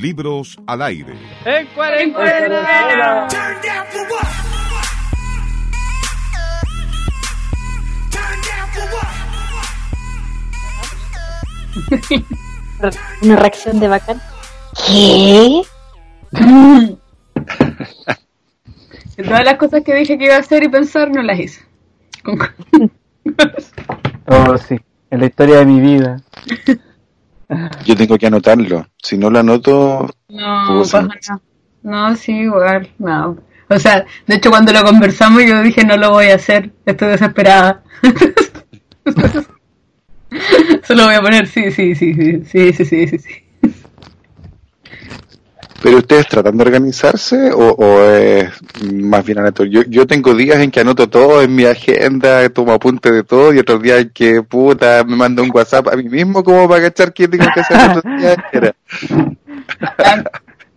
Libros 0.00 0.58
al 0.66 0.80
aire. 0.82 1.14
¡En 1.44 1.66
cuarentena! 1.68 3.28
Una 13.22 13.36
reacción 13.36 13.78
de 13.78 13.88
bacán. 13.88 14.20
¿Qué? 14.86 15.62
Todas 19.22 19.44
las 19.44 19.56
cosas 19.56 19.82
que 19.84 19.94
dije 19.94 20.16
que 20.16 20.24
iba 20.24 20.36
a 20.36 20.38
hacer 20.38 20.62
y 20.62 20.68
pensar 20.68 21.10
no 21.10 21.22
las 21.22 21.38
hice. 21.38 21.62
Oh, 24.32 24.56
sí. 24.56 24.76
Es 25.10 25.18
la 25.18 25.26
historia 25.26 25.58
de 25.58 25.66
mi 25.66 25.80
vida. 25.80 26.16
Yo 27.84 27.96
tengo 27.96 28.16
que 28.16 28.26
anotarlo. 28.26 28.86
Si 29.02 29.18
no 29.18 29.30
lo 29.30 29.40
anoto. 29.40 30.08
No. 30.28 30.84
No, 31.82 32.14
sí, 32.14 32.32
igual, 32.32 32.90
no. 32.98 33.38
O 33.68 33.78
sea, 33.78 34.04
de 34.26 34.34
hecho, 34.34 34.50
cuando 34.50 34.72
lo 34.72 34.82
conversamos, 34.82 35.44
yo 35.44 35.62
dije, 35.62 35.84
no 35.84 35.96
lo 35.96 36.10
voy 36.10 36.26
a 36.26 36.34
hacer. 36.34 36.70
Estoy 36.84 37.08
desesperada. 37.08 37.82
Solo 40.82 41.06
voy 41.06 41.14
a 41.14 41.22
poner, 41.22 41.46
sí, 41.46 41.70
sí, 41.70 41.94
sí, 41.94 42.14
sí, 42.14 42.42
sí, 42.44 42.72
sí, 42.72 42.84
sí. 42.84 43.18
sí 43.18 43.44
pero 45.82 45.98
ustedes 45.98 46.26
tratan 46.26 46.56
de 46.56 46.62
organizarse 46.62 47.52
o, 47.52 47.70
o 47.72 48.02
es 48.02 48.50
más 48.92 49.24
bien 49.24 49.38
aleatorio. 49.38 49.82
Yo, 49.82 49.90
yo 49.90 50.06
tengo 50.06 50.34
días 50.34 50.58
en 50.60 50.70
que 50.70 50.80
anoto 50.80 51.08
todo 51.08 51.42
en 51.42 51.54
mi 51.54 51.64
agenda, 51.64 52.48
tomo 52.50 52.72
apunte 52.72 53.10
de 53.10 53.24
todo 53.24 53.52
y 53.52 53.58
otros 53.58 53.82
días 53.82 54.00
en 54.00 54.10
que 54.10 54.42
puta 54.42 55.04
me 55.04 55.16
mando 55.16 55.42
un 55.42 55.50
WhatsApp 55.52 55.88
a 55.88 55.96
mí 55.96 56.04
mismo 56.04 56.44
como 56.44 56.68
para 56.68 56.82
cachar 56.82 57.12
qué 57.12 57.28
tengo 57.28 57.46
que 57.54 57.60
hacer 57.60 58.74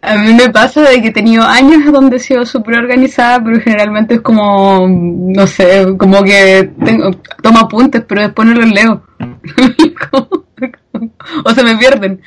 a 0.03 0.17
mí 0.17 0.33
me 0.33 0.50
pasa 0.50 0.81
de 0.81 1.02
que 1.02 1.08
he 1.08 1.13
tenido 1.13 1.44
años 1.44 1.89
donde 1.91 2.17
he 2.17 2.19
sido 2.19 2.45
súper 2.45 2.78
organizada, 2.78 3.41
pero 3.41 3.59
generalmente 3.61 4.16
es 4.16 4.22
como, 4.22 4.85
no 4.88 5.47
sé, 5.47 5.95
como 5.97 6.22
que 6.23 6.72
tengo, 6.83 7.11
tomo 7.41 7.59
apuntes, 7.59 8.03
pero 8.06 8.22
después 8.22 8.47
no 8.47 8.53
los 8.53 8.69
leo. 8.69 9.02
o 11.45 11.49
se 11.52 11.63
me 11.63 11.77
pierden. 11.77 12.22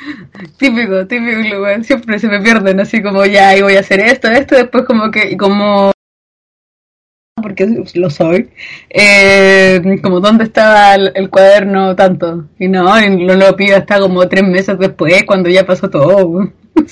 Típico, 0.59 1.07
típico, 1.07 1.63
weón, 1.63 1.85
siempre 1.85 2.19
se 2.19 2.29
me 2.29 2.41
pierden, 2.41 2.81
así 2.81 3.03
como 3.03 3.25
ya, 3.25 3.57
y 3.57 3.63
voy 3.63 3.77
a 3.77 3.81
hacer 3.81 4.01
esto, 4.01 4.29
esto, 4.29 4.57
después 4.57 4.85
como 4.85 5.11
que, 5.11 5.31
y 5.31 5.37
como 5.37 5.93
porque 7.43 7.85
lo 7.95 8.11
soy, 8.11 8.51
eh, 8.91 9.81
como 10.03 10.21
dónde 10.21 10.45
estaba 10.45 10.95
el, 10.95 11.13
el 11.15 11.31
cuaderno 11.31 11.95
tanto, 11.95 12.47
y 12.59 12.67
no, 12.67 13.01
y 13.01 13.25
no 13.25 13.35
lo 13.35 13.55
pido 13.55 13.77
hasta 13.77 14.01
como 14.01 14.29
tres 14.29 14.43
meses 14.43 14.79
después, 14.79 15.25
cuando 15.27 15.49
ya 15.49 15.65
pasó 15.65 15.89
todo. 15.89 16.51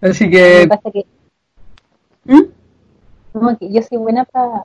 Así 0.00 0.24
Me 0.24 0.30
que, 0.30 0.66
pasa 0.68 0.90
que, 0.92 1.06
¿Mm? 2.24 2.42
como 3.32 3.58
que 3.58 3.72
yo 3.72 3.82
soy 3.82 3.98
buena 3.98 4.24
para 4.24 4.64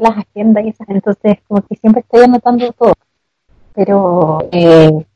las 0.00 0.18
agendas 0.18 0.64
y 0.64 0.68
esas, 0.68 0.88
entonces 0.88 1.38
como 1.46 1.62
que 1.62 1.76
siempre 1.76 2.00
estoy 2.02 2.24
anotando 2.24 2.72
todo. 2.72 2.94
Pero 3.74 4.48
eh, 4.52 5.06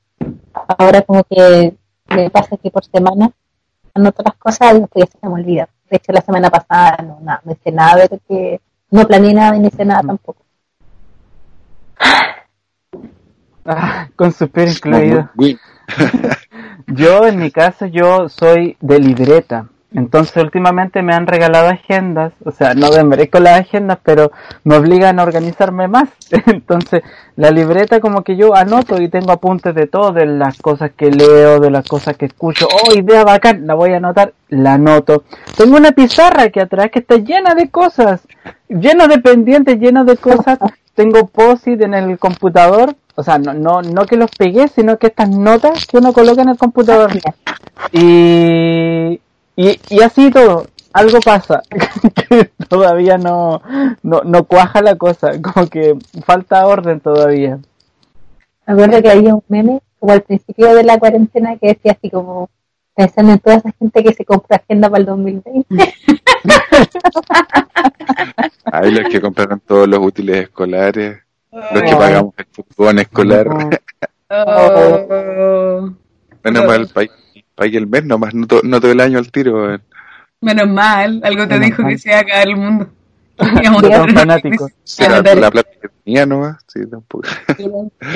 ahora 0.78 1.02
como 1.02 1.24
que 1.24 1.76
me 2.08 2.30
pasa 2.30 2.56
que 2.56 2.70
por 2.70 2.84
semana 2.84 3.30
anoto 3.94 4.22
las 4.22 4.36
cosas 4.36 4.74
y 4.74 4.80
después 4.80 5.06
ya 5.06 5.20
se 5.20 5.26
me 5.26 5.34
olvida. 5.34 5.68
De 5.90 5.96
hecho 5.96 6.12
la 6.12 6.20
semana 6.20 6.50
pasada 6.50 6.98
no, 7.02 7.18
nada, 7.20 7.40
no 7.44 7.52
hice 7.52 7.72
nada 7.72 7.96
de 7.96 8.08
lo 8.10 8.18
que 8.28 8.60
no 8.90 9.06
planeé 9.06 9.34
nada 9.34 9.58
no 9.58 9.66
hice 9.66 9.84
nada 9.84 10.02
tampoco. 10.02 10.42
Ah, 13.66 14.10
con 14.14 14.30
suspiro 14.30 14.70
incluido. 14.70 15.30
Yo, 16.86 17.26
en 17.26 17.38
mi 17.38 17.50
caso, 17.50 17.86
yo 17.86 18.28
soy 18.28 18.76
de 18.80 19.00
libreta. 19.00 19.68
Entonces, 19.94 20.42
últimamente 20.42 21.02
me 21.02 21.14
han 21.14 21.28
regalado 21.28 21.68
agendas. 21.68 22.32
O 22.44 22.50
sea, 22.50 22.74
no 22.74 22.90
desmerezco 22.90 23.38
las 23.38 23.60
agendas, 23.60 23.98
pero 24.02 24.32
me 24.64 24.76
obligan 24.76 25.20
a 25.20 25.22
organizarme 25.22 25.86
más. 25.86 26.08
Entonces, 26.46 27.02
la 27.36 27.50
libreta 27.52 28.00
como 28.00 28.22
que 28.22 28.36
yo 28.36 28.56
anoto 28.56 29.00
y 29.00 29.08
tengo 29.08 29.30
apuntes 29.30 29.72
de 29.74 29.86
todo, 29.86 30.10
de 30.10 30.26
las 30.26 30.58
cosas 30.58 30.90
que 30.96 31.12
leo, 31.12 31.60
de 31.60 31.70
las 31.70 31.86
cosas 31.86 32.16
que 32.16 32.26
escucho. 32.26 32.66
Oh, 32.66 32.92
idea 32.92 33.24
bacán, 33.24 33.68
la 33.68 33.74
voy 33.74 33.92
a 33.92 33.98
anotar, 33.98 34.34
la 34.48 34.74
anoto. 34.74 35.22
Tengo 35.56 35.76
una 35.76 35.92
pizarra 35.92 36.50
que 36.50 36.60
atrás 36.60 36.90
que 36.90 36.98
está 36.98 37.16
llena 37.16 37.54
de 37.54 37.70
cosas, 37.70 38.26
llena 38.68 39.06
de 39.06 39.18
pendientes, 39.18 39.78
llena 39.78 40.02
de 40.02 40.16
cosas. 40.16 40.58
Tengo 40.94 41.26
post-it 41.26 41.80
en 41.82 41.94
el 41.94 42.18
computador. 42.18 42.96
O 43.16 43.22
sea, 43.22 43.38
no, 43.38 43.54
no, 43.54 43.82
no 43.82 44.06
que 44.06 44.16
los 44.16 44.30
pegué, 44.32 44.66
sino 44.66 44.98
que 44.98 45.06
estas 45.08 45.30
notas 45.30 45.86
que 45.86 45.98
uno 45.98 46.12
coloca 46.12 46.42
en 46.42 46.48
el 46.48 46.58
computador. 46.58 47.12
Y, 47.92 49.20
y, 49.56 49.78
y 49.88 50.02
así 50.02 50.30
todo, 50.30 50.66
algo 50.94 51.18
pasa, 51.20 51.62
que 52.28 52.50
todavía 52.68 53.18
no, 53.18 53.60
no, 54.02 54.22
no 54.24 54.44
cuaja 54.44 54.80
la 54.80 54.96
cosa, 54.96 55.32
como 55.42 55.66
que 55.66 55.96
falta 56.24 56.66
orden 56.66 57.00
todavía. 57.00 57.58
Me 58.66 58.72
acuerdo 58.72 59.02
que 59.02 59.10
había 59.10 59.34
un 59.34 59.42
meme 59.48 59.82
como 59.98 60.12
al 60.12 60.22
principio 60.22 60.74
de 60.74 60.84
la 60.84 60.98
cuarentena 60.98 61.56
que 61.56 61.68
decía 61.68 61.92
así 61.92 62.10
como 62.10 62.48
pensando 62.94 63.32
en 63.32 63.38
toda 63.40 63.56
esa 63.56 63.72
gente 63.78 64.04
que 64.04 64.14
se 64.14 64.24
compra 64.24 64.56
agenda 64.58 64.88
para 64.88 65.00
el 65.00 65.06
2020. 65.06 65.64
Hay 68.72 68.90
los 68.92 69.08
que 69.10 69.20
compraron 69.20 69.60
todos 69.60 69.88
los 69.88 69.98
útiles 69.98 70.44
escolares, 70.44 71.18
los 71.50 71.82
que 71.82 71.96
pagamos 71.96 72.34
el 72.36 72.46
fútbol 72.52 72.98
escolar. 73.00 73.48
oh, 74.30 75.90
Menos 76.44 76.66
mal, 76.66 76.88
pague 76.88 77.23
pague 77.54 77.78
el 77.78 77.86
mes 77.86 78.04
nomás, 78.04 78.34
no, 78.34 78.46
to- 78.46 78.60
no 78.64 78.80
todo 78.80 78.92
el 78.92 79.00
año 79.00 79.18
al 79.18 79.30
tiro. 79.30 79.54
weón. 79.54 79.82
menos 80.40 80.68
mal, 80.68 81.20
algo 81.24 81.42
te 81.48 81.54
Menos 81.58 81.66
dijo 81.66 81.82
mal. 81.82 81.92
que 81.92 81.98
se 81.98 82.08
iba 82.10 82.18
a 82.18 82.20
acabar 82.20 82.48
el 82.48 82.56
mundo. 82.56 82.88
Crisis 84.42 84.98
Era 84.98 85.10
sanitaria. 85.16 85.40
la 85.40 85.50
plata 85.50 85.70
que 85.82 85.88
tenía 86.04 86.24
nomás, 86.26 86.56
sí, 86.68 86.80
tampoco. 86.88 87.26
Y 87.58 87.64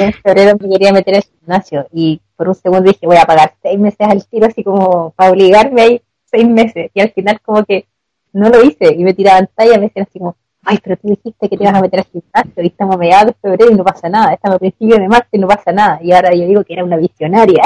en, 0.03 0.13
febrero 0.13 0.57
me 0.61 0.69
quería 0.71 0.93
meter 0.93 1.17
al 1.17 1.23
gimnasio 1.25 1.87
y 1.93 2.21
por 2.37 2.49
un 2.49 2.55
segundo 2.55 2.83
dije 2.91 3.05
voy 3.07 3.17
a 3.17 3.25
pagar 3.25 3.55
seis 3.63 3.79
meses 3.79 3.99
al 4.09 4.25
tiro 4.29 4.47
así 4.47 4.63
como 4.63 5.11
para 5.17 5.31
obligarme 5.33 5.83
a 5.83 5.87
ir 5.89 6.03
seis 6.31 6.49
meses 6.49 6.91
y 6.95 7.01
al 7.01 7.11
final 7.11 7.41
como 7.41 7.65
que 7.65 7.87
no 8.33 8.49
lo 8.49 8.63
hice 8.63 8.95
y 8.95 9.03
me 9.03 9.13
tiraban 9.15 9.49
talla 9.57 9.75
y 9.75 9.79
me 9.79 9.87
decían 9.87 10.07
así 10.09 10.19
como 10.21 10.37
ay 10.65 10.79
pero 10.85 10.97
tú 10.99 11.09
dijiste 11.09 11.49
que 11.49 11.57
te 11.57 11.65
ibas 11.65 11.75
a 11.75 11.81
meter 11.81 12.01
al 12.01 12.07
gimnasio 12.07 12.63
y 12.63 12.67
estamos 12.69 12.95
a 12.95 12.99
mediados 12.99 13.27
de 13.27 13.35
febrero 13.41 13.73
y 13.73 13.75
no 13.75 13.83
pasa 13.85 14.09
nada 14.09 14.35
estamos 14.35 14.57
a 14.57 14.59
principios 14.61 14.99
de 15.01 15.09
marzo 15.09 15.29
y 15.33 15.39
no 15.39 15.49
pasa 15.49 15.73
nada 15.73 15.99
y 16.03 16.13
ahora 16.13 16.33
yo 16.35 16.47
digo 16.47 16.63
que 16.63 16.75
era 16.75 16.85
una 16.85 16.97
visionaria 16.97 17.63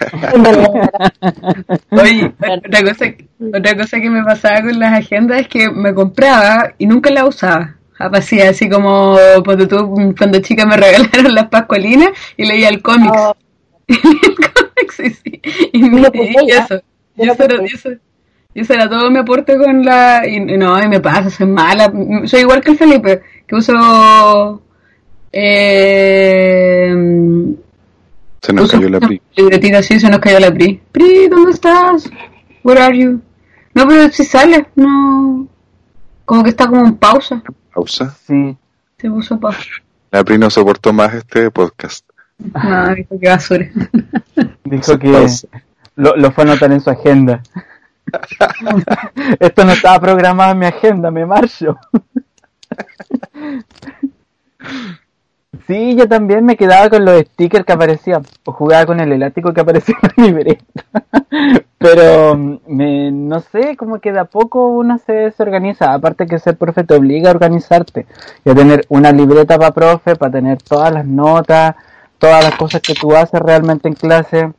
Oye, 1.90 2.32
otra 2.66 2.82
cosa, 2.84 3.04
otra 3.54 3.76
cosa 3.76 4.00
que 4.00 4.10
me 4.10 4.22
pasaba 4.24 4.60
con 4.62 4.78
las 4.78 4.92
agendas 4.94 5.40
es 5.42 5.48
que 5.48 5.70
me 5.70 5.94
compraba 5.94 6.74
y 6.78 6.86
nunca 6.86 7.10
la 7.10 7.24
usaba. 7.24 7.76
Así, 7.98 8.40
así 8.40 8.68
como 8.68 9.16
ponte 9.44 9.66
tú, 9.66 9.94
cuando 10.18 10.40
chica 10.40 10.66
me 10.66 10.76
regalaron 10.78 11.34
las 11.34 11.48
pascualinas 11.48 12.10
y 12.36 12.46
leía 12.46 12.68
el 12.68 12.82
cómics. 12.82 13.12
Oh. 13.16 13.34
el 13.88 14.36
cómics, 14.36 14.94
sí, 14.96 15.10
sí. 15.10 15.40
Y, 15.72 15.90
Yo 15.90 16.10
y 16.14 16.48
ya. 16.48 16.58
eso. 16.64 16.82
Yo 17.16 17.24
Y 17.24 17.26
lo 17.26 17.32
eso, 17.32 17.44
era, 17.44 17.56
puse. 17.58 17.72
y 17.72 17.74
eso- 17.76 17.90
y 18.54 18.60
eso 18.60 18.72
era 18.72 18.88
todo 18.88 19.10
mi 19.10 19.18
aporte 19.18 19.56
con 19.58 19.84
la... 19.84 20.22
Y, 20.26 20.36
y 20.36 20.56
no, 20.56 20.82
y 20.82 20.88
me 20.88 20.98
pasa, 21.00 21.28
soy 21.28 21.46
mala. 21.46 21.92
Soy 22.24 22.40
igual 22.40 22.62
que 22.62 22.70
el 22.70 22.78
Felipe, 22.78 23.20
que 23.46 23.54
uso... 23.54 24.62
Eh, 25.32 26.94
Se 28.46 28.52
nos 28.52 28.70
cayó 28.70 28.88
la 28.88 29.00
pri. 29.00 29.20
libretita 29.34 29.78
así, 29.78 29.98
se 29.98 30.08
nos 30.08 30.20
cayó 30.20 30.38
la 30.38 30.52
Pri. 30.52 30.80
Pri, 30.92 31.26
¿dónde 31.26 31.50
estás? 31.50 32.08
Where 32.62 32.80
are 32.80 32.96
you? 32.96 33.20
No, 33.74 33.88
pero 33.88 34.08
si 34.12 34.22
sale, 34.24 34.68
no. 34.76 35.48
Como 36.24 36.44
que 36.44 36.50
está 36.50 36.68
como 36.68 36.86
en 36.86 36.94
pausa. 36.96 37.42
Pausa. 37.74 38.16
Sí. 38.24 38.56
Se 38.98 39.10
puso 39.10 39.40
pausa. 39.40 39.68
La 40.12 40.22
pri 40.22 40.38
no 40.38 40.48
soportó 40.48 40.92
más 40.92 41.12
este 41.14 41.50
podcast. 41.50 42.08
No, 42.38 42.94
dijo 42.94 43.18
que 43.18 43.28
basura. 43.28 43.68
Dijo 44.62 44.96
que 44.96 45.26
lo, 45.96 46.14
lo 46.14 46.30
fue 46.30 46.44
a 46.44 46.46
anotar 46.46 46.70
en 46.70 46.80
su 46.80 46.90
agenda. 46.90 47.42
Esto 49.40 49.64
no 49.64 49.72
estaba 49.72 49.98
programado 49.98 50.52
en 50.52 50.58
mi 50.60 50.66
agenda, 50.66 51.10
me 51.10 51.26
marcho. 51.26 51.76
Sí, 55.66 55.96
yo 55.96 56.08
también 56.08 56.44
me 56.44 56.56
quedaba 56.56 56.90
con 56.90 57.04
los 57.04 57.20
stickers 57.20 57.64
que 57.64 57.72
aparecían, 57.72 58.22
o 58.44 58.52
jugaba 58.52 58.86
con 58.86 59.00
el 59.00 59.12
elástico 59.12 59.52
que 59.52 59.60
aparecía 59.60 59.94
en 60.02 60.10
la 60.16 60.24
libreta. 60.26 60.64
Pero 61.78 62.36
mm, 62.36 62.58
me, 62.66 63.10
no 63.12 63.40
sé, 63.40 63.76
como 63.76 64.00
que 64.00 64.12
de 64.12 64.20
a 64.20 64.24
poco 64.24 64.68
uno 64.68 64.98
se, 64.98 65.30
se 65.30 65.42
organiza. 65.42 65.92
Aparte 65.92 66.26
que 66.26 66.38
ser 66.38 66.56
profe 66.56 66.84
te 66.84 66.94
obliga 66.94 67.30
a 67.30 67.34
organizarte 67.34 68.06
y 68.44 68.50
a 68.50 68.54
tener 68.54 68.84
una 68.88 69.12
libreta 69.12 69.58
para 69.58 69.72
profe, 69.72 70.16
para 70.16 70.32
tener 70.32 70.62
todas 70.62 70.92
las 70.92 71.06
notas, 71.06 71.76
todas 72.18 72.44
las 72.44 72.56
cosas 72.56 72.80
que 72.80 72.94
tú 72.94 73.14
haces 73.14 73.40
realmente 73.40 73.88
en 73.88 73.94
clase. 73.94 74.52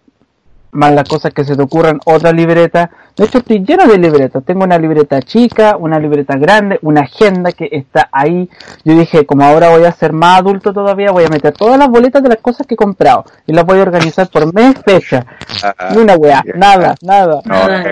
Más 0.78 0.94
las 0.94 1.10
cosas 1.10 1.34
que 1.34 1.44
se 1.44 1.56
te 1.56 1.62
ocurran, 1.64 2.00
otra 2.06 2.32
libreta. 2.32 2.90
De 3.18 3.26
hecho, 3.26 3.40
estoy 3.40 3.66
lleno 3.66 3.88
de 3.88 3.98
libretas. 3.98 4.44
Tengo 4.46 4.64
una 4.64 4.78
libreta 4.78 5.20
chica, 5.24 5.76
una 5.76 5.98
libreta 6.00 6.38
grande, 6.38 6.78
una 6.84 7.02
agenda 7.02 7.52
que 7.52 7.68
está 7.72 8.10
ahí. 8.12 8.48
Yo 8.86 8.94
dije, 8.96 9.26
como 9.26 9.44
ahora 9.44 9.70
voy 9.70 9.86
a 9.86 9.92
ser 9.92 10.14
más 10.14 10.40
adulto 10.40 10.72
todavía, 10.74 11.12
voy 11.12 11.26
a 11.26 11.30
meter 11.30 11.52
todas 11.54 11.80
las 11.80 11.90
boletas 11.90 12.22
de 12.22 12.30
las 12.30 12.38
cosas 12.38 12.68
que 12.68 12.76
he 12.76 12.78
comprado 12.78 13.26
y 13.48 13.54
las 13.54 13.66
voy 13.66 13.80
a 13.80 13.82
organizar 13.82 14.30
por 14.30 14.54
mes, 14.54 14.76
fecha. 14.86 15.26
Ah, 15.64 15.90
Ni 15.96 15.98
una 16.02 16.16
weá, 16.16 16.44
nada, 16.56 16.96
nada. 17.02 17.42
No, 17.44 17.68
Nada, 17.68 17.84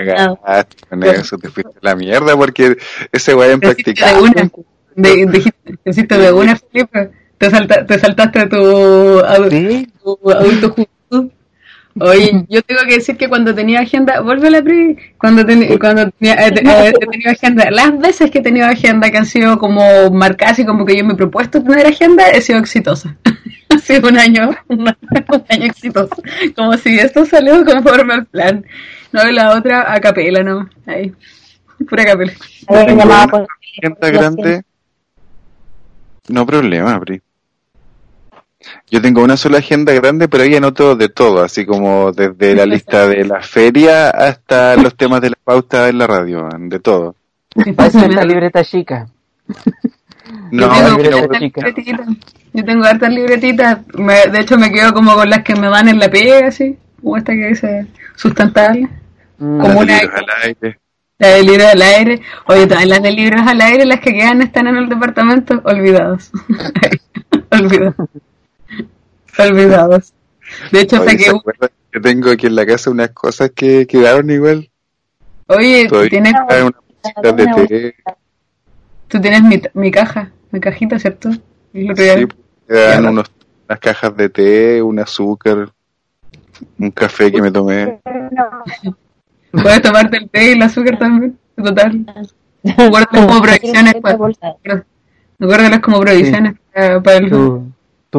con 0.88 1.02
eso, 1.02 1.38
te 1.38 1.48
fuiste 1.50 1.72
la 1.80 1.96
mierda 1.96 2.36
porque 2.36 2.76
ese 3.10 3.34
weá 3.34 3.50
en 3.52 3.60
de. 3.60 4.50
De, 4.94 5.26
dijiste- 5.26 5.76
te 5.82 5.90
hiciste 5.90 6.16
de 6.18 6.32
una, 6.32 6.56
Felipe. 6.56 7.10
Te, 7.36 7.50
salta, 7.50 7.84
te 7.84 7.98
saltaste 7.98 8.46
tu, 8.46 8.56
tu 10.02 10.30
adulto 10.30 10.70
juventud. 10.70 10.95
Oye, 11.98 12.44
yo 12.48 12.60
tengo 12.62 12.82
que 12.86 12.94
decir 12.96 13.16
que 13.16 13.28
cuando 13.28 13.54
tenía 13.54 13.80
agenda, 13.80 14.20
vuelve 14.20 14.50
la 14.50 14.62
pri, 14.62 14.96
cuando, 15.18 15.46
ten- 15.46 15.78
cuando 15.78 16.10
tenía, 16.10 16.34
eh, 16.34 16.52
eh, 16.54 16.92
he 16.94 17.06
tenido 17.06 17.30
agenda, 17.30 17.70
las 17.70 17.98
veces 17.98 18.30
que 18.30 18.40
he 18.40 18.42
tenido 18.42 18.66
agenda 18.66 19.10
que 19.10 19.16
han 19.16 19.24
sido 19.24 19.58
como 19.58 20.10
marcadas 20.10 20.58
y 20.58 20.66
como 20.66 20.84
que 20.84 20.96
yo 20.96 21.04
me 21.04 21.14
he 21.14 21.16
propuesto 21.16 21.62
tener 21.62 21.86
agenda, 21.86 22.28
he 22.28 22.42
sido 22.42 22.58
exitosa. 22.58 23.16
ha 23.70 23.78
sido 23.78 24.08
un 24.10 24.18
año, 24.18 24.50
un 24.68 24.88
año 24.88 25.64
exitoso. 25.64 26.14
Como 26.54 26.76
si 26.76 26.98
esto 26.98 27.24
salió 27.24 27.64
conforme 27.64 28.14
al 28.14 28.26
plan. 28.26 28.64
No, 29.12 29.26
y 29.28 29.32
la 29.32 29.54
otra 29.56 29.90
a 29.92 29.98
capela 30.00 30.42
nomás, 30.42 30.68
ahí. 30.86 31.12
Pura 31.88 32.04
capela. 32.04 32.32
Agenda 32.68 34.10
grande. 34.10 34.62
No 36.28 36.44
problema, 36.44 36.98
Pri. 37.00 37.22
Yo 38.90 39.00
tengo 39.02 39.22
una 39.22 39.36
sola 39.36 39.58
agenda 39.58 39.92
grande, 39.92 40.28
pero 40.28 40.44
ahí 40.44 40.54
anoto 40.56 40.96
de 40.96 41.08
todo, 41.08 41.42
así 41.42 41.64
como 41.66 42.12
desde 42.12 42.54
la 42.54 42.66
lista 42.66 43.06
de 43.06 43.24
la 43.24 43.40
feria 43.40 44.10
hasta 44.10 44.76
los 44.76 44.96
temas 44.96 45.20
de 45.20 45.30
la 45.30 45.36
pauta 45.42 45.88
en 45.88 45.98
la 45.98 46.06
radio, 46.06 46.48
de 46.58 46.78
todo. 46.80 47.14
es 47.54 47.94
la 48.14 48.24
libreta 48.24 48.62
chica. 48.64 49.06
No, 50.50 50.66
yo, 50.66 50.96
tengo 51.02 51.18
hartas 51.18 51.40
libretitas. 51.40 52.06
Yo 52.52 52.64
tengo 52.64 52.84
hartas 52.84 53.12
libretitas. 53.12 53.78
Me- 53.94 54.26
de 54.30 54.40
hecho, 54.40 54.58
me 54.58 54.72
quedo 54.72 54.92
como 54.92 55.14
con 55.14 55.28
las 55.30 55.42
que 55.42 55.54
me 55.54 55.68
dan 55.68 55.88
en 55.88 55.98
la 55.98 56.08
pega, 56.10 56.48
así. 56.48 56.76
Como 57.00 57.16
esta 57.16 57.32
que 57.32 57.48
dice 57.48 57.86
sustentable. 58.16 58.88
Mm, 59.38 59.60
Como 59.60 59.80
una- 59.80 60.00
libros 60.00 60.18
al 60.18 60.26
aire. 60.44 60.78
La 61.18 61.28
de 61.28 61.42
libros 61.44 61.66
al 61.72 61.82
aire. 61.82 62.20
Oye, 62.46 62.66
todas 62.66 62.86
las 62.86 63.02
de 63.02 63.10
libros 63.12 63.40
al 63.46 63.60
aire, 63.60 63.86
las 63.86 64.00
que 64.00 64.12
quedan 64.12 64.42
están 64.42 64.66
en 64.66 64.76
el 64.76 64.88
departamento, 64.88 65.60
olvidados. 65.64 66.30
olvidados. 67.50 67.94
olvidados. 69.50 70.12
De 70.72 70.80
hecho, 70.80 71.00
Oye, 71.00 71.10
saqué 71.10 71.24
¿se 71.24 71.30
un- 71.32 71.38
acuerdan 71.38 71.70
que 71.92 72.00
tengo 72.00 72.30
aquí 72.30 72.46
en 72.46 72.54
la 72.54 72.66
casa 72.66 72.90
unas 72.90 73.10
cosas 73.10 73.50
que 73.54 73.86
quedaron 73.86 74.30
igual? 74.30 74.70
Oye, 75.48 75.86
Todavía 75.88 76.10
tienes, 76.10 76.32
cositas 76.34 77.36
de 77.36 77.66
té. 77.68 77.94
tú 79.08 79.20
tienes 79.20 79.42
mi, 79.42 79.62
mi 79.74 79.90
caja, 79.90 80.30
mi 80.50 80.60
cajita, 80.60 80.98
¿cierto? 80.98 81.30
El 81.72 81.90
otro 81.90 82.04
día- 82.04 82.16
Sí, 82.18 82.26
quedan 82.68 83.06
unos, 83.06 83.30
unas 83.68 83.78
cajas 83.80 84.16
de 84.16 84.28
té, 84.28 84.82
un 84.82 84.98
azúcar, 84.98 85.70
un 86.78 86.90
café 86.90 87.30
que 87.30 87.40
me 87.42 87.50
tomé. 87.50 88.00
Puedes 89.52 89.82
tomarte 89.82 90.16
el 90.18 90.28
té 90.30 90.48
y 90.48 90.52
el 90.52 90.62
azúcar 90.62 90.98
también. 90.98 91.38
Total. 91.56 92.04
Guárdalas 92.62 93.06
como 93.28 93.40
provisiones. 93.42 93.94
Para, 94.02 94.16
guárdalas 95.38 95.80
como 95.80 96.00
provisiones 96.00 96.54
para, 96.74 97.00
para 97.00 97.16
el. 97.18 97.65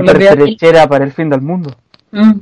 Días- 0.04 0.36
pertrechera 0.36 0.88
para 0.88 1.06
el 1.06 1.12
fin 1.12 1.30
del 1.30 1.42
mundo. 1.42 1.76
Mm. 2.12 2.34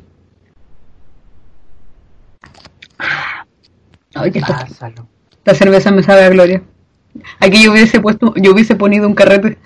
Ay, 4.15 4.31
que 4.31 4.39
esta, 4.39 4.59
Pásalo. 4.59 5.07
esta 5.37 5.55
cerveza 5.55 5.91
me 5.91 6.01
sabe 6.03 6.23
a 6.23 6.29
gloria. 6.29 6.61
Aquí 7.39 7.63
yo 7.63 7.71
hubiese 7.71 7.99
puesto, 7.99 8.33
yo 8.35 8.51
hubiese 8.51 8.75
ponido 8.75 9.07
un 9.07 9.13
carrete. 9.15 9.57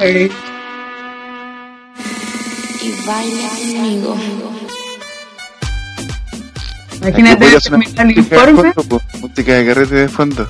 Ay, 0.00 0.30
y 2.82 3.06
baila 3.06 3.48
conmigo. 3.68 4.16
Imagínate 7.00 7.46
terminar 7.60 8.06
el 8.06 8.14
música 8.16 8.44
de 8.44 8.50
informe. 8.50 8.72
música 9.20 9.52
de 9.54 9.66
carrete 9.66 9.94
de 9.94 10.08
fondo. 10.08 10.48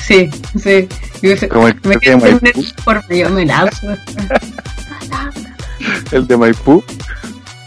Sí, 0.00 0.30
sí. 0.58 0.88
Y 1.22 1.26
hubiese, 1.26 1.48
Como 1.48 1.68
el 1.68 1.74
me 1.84 1.90
de 1.94 1.98
quedé 2.00 2.14
en 2.14 2.20
el 2.26 2.40
Maipú. 2.42 2.60
informe, 2.60 3.18
yo 3.18 3.30
me 3.30 3.46
lanzo. 3.46 3.86
El 6.12 6.26
de 6.26 6.36
Maipú. 6.36 6.82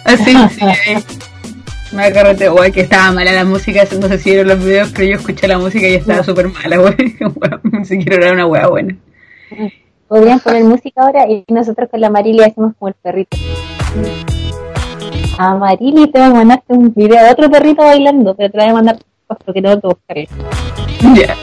Así, 0.05 0.25
sí. 0.25 0.61
ahí. 0.65 1.03
Me 1.91 2.03
agarrate, 2.05 2.49
guay, 2.49 2.71
que 2.71 2.81
estaba 2.81 3.11
mala 3.11 3.31
la 3.31 3.45
música, 3.45 3.83
no 3.99 4.07
sé 4.07 4.17
si 4.19 4.29
vieron 4.29 4.47
los 4.47 4.59
videos, 4.63 4.91
pero 4.95 5.07
yo 5.07 5.15
escuché 5.15 5.47
la 5.47 5.57
música 5.57 5.87
y 5.87 5.95
estaba 5.95 6.23
súper 6.23 6.47
mala, 6.49 6.77
güey. 6.77 6.95
Ni 7.63 7.85
siquiera 7.85 8.17
era 8.17 8.33
una 8.33 8.45
wea 8.45 8.67
buena. 8.67 8.95
Podrían 10.07 10.39
poner 10.39 10.63
música 10.63 11.01
ahora 11.01 11.27
y 11.27 11.43
nosotros 11.49 11.89
con 11.89 11.99
la 12.01 12.09
Marili 12.11 12.43
hacemos 12.43 12.73
como 12.77 12.89
el 12.89 12.95
perrito. 13.01 13.37
A 15.39 15.55
Marili 15.55 16.11
te 16.11 16.19
voy 16.19 16.27
a 16.27 16.33
mandarte 16.33 16.73
un 16.73 16.93
video 16.93 17.23
de 17.23 17.31
otro 17.31 17.49
perrito 17.49 17.83
bailando, 17.83 18.35
pero 18.35 18.51
te 18.51 18.57
voy 18.59 18.67
a 18.67 18.73
mandar 18.73 18.99
porque 19.45 19.61
tengo 19.61 19.79
que 19.81 19.87
buscarlo. 19.87 21.15
Ya. 21.15 21.35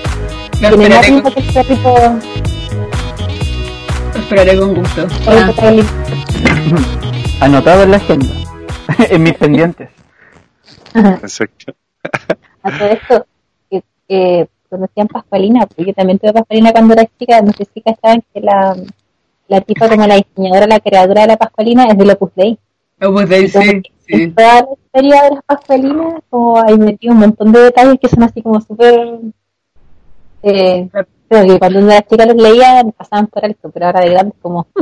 Lo 0.60 0.68
esperaré, 0.68 1.22
con, 1.22 1.32
perrito, 1.32 1.94
lo 4.14 4.20
esperaré 4.20 4.58
con 4.58 4.74
gusto. 4.74 5.06
Ah. 5.26 5.52
Anotado 7.40 7.82
en 7.82 7.90
la 7.90 7.96
agenda. 7.98 8.34
en 9.10 9.22
mis 9.22 9.34
pendientes. 9.34 9.90
Exacto. 10.94 11.74
A 12.62 12.78
todo 12.78 12.88
esto, 12.88 13.26
que, 13.70 13.82
que 14.08 14.48
conocían 14.68 15.08
Pascualina, 15.08 15.66
porque 15.66 15.86
yo 15.86 15.94
también 15.94 16.18
tuve 16.18 16.32
Pascualina 16.32 16.72
cuando 16.72 16.94
era 16.94 17.06
chica, 17.18 17.40
no 17.42 17.52
sé 17.52 17.66
si 17.72 17.80
cachaban 17.80 18.22
que 18.32 18.40
la, 18.40 18.76
la 19.48 19.60
tipa 19.60 19.88
como 19.88 20.06
la 20.06 20.16
diseñadora, 20.16 20.66
la 20.66 20.80
creadora 20.80 21.22
de 21.22 21.28
la 21.28 21.36
Pascualina 21.36 21.86
es 21.86 21.98
del 21.98 22.10
Opus 22.10 22.30
Dei. 22.34 22.48
ahí 22.48 22.58
Y 23.00 23.04
como 23.04 23.26
sí, 23.26 23.48
sí. 23.48 23.82
En 24.08 24.34
toda 24.34 24.62
la 24.62 24.68
historia 24.72 25.22
de 25.22 25.30
las 25.30 25.44
Pascualinas, 25.44 26.22
como 26.30 26.62
hay 26.62 26.78
metido 26.78 27.12
un 27.12 27.20
montón 27.20 27.52
de 27.52 27.60
detalles 27.60 27.98
que 28.00 28.08
son 28.08 28.22
así 28.22 28.42
como 28.42 28.60
súper... 28.60 29.20
Eh, 30.42 30.88
creo 31.28 31.46
que 31.46 31.58
cuando 31.58 31.78
uno 31.80 31.90
era 31.90 32.02
chica 32.02 32.26
los 32.26 32.36
leía, 32.36 32.82
pasaban 32.96 33.26
por 33.28 33.44
alto, 33.44 33.70
pero 33.70 33.86
ahora 33.86 34.00
de 34.00 34.10
grande 34.10 34.34
como... 34.40 34.66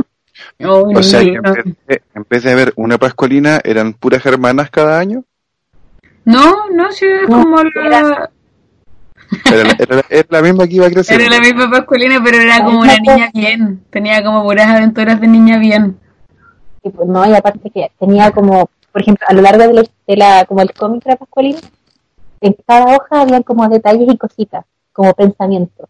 Oh, 0.65 0.89
O 0.93 1.01
sea, 1.01 1.21
que 1.21 1.29
en 1.35 1.41
vez, 1.41 1.63
de, 1.87 2.01
en 2.13 2.25
vez 2.29 2.43
de 2.43 2.51
haber 2.51 2.73
una 2.75 2.97
pascualina, 2.97 3.61
eran 3.63 3.93
puras 3.93 4.25
hermanas 4.25 4.69
cada 4.69 4.99
año. 4.99 5.23
no, 6.25 6.69
no, 6.73 6.91
sí, 6.91 7.05
es 7.05 7.29
No, 7.29 7.41
como 7.43 7.63
la... 7.63 8.29
Era, 9.45 9.63
la- 9.63 9.75
era 9.79 9.95
la- 9.95 10.05
era 10.09 10.27
la 10.29 10.41
misma 10.41 10.67
que 10.67 10.75
iba 10.75 10.89
creciendo. 10.89 11.23
Era 11.25 11.35
la 11.35 11.41
misma 11.41 11.71
Pascualina, 11.71 12.21
pero 12.21 12.37
era 12.37 12.63
como 12.65 12.81
una 12.81 12.97
niña 12.97 13.31
bien. 13.33 13.81
Tenía 13.89 14.21
como 14.25 14.43
puras 14.43 14.67
aventuras 14.67 15.21
de 15.21 15.27
niña 15.27 15.57
bien. 15.57 15.97
Y 16.83 16.89
pues 16.89 17.07
no, 17.07 17.25
y 17.25 17.33
aparte 17.33 17.69
que 17.69 17.91
tenía 17.97 18.29
como, 18.31 18.69
por 18.91 19.01
ejemplo, 19.01 19.25
a 19.29 19.33
lo 19.33 19.41
largo 19.41 19.67
de 19.69 19.73
la, 19.73 19.83
de 20.05 20.17
la 20.17 20.45
como 20.45 20.61
el 20.61 20.73
cómic 20.73 21.03
de 21.05 21.11
la 21.11 21.15
Pascualina, 21.15 21.59
en 22.41 22.55
cada 22.67 22.93
hoja 22.93 23.21
había 23.21 23.41
como 23.41 23.67
detalles 23.69 24.07
y 24.13 24.17
cositas, 24.17 24.65
como 24.95 25.13
pensamientos. 25.13 25.87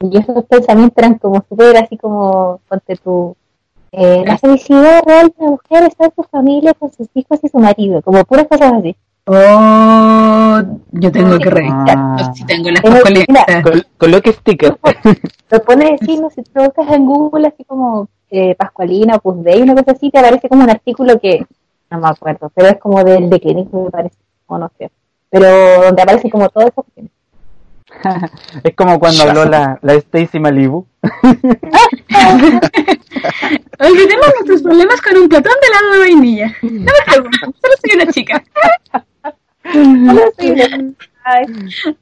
Y 0.00 0.18
esos 0.18 0.44
pensamientos 0.44 0.98
eran 0.98 1.14
como 1.18 1.42
súper 1.48 1.76
así 1.78 1.96
como, 1.96 2.60
ponte 2.68 2.96
tú, 2.96 3.34
eh, 3.92 4.22
la 4.26 4.36
felicidad 4.36 5.02
real 5.06 5.28
de 5.28 5.34
una 5.44 5.50
mujer 5.52 5.84
está 5.84 6.04
en 6.06 6.12
su 6.14 6.22
familia, 6.24 6.74
con 6.74 6.92
sus 6.92 7.08
hijos 7.14 7.40
y 7.42 7.48
su 7.48 7.58
marido, 7.58 8.02
como 8.02 8.22
puras 8.24 8.46
cosas 8.48 8.72
así. 8.74 8.94
Oh, 9.24 10.60
yo 10.90 11.12
tengo 11.12 11.38
que 11.38 11.48
revisar. 11.50 11.96
Ah. 11.96 12.32
Si 12.34 12.44
tengo 12.44 12.70
las 12.70 12.82
Pero, 12.82 12.94
Pascualinas. 12.94 13.26
mira, 13.28 13.62
Col- 13.62 13.86
coloque 13.96 14.32
sticker. 14.32 14.76
Lo 15.50 15.62
pones 15.62 15.92
así, 16.02 16.18
no 16.18 16.28
sé, 16.30 16.42
si 16.42 16.50
tú 16.50 16.60
buscas 16.62 16.90
en 16.90 17.06
Google 17.06 17.46
así 17.48 17.64
como 17.64 18.08
eh, 18.30 18.54
Pascualina, 18.56 19.16
Opus 19.16 19.42
Dei, 19.44 19.62
una 19.62 19.74
cosa 19.76 19.92
así, 19.92 20.10
te 20.10 20.18
aparece 20.18 20.48
como 20.48 20.64
un 20.64 20.70
artículo 20.70 21.18
que, 21.20 21.46
no 21.90 21.98
me 22.00 22.08
acuerdo, 22.08 22.50
pero 22.54 22.68
es 22.68 22.78
como 22.78 23.02
del 23.04 23.30
de 23.30 23.40
Clínico, 23.40 23.84
me 23.84 23.90
parece, 23.90 24.16
o 24.46 24.58
no 24.58 24.70
sé. 24.76 24.90
Pero 25.30 25.46
donde 25.84 26.02
aparece 26.02 26.28
como 26.30 26.48
todo 26.48 26.64
eso. 26.66 26.84
es 28.64 28.74
como 28.74 28.98
cuando 28.98 29.22
habló 29.24 29.44
la, 29.44 29.78
la 29.82 29.94
Stacy 29.94 30.38
Malibu. 30.40 30.86
Olvidemos 33.78 34.26
nuestros 34.36 34.62
problemas 34.62 35.00
con 35.00 35.16
un 35.16 35.28
platón 35.28 35.52
de 35.60 35.66
helado 35.68 35.92
de 35.92 35.98
vainilla. 35.98 36.56
No 36.62 36.70
me 36.70 36.92
pregunto, 37.06 37.38
solo 37.60 37.74
soy 37.84 37.96
una 37.96 38.06
chica. 38.12 38.44
Solo 39.72 40.22
soy 40.38 40.50
una- 40.50 40.92
Ay, 41.24 41.46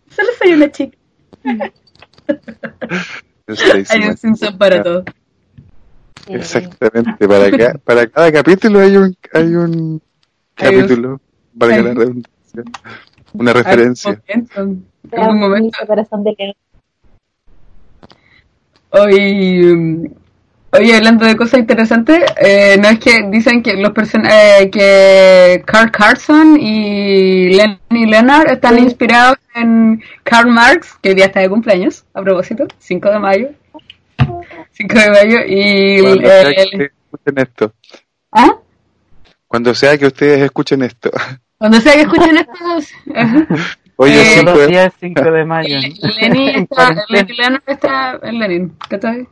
Solo 0.09 0.29
soy 0.39 0.53
una 0.55 0.71
chica. 0.71 0.97
Hay 3.91 4.03
un. 4.09 4.17
Simpson 4.17 4.57
para 4.59 4.83
todo. 4.83 5.05
Exactamente. 6.29 7.27
Para, 7.29 7.51
ca- 7.51 7.79
para 7.85 8.07
cada 8.07 8.33
capítulo 8.33 8.81
hay 8.81 8.97
un, 8.97 9.17
hay 9.33 9.55
un 9.55 10.01
capítulo. 10.55 11.21
Valga 11.53 11.77
hay- 11.77 11.83
la 11.83 11.95
redundancia. 11.95 12.63
Una 13.33 13.53
referencia. 13.53 14.23
Algún 15.13 15.29
un 15.35 15.41
momento. 15.41 15.79
corazón 15.87 16.25
de 16.25 16.35
león. 16.39 16.55
Hoy, 18.91 19.75
mm, 19.77 20.07
Oye, 20.73 20.95
hablando 20.95 21.27
de 21.27 21.35
cosas 21.35 21.59
interesantes, 21.59 22.23
eh, 22.41 22.77
no 22.81 22.89
es 22.89 23.01
que 23.01 23.25
dicen 23.29 23.61
que 23.61 23.75
los 23.75 23.91
person 23.91 24.23
eh, 24.25 24.71
que 24.71 25.65
Carl 25.67 25.91
Carson 25.91 26.57
y 26.61 27.49
Lenny 27.55 28.07
Leonard 28.07 28.51
están 28.53 28.79
inspirados 28.79 29.37
en 29.57 30.01
Karl 30.23 30.49
Marx, 30.49 30.97
que 31.03 31.09
hoy 31.09 31.15
día 31.17 31.25
está 31.25 31.41
de 31.41 31.49
cumpleaños, 31.49 32.05
a 32.15 32.23
propósito, 32.23 32.69
5 32.79 33.11
de 33.11 33.19
mayo. 33.19 33.49
5 34.71 34.95
de 34.97 35.11
mayo 35.11 35.39
y 35.45 36.03
Cuando 36.03 36.29
sea 36.29 36.41
el- 36.43 36.55
que 36.55 36.63
ustedes 36.63 36.93
escuchen 37.11 37.39
esto. 37.39 37.73
¿Ah? 38.31 38.57
Cuando 39.49 39.75
sea 39.75 39.99
que 39.99 40.07
ustedes 40.07 40.41
escuchen 40.43 40.83
esto. 40.83 41.11
Cuando 41.59 41.81
sea 41.81 41.95
que 41.95 42.01
escuchen 42.03 42.37
esto, 42.37 42.53
Oye, 44.03 44.25
cinco 44.25 44.45
Todos 44.47 44.57
los 44.57 44.67
de- 44.67 44.73
días 44.73 44.87
es 44.87 44.95
5 45.01 45.31
de 45.31 45.45
mayo. 45.45 45.77
Lenny 46.21 46.49
En 46.49 46.63
está. 46.71 47.05
Lenny 47.11 47.33
Leonard 47.37 47.63
está 47.67 48.19
en 48.23 48.39
Lenin, 48.39 48.77
¿qué 48.89 48.97
tal? 48.99 49.29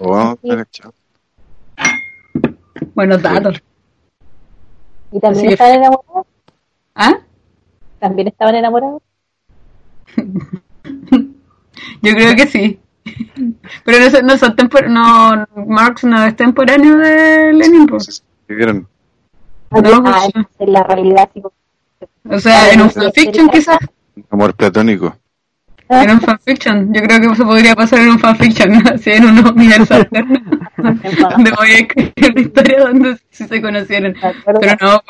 Oh, 0.00 0.36
chao. 0.70 0.92
Buenos 2.94 3.22
datos. 3.22 3.62
¿Y 5.10 5.20
también 5.20 5.46
Sí. 5.46 5.52
estaban 5.54 5.74
enamorados? 5.76 6.26
¿Ah? 6.94 7.14
¿También 7.98 8.28
estaban 8.28 8.56
enamorados? 8.56 9.00
Yo 12.02 12.12
creo 12.14 12.36
que 12.36 12.46
sí. 12.46 12.78
Pero 13.86 13.98
no, 14.00 14.10
son- 14.10 14.26
no 14.26 14.36
son 14.36 14.56
tempor 14.56 14.90
no, 14.90 15.46
Marx 15.66 16.04
no 16.04 16.24
es 16.24 16.36
temporáneo 16.36 16.98
de 16.98 17.52
Lenin, 17.54 17.86
pues. 17.86 18.22
¿Vieron? 18.48 18.86
No, 19.70 19.78
ah, 19.78 19.80
pues, 20.02 20.24
entonces 20.34 20.68
la 20.68 20.82
realidad. 20.82 21.30
O 22.28 22.38
sea, 22.38 22.72
en 22.72 22.82
un 22.82 22.90
fanfiction 22.90 23.48
quizás. 23.48 23.78
Amor 24.30 24.54
platónico. 24.54 25.16
En 25.88 26.10
un 26.10 26.20
fanfiction. 26.20 26.92
Yo 26.94 27.02
creo 27.02 27.20
que 27.20 27.26
eso 27.26 27.44
podría 27.44 27.74
pasar 27.74 28.00
en 28.00 28.10
un 28.10 28.18
fanfiction, 28.18 28.86
así 28.88 29.12
en 29.12 29.24
un 29.26 29.46
universo 29.46 29.94
alterno. 29.94 30.40
donde 30.76 31.50
voy 31.52 31.70
a 31.70 31.78
escribir 31.78 32.32
una 32.32 32.40
historia 32.40 32.80
donde 32.80 33.16
sí 33.30 33.46
se 33.46 33.62
conocieron. 33.62 34.14
Pero 34.60 34.76
no, 34.80 35.02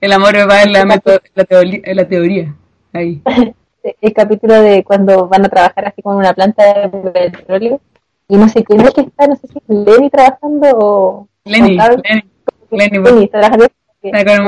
el 0.00 0.12
amor 0.12 0.34
va 0.48 0.62
en 0.62 0.72
la, 0.72 0.84
meto- 0.84 1.20
la, 1.34 1.44
teoría, 1.44 1.80
en 1.82 1.96
la 1.96 2.08
teoría. 2.08 2.54
Ahí. 2.92 3.22
el 4.00 4.12
capítulo 4.12 4.60
de 4.62 4.84
cuando 4.84 5.28
van 5.28 5.44
a 5.44 5.48
trabajar 5.48 5.86
así 5.88 6.02
como 6.02 6.16
en 6.16 6.20
una 6.20 6.34
planta 6.34 6.62
de 6.88 7.30
petróleo 7.30 7.80
y 8.28 8.36
no 8.36 8.48
sé 8.48 8.62
quién 8.64 8.80
es 8.80 8.92
que 8.92 9.02
está, 9.02 9.26
no 9.26 9.36
sé 9.36 9.48
si 9.48 9.58
es 9.58 9.64
Lenny 9.68 10.10
trabajando 10.10 10.68
o 10.74 11.28
Lenny, 11.44 11.74
o 11.74 11.78
Carl, 11.78 12.02
Lenny. 12.04 12.22
porque 12.44 12.76
Lenny, 12.76 12.98
Lenny 12.98 13.24
está 13.24 13.40
trabajando 13.40 13.66
porque 13.86 14.18
Está 14.18 14.36
con 14.36 14.46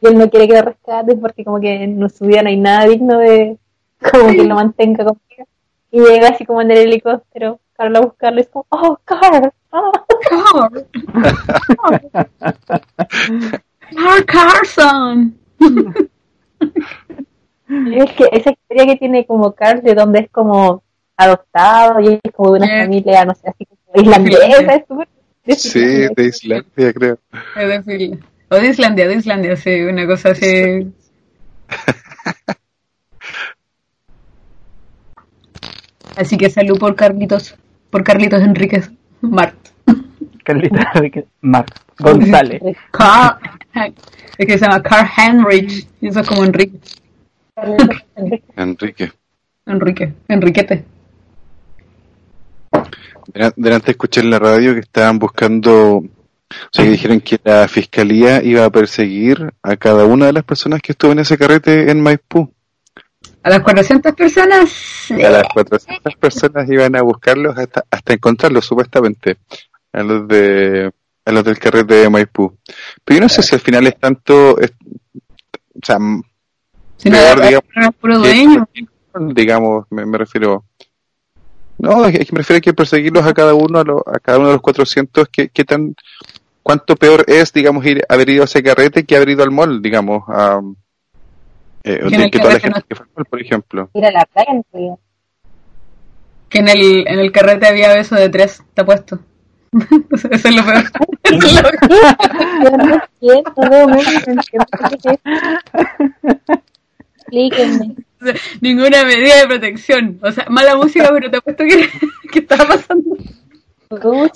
y 0.00 0.06
él 0.06 0.18
no 0.18 0.30
quiere 0.30 0.48
que 0.48 0.54
lo 0.54 0.62
rescaten 0.62 1.20
porque 1.20 1.44
como 1.44 1.60
que 1.60 1.84
en 1.84 2.10
su 2.10 2.26
vida 2.26 2.42
no 2.42 2.48
hay 2.48 2.56
nada 2.56 2.86
digno 2.86 3.18
de 3.18 3.58
como 4.10 4.28
que 4.28 4.44
lo 4.44 4.54
mantenga 4.54 5.04
conmigo 5.04 5.48
y 5.90 6.00
llega 6.00 6.28
así 6.28 6.44
como 6.44 6.62
en 6.62 6.70
el 6.70 6.78
helicóptero 6.78 7.60
Carl 7.74 7.96
a 7.96 8.00
buscarlo 8.00 8.38
y 8.38 8.42
es 8.42 8.48
como 8.48 8.66
oh 8.70 8.98
Carl 9.04 9.52
oh. 9.70 9.92
Carl. 10.28 10.86
Carl 13.94 14.24
Carson. 14.26 15.34
Y 17.68 17.98
es 18.00 18.12
que 18.12 18.28
esa 18.32 18.50
historia 18.50 18.86
que 18.86 18.96
tiene 18.96 19.26
como 19.26 19.52
Carl 19.52 19.82
de 19.82 19.94
donde 19.94 20.20
es 20.20 20.30
como 20.30 20.82
adoptado 21.16 22.00
y 22.00 22.20
es 22.22 22.32
como 22.34 22.52
de 22.52 22.58
una 22.60 22.82
familia 22.82 23.24
no 23.24 23.34
sé 23.34 23.48
así 23.48 23.66
como 23.66 24.02
islandesa 24.02 24.74
es 24.74 24.86
súper 24.86 25.08
Sí, 25.56 25.80
de 25.80 26.24
Islandia, 26.24 26.92
creo. 26.92 27.18
Es 27.56 27.68
de 27.68 27.82
Finlandia. 27.82 28.29
O 28.50 28.56
de 28.56 28.68
Islandia, 28.68 29.06
de 29.08 29.14
Islandia, 29.16 29.56
sí, 29.56 29.80
una 29.82 30.06
cosa 30.06 30.30
así. 30.30 30.92
Así 36.16 36.36
que 36.36 36.50
salud 36.50 36.78
por 36.78 36.94
Carlitos, 36.96 37.54
por 37.90 38.02
Carlitos 38.04 38.42
Enríquez 38.42 38.90
Mart. 39.20 39.54
Carlita 40.44 40.90
Enrique- 40.94 41.26
Marx 41.40 41.72
González. 41.98 42.60
Carl, 42.90 43.38
es 44.38 44.46
que 44.46 44.58
se 44.58 44.64
llama 44.64 44.82
Carl 44.82 45.08
Heinrich, 45.16 45.86
y 46.00 46.08
eso 46.08 46.20
es 46.20 46.26
como 46.26 46.44
Enrique, 46.44 46.78
Enrique. 48.56 49.12
Enrique, 49.66 50.12
Enriquete. 50.28 50.84
Dela- 53.32 53.52
Delante 53.56 53.90
escuché 53.92 54.20
en 54.22 54.30
la 54.30 54.38
radio 54.38 54.74
que 54.74 54.80
estaban 54.80 55.18
buscando, 55.18 56.02
o 56.50 56.68
sea, 56.72 56.84
que 56.84 56.90
dijeron 56.90 57.20
que 57.20 57.38
la 57.44 57.68
fiscalía 57.68 58.42
iba 58.42 58.64
a 58.64 58.70
perseguir 58.70 59.52
a 59.62 59.76
cada 59.76 60.04
una 60.04 60.26
de 60.26 60.32
las 60.32 60.44
personas 60.44 60.80
que 60.82 60.92
estuvo 60.92 61.12
en 61.12 61.20
ese 61.20 61.38
carrete 61.38 61.90
en 61.90 62.00
Maipú. 62.02 62.52
A 63.42 63.50
las 63.50 63.60
400 63.60 64.14
personas, 64.14 64.70
A 65.10 65.30
las 65.30 65.44
400 65.52 66.14
personas 66.16 66.68
iban 66.70 66.94
a 66.96 67.02
buscarlos 67.02 67.56
hasta, 67.56 67.84
hasta 67.90 68.12
encontrarlos, 68.14 68.64
supuestamente, 68.66 69.38
a 69.92 70.02
los 70.02 70.26
de 70.28 70.90
a 71.24 71.32
los 71.32 71.44
del 71.44 71.58
carrete 71.58 71.94
de 71.94 72.10
Maipú. 72.10 72.56
Pero 73.04 73.18
yo 73.18 73.22
no 73.22 73.28
sé 73.28 73.42
si 73.42 73.54
al 73.54 73.60
final 73.60 73.86
es 73.86 73.98
tanto, 73.98 74.58
es- 74.58 74.72
o 75.74 75.80
sea, 75.86 75.98
si 76.96 77.08
no, 77.10 77.16
peor, 77.18 77.40
digamos, 77.42 77.64
era 77.76 77.90
puro 77.92 78.18
dueño. 78.18 78.68
digamos, 79.34 79.86
me, 79.90 80.04
me 80.06 80.18
refiero. 80.18 80.64
No, 81.78 82.04
es 82.04 82.12
que 82.26 82.32
me 82.32 82.38
refiero 82.38 82.58
a 82.58 82.60
que 82.60 82.74
perseguirlos 82.74 83.24
a 83.24 83.32
cada 83.32 83.54
uno, 83.54 83.78
a, 83.78 83.84
lo- 83.84 84.04
a 84.06 84.18
cada 84.18 84.38
uno 84.38 84.48
de 84.48 84.52
los 84.54 84.62
400, 84.62 85.28
¿qué, 85.30 85.48
qué 85.48 85.64
tan, 85.64 85.94
cuánto 86.70 86.94
peor 86.94 87.24
es, 87.26 87.52
digamos, 87.52 87.84
ir, 87.84 88.04
haber 88.08 88.30
ido 88.30 88.42
a 88.42 88.44
ese 88.44 88.62
carrete 88.62 89.04
que 89.04 89.16
haber 89.16 89.30
ido 89.30 89.42
al 89.42 89.50
mall, 89.50 89.82
digamos, 89.82 90.22
a, 90.28 90.60
eh, 91.82 91.98
Que 92.08 92.16
de- 92.16 92.30
toda 92.30 92.54
la 92.54 92.60
gente 92.60 92.78
no- 92.78 92.84
que 92.88 92.94
fue 92.94 93.06
al 93.06 93.10
mall, 93.16 93.24
por 93.26 93.40
ejemplo. 93.40 93.90
ir 93.92 94.04
a 94.06 94.10
la 94.12 94.24
playa 94.26 94.52
en 94.52 94.62
realidad. 94.72 94.94
Que 96.48 96.58
en 96.60 96.68
el, 96.68 97.08
en 97.08 97.18
el 97.18 97.32
carrete 97.32 97.66
había 97.66 97.92
beso 97.92 98.14
de 98.14 98.28
tres, 98.28 98.62
te 98.74 98.82
apuesto. 98.82 99.18
Eso 100.12 100.28
es 100.48 100.54
lo 100.54 100.64
peor. 100.64 100.84
Explíquenme. 107.16 107.96
Ninguna 108.60 109.04
medida 109.04 109.36
de 109.40 109.46
protección. 109.46 110.18
O 110.22 110.30
sea, 110.32 110.46
mala 110.50 110.76
música, 110.76 111.08
pero 111.12 111.30
te 111.30 111.36
apuesto 111.38 111.64
que, 111.64 111.88
que 112.32 112.38
estaba 112.40 112.64
pasando. 112.76 113.16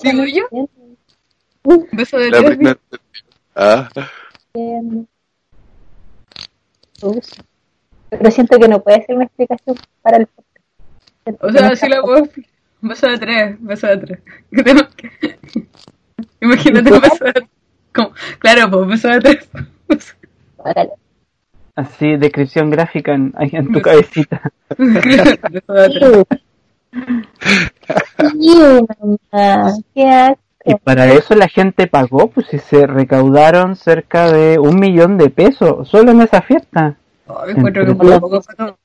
¿Digo 0.02 0.24
yo? 0.24 0.68
Entiendo, 1.64 1.86
Beso 1.92 2.18
de 2.18 2.30
La 2.30 2.78
ah. 3.56 3.88
Pucha. 7.00 7.42
Pero 8.10 8.30
siento 8.30 8.58
que 8.58 8.68
no 8.68 8.80
puede 8.82 9.04
ser 9.04 9.16
una 9.16 9.24
explicación 9.24 9.76
para 10.02 10.18
el 10.18 10.26
podcast. 10.26 11.42
O 11.42 11.50
sea, 11.50 11.74
sí 11.76 11.88
la 11.88 12.02
puedo. 12.02 12.28
Beso 12.80 13.08
de 13.08 13.18
tres, 13.18 13.56
beso 13.60 13.86
de 13.86 13.96
tres. 13.96 14.18
¿Qué 14.52 14.62
te- 14.62 15.38
Imagínate 16.40 16.92
un 16.92 17.00
beso 17.00 17.24
de 17.24 17.32
tres. 17.32 17.48
Como, 17.92 18.12
claro, 18.38 18.70
pues 18.70 18.88
beso 18.88 19.08
de 19.08 19.20
tres. 19.20 19.48
Así, 21.74 22.16
descripción 22.16 22.70
gráfica 22.70 23.14
en, 23.14 23.32
ahí 23.36 23.50
en 23.52 23.72
tu 23.72 23.80
cabecita. 23.80 24.52
beso 24.78 25.72
de 25.72 25.88
tres. 25.88 26.40
Sí, 28.40 28.86
mamá, 29.32 29.72
qué. 29.94 30.36
Y 30.66 30.74
para 30.76 31.06
eso 31.12 31.34
la 31.34 31.48
gente 31.48 31.86
pagó, 31.86 32.28
pues 32.30 32.46
si 32.46 32.58
se 32.58 32.86
recaudaron 32.86 33.76
cerca 33.76 34.32
de 34.32 34.58
un 34.58 34.78
millón 34.80 35.18
de 35.18 35.28
pesos 35.30 35.88
solo 35.88 36.10
en 36.12 36.22
esa 36.22 36.40
fiesta. 36.42 36.96
Ay, 37.28 37.52
encuentro 37.56 37.84
que 37.86 37.94
poco 37.94 38.08
para 38.16 38.28
tanto, 38.56 38.78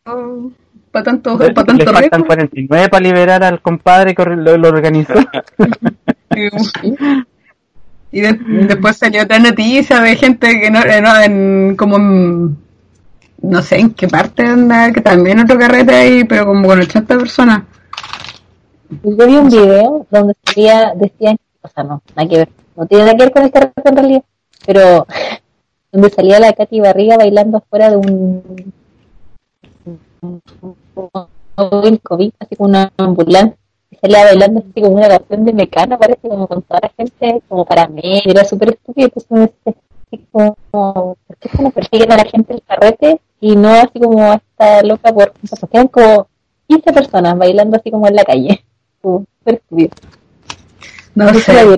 para 0.91 1.03
tanto, 1.03 1.38
para 1.38 1.48
Le 1.48 1.53
tanto 1.53 1.93
faltan 1.93 2.21
riesgo. 2.21 2.25
49 2.25 2.89
para 2.89 3.03
liberar 3.03 3.43
al 3.43 3.62
compadre 3.62 4.15
que 4.15 4.24
lo, 4.25 4.57
lo 4.57 4.67
organizó. 4.67 5.13
Y 8.12 8.21
de- 8.21 8.39
después 8.67 8.98
salió 8.98 9.21
otra 9.24 9.38
noticia 9.38 10.00
de 10.00 10.15
gente 10.15 10.59
que 10.59 10.71
no, 10.71 10.79
eh, 10.81 11.00
no 11.00 11.19
en, 11.21 11.75
como 11.75 11.98
en- 11.98 12.57
no 13.43 13.62
sé 13.62 13.79
en 13.79 13.91
qué 13.91 14.07
parte 14.07 14.43
anda, 14.43 14.91
que 14.91 15.01
también 15.01 15.39
otro 15.39 15.59
carrete 15.59 15.93
ahí, 15.93 16.24
pero 16.24 16.48
como 16.48 16.67
con 16.67 16.79
80 16.79 17.17
personas. 17.19 17.63
Y 19.03 19.15
Yo 19.15 19.27
vi 19.27 19.36
un 19.38 19.50
video 19.50 20.07
donde 20.09 20.33
salía, 20.43 20.91
decían, 20.95 21.38
o 21.62 21.68
sea, 21.68 21.84
no, 21.84 22.01
nada 22.16 22.30
que 22.30 22.38
ver, 22.38 22.50
no 22.75 22.86
tiene 22.86 23.04
nada 23.04 23.18
que 23.18 23.24
ver 23.24 23.34
con 23.34 23.44
el 23.44 23.51
carrete 23.51 23.89
en 23.89 23.96
realidad, 23.96 24.24
pero 24.66 25.06
donde 25.92 26.10
salía 26.10 26.39
la 26.39 26.54
Katy 26.54 26.80
Barriga 26.80 27.18
bailando 27.18 27.58
afuera 27.58 27.89
de 27.89 27.98
un, 27.98 28.78
COVID, 32.04 32.32
así 32.39 32.56
como 32.56 32.70
una 32.70 32.92
ambulancia, 32.98 33.58
y 33.92 33.96
salía 33.98 34.24
bailando 34.24 34.60
así 34.60 34.82
como 34.82 34.96
una 34.96 35.08
canción 35.08 35.46
de 35.46 35.54
Mecano, 35.54 35.98
parece 35.98 36.28
como 36.28 36.48
con 36.48 36.62
toda 36.62 36.80
la 36.84 36.92
gente, 36.96 37.42
como 37.48 37.66
para 37.66 37.88
mí, 37.88 38.22
era 38.25 38.46
súper 38.46 38.70
estúpido, 38.70 39.10
entonces 39.13 39.75
así 40.08 40.25
como, 40.32 40.56
¿por 40.72 41.38
qué 41.38 41.50
no 41.62 41.72
persiguen 41.72 42.12
a 42.12 42.18
la 42.18 42.25
gente 42.25 42.54
el 42.54 42.63
carrete 42.63 43.20
y 43.42 43.56
no 43.56 43.70
así 43.70 44.00
como 44.00 44.32
a 44.32 44.36
esta 44.36 44.84
loca 44.84 45.13
por, 45.13 45.34
porque 45.60 45.78
eran 45.78 45.88
como 45.88 46.28
15 46.68 46.94
personas 46.94 47.38
bailando 47.38 47.78
así 47.78 47.92
como 47.92 48.08
en 48.08 48.16
la 48.16 48.24
calle, 48.24 48.63
súper 49.01 49.56
estúpido. 49.56 49.89
No 51.16 51.25
No 51.25 51.34
sé. 51.34 51.78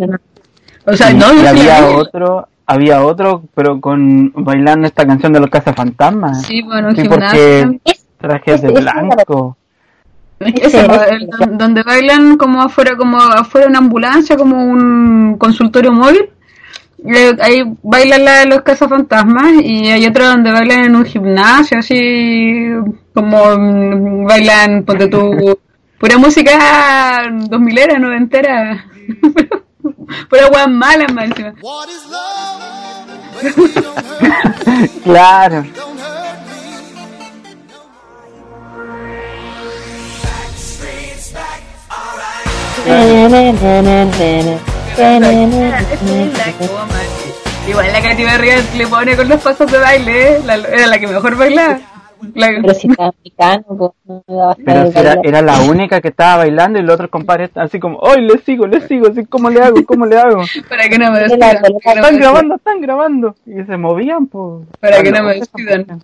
O 0.85 0.93
sea, 0.93 1.11
Y- 1.11 1.13
no, 1.15 1.33
y 1.33 1.45
había 1.45 1.85
otro, 1.89 2.47
había 2.65 3.03
otro, 3.03 3.43
pero 3.53 3.79
con 3.79 4.31
bailando 4.35 4.87
esta 4.87 5.05
canción 5.05 5.31
de 5.33 5.39
los 5.39 5.49
cazafantasmas. 5.49 6.41
Sí, 6.43 6.61
bueno, 6.63 6.93
Sí, 6.95 7.07
porque 7.07 7.79
trajes 8.17 8.61
de 8.61 8.69
blanco. 8.71 9.57
Ese, 10.39 10.79
el 11.11 11.27
don- 11.27 11.57
donde 11.57 11.83
bailan 11.83 12.35
como 12.35 12.63
afuera, 12.63 12.95
como 12.97 13.17
afuera 13.17 13.67
una 13.67 13.77
ambulancia, 13.77 14.35
como 14.35 14.57
un 14.65 15.35
consultorio 15.37 15.91
móvil. 15.91 16.29
Eh, 17.03 17.35
ahí 17.41 17.61
bailan 17.83 18.25
la, 18.25 18.45
los 18.45 18.61
cazafantasmas 18.61 19.53
y 19.63 19.87
hay 19.87 20.05
otro 20.05 20.27
donde 20.27 20.51
bailan 20.51 20.85
en 20.85 20.95
un 20.95 21.05
gimnasio, 21.05 21.77
así 21.79 22.69
como 23.13 23.37
mm, 23.57 24.25
bailan, 24.25 24.83
ponte 24.83 25.07
tu 25.07 25.59
pura 25.99 26.17
música 26.17 27.23
dos 27.47 27.59
milera, 27.59 27.97
noventera. 27.99 28.85
Pura 30.29 30.47
weas 30.47 30.67
malas 30.69 31.11
más 31.13 31.25
encima. 31.25 31.53
Claro. 35.03 35.63
Igual 47.67 47.93
la 47.93 48.01
Katy 48.01 48.23
Barriga 48.25 48.55
le 48.75 48.87
pone 48.87 49.15
con 49.15 49.29
los 49.29 49.41
pasos 49.41 49.71
de 49.71 49.77
baile, 49.77 50.35
¿eh? 50.37 50.41
La- 50.45 50.55
era 50.55 50.87
la 50.87 50.99
que 50.99 51.07
mejor 51.07 51.35
bailaba. 51.35 51.79
Pero 52.33 52.73
si 52.73 52.87
está 52.87 53.05
americano, 53.05 53.63
pues 53.77 53.91
no 54.05 54.23
me 54.27 54.35
daba 54.35 54.55
Pero 54.63 54.91
si 54.91 55.27
era, 55.27 55.41
la 55.41 55.61
única 55.61 56.01
que 56.01 56.09
estaba 56.09 56.37
bailando 56.37 56.79
y 56.79 56.83
los 56.83 56.95
otros 56.95 57.09
compadres 57.09 57.51
así 57.55 57.79
como, 57.79 57.99
¡ay, 58.03 58.21
le 58.21 58.37
sigo, 58.39 58.67
le 58.67 58.81
sigo! 58.87 59.07
Así, 59.07 59.25
¿Cómo 59.25 59.49
le 59.49 59.61
hago? 59.61 59.83
¿Cómo 59.85 60.05
le 60.05 60.17
hago? 60.17 60.41
para 60.69 60.87
que 60.87 60.97
no 60.97 61.11
me 61.11 61.19
despidan. 61.19 61.55
Están 61.57 61.73
despidan. 61.73 62.17
grabando, 62.17 62.55
están 62.55 62.81
grabando. 62.81 63.35
Y 63.45 63.63
se 63.63 63.77
movían, 63.77 64.27
pues. 64.27 64.67
Para 64.79 65.01
que 65.01 65.11
no 65.11 65.23
me 65.23 65.35
despidan. 65.35 66.03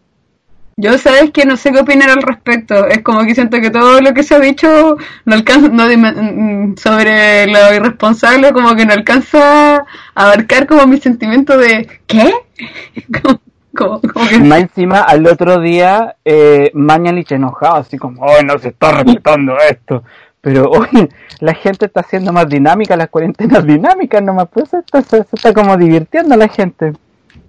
Yo 0.79 0.95
sabes 1.00 1.31
que 1.31 1.43
no 1.43 1.57
sé 1.57 1.71
qué 1.71 1.79
opinar 1.79 2.12
al 2.12 2.21
respecto. 2.21 2.86
Es 2.86 3.01
como 3.01 3.25
que 3.25 3.33
siento 3.33 3.59
que 3.59 3.71
todo 3.71 4.00
lo 4.00 4.13
que 4.13 4.21
se 4.21 4.36
ha 4.36 4.39
dicho 4.39 4.95
no 5.25 5.33
alcanza, 5.33 5.69
no 5.69 5.86
mm, 5.88 6.77
sobre 6.77 7.47
lo 7.47 7.74
irresponsable, 7.74 8.53
como 8.53 8.75
que 8.75 8.86
no 8.86 8.93
alcanza 8.93 9.77
a 9.77 9.86
abarcar 10.13 10.67
como 10.67 10.86
mi 10.86 11.00
sentimiento 11.00 11.57
de 11.57 11.88
¿qué? 12.05 12.31
como, 13.24 13.41
como, 13.77 14.01
como 14.01 14.27
que 14.27 14.39
Más 14.39 14.60
encima, 14.60 15.01
al 15.01 15.25
otro 15.27 15.60
día, 15.62 16.15
eh, 16.25 16.72
Mañalich 16.74 17.31
enojado, 17.31 17.75
así 17.77 17.98
como, 17.98 18.25
¡ay, 18.27 18.43
no 18.46 18.57
se 18.60 18.69
está 18.69 18.91
respetando 18.91 19.53
esto! 19.69 20.03
Pero 20.41 20.69
hoy 20.72 21.10
la 21.39 21.53
gente 21.53 21.86
está 21.86 22.01
haciendo 22.01 22.34
más 22.34 22.48
dinámica, 22.50 22.96
las 22.98 23.10
cuarentenas 23.10 23.65
dinámicas 23.65 24.22
nomás, 24.22 24.48
pues 24.51 24.69
se 24.69 24.79
está, 24.79 25.01
se, 25.01 25.24
se 25.24 25.36
está 25.36 25.53
como 25.53 25.77
divirtiendo 25.77 26.36
la 26.36 26.48
gente. 26.48 26.93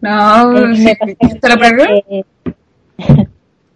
no, 0.01 0.57
Eh, 0.59 0.77
sí, 0.77 0.85
me 0.85 0.97
pasa 0.97 1.17
con 1.19 1.41
¿te 1.41 1.49
la 1.49 1.55
ella 1.55 1.77
pegué? 1.77 2.05
que- 2.09 2.25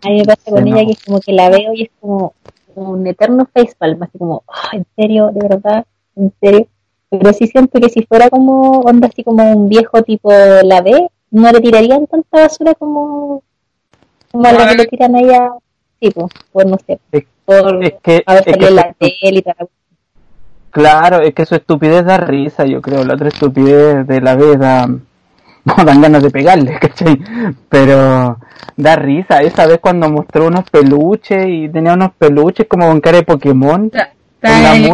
a 0.04 0.08
mí 0.08 0.18
me 0.18 0.24
pasa 0.24 0.50
con 0.50 0.64
Sí, 0.64 0.70
ella 0.70 0.80
no. 0.82 0.86
que 0.86 0.92
es 0.92 1.04
como 1.04 1.20
que 1.20 1.32
la 1.32 1.48
veo 1.50 1.72
y 1.74 1.82
es 1.84 1.90
como 2.00 2.34
un 2.74 3.06
eterno 3.06 3.46
facepalm, 3.52 4.02
así 4.02 4.18
como, 4.18 4.42
"Ah, 4.48 4.70
en 4.76 4.86
serio, 4.96 5.30
de 5.32 5.46
verdad, 5.48 5.84
en 6.16 6.32
serio. 6.40 6.66
Pero 7.10 7.32
sí 7.34 7.46
siento 7.46 7.78
que 7.78 7.90
si 7.90 8.02
fuera 8.06 8.30
como 8.30 8.80
onda 8.80 9.08
así 9.08 9.22
como 9.22 9.44
un 9.52 9.68
viejo 9.68 10.02
tipo 10.02 10.32
la 10.32 10.80
B, 10.80 11.08
no 11.32 11.52
le 11.52 11.60
tirarían 11.60 12.06
tanta 12.06 12.42
basura 12.42 12.74
como, 12.74 13.42
como 14.30 14.46
a 14.46 14.52
la 14.52 14.68
que 14.68 14.76
le 14.76 14.86
tiran 14.86 15.16
a 15.16 15.20
ella, 15.20 15.50
tipo, 16.00 16.28
por 16.52 16.66
no 16.66 16.78
sé, 16.86 17.00
Es, 17.12 17.24
por 17.44 17.84
es 17.84 17.94
que, 18.02 18.22
haber 18.26 18.44
es 18.46 18.56
que 18.58 18.66
en 18.68 18.76
la 18.76 18.94
tele 18.98 19.38
y 19.38 19.42
tal. 19.42 19.68
claro, 20.70 21.20
es 21.20 21.34
que 21.34 21.46
su 21.46 21.54
estupidez 21.54 22.04
da 22.04 22.18
risa, 22.18 22.64
yo 22.66 22.80
creo. 22.82 23.04
La 23.04 23.14
otra 23.14 23.28
estupidez 23.28 24.06
de 24.06 24.20
la 24.20 24.36
vez 24.36 24.58
da, 24.58 24.86
no 25.64 25.84
dan 25.84 26.00
ganas 26.02 26.22
de 26.22 26.30
pegarle, 26.30 26.78
¿cachai? 26.80 27.18
Pero 27.68 28.38
da 28.76 28.96
risa. 28.96 29.42
Esa 29.42 29.66
vez 29.66 29.78
cuando 29.80 30.08
mostró 30.10 30.46
unos 30.46 30.68
peluches 30.70 31.46
y 31.48 31.68
tenía 31.68 31.94
unos 31.94 32.12
peluches 32.14 32.66
como 32.68 32.88
con 32.88 33.00
cara 33.00 33.18
de 33.18 33.24
Pokémon. 33.24 33.90
Ahí 34.42 34.88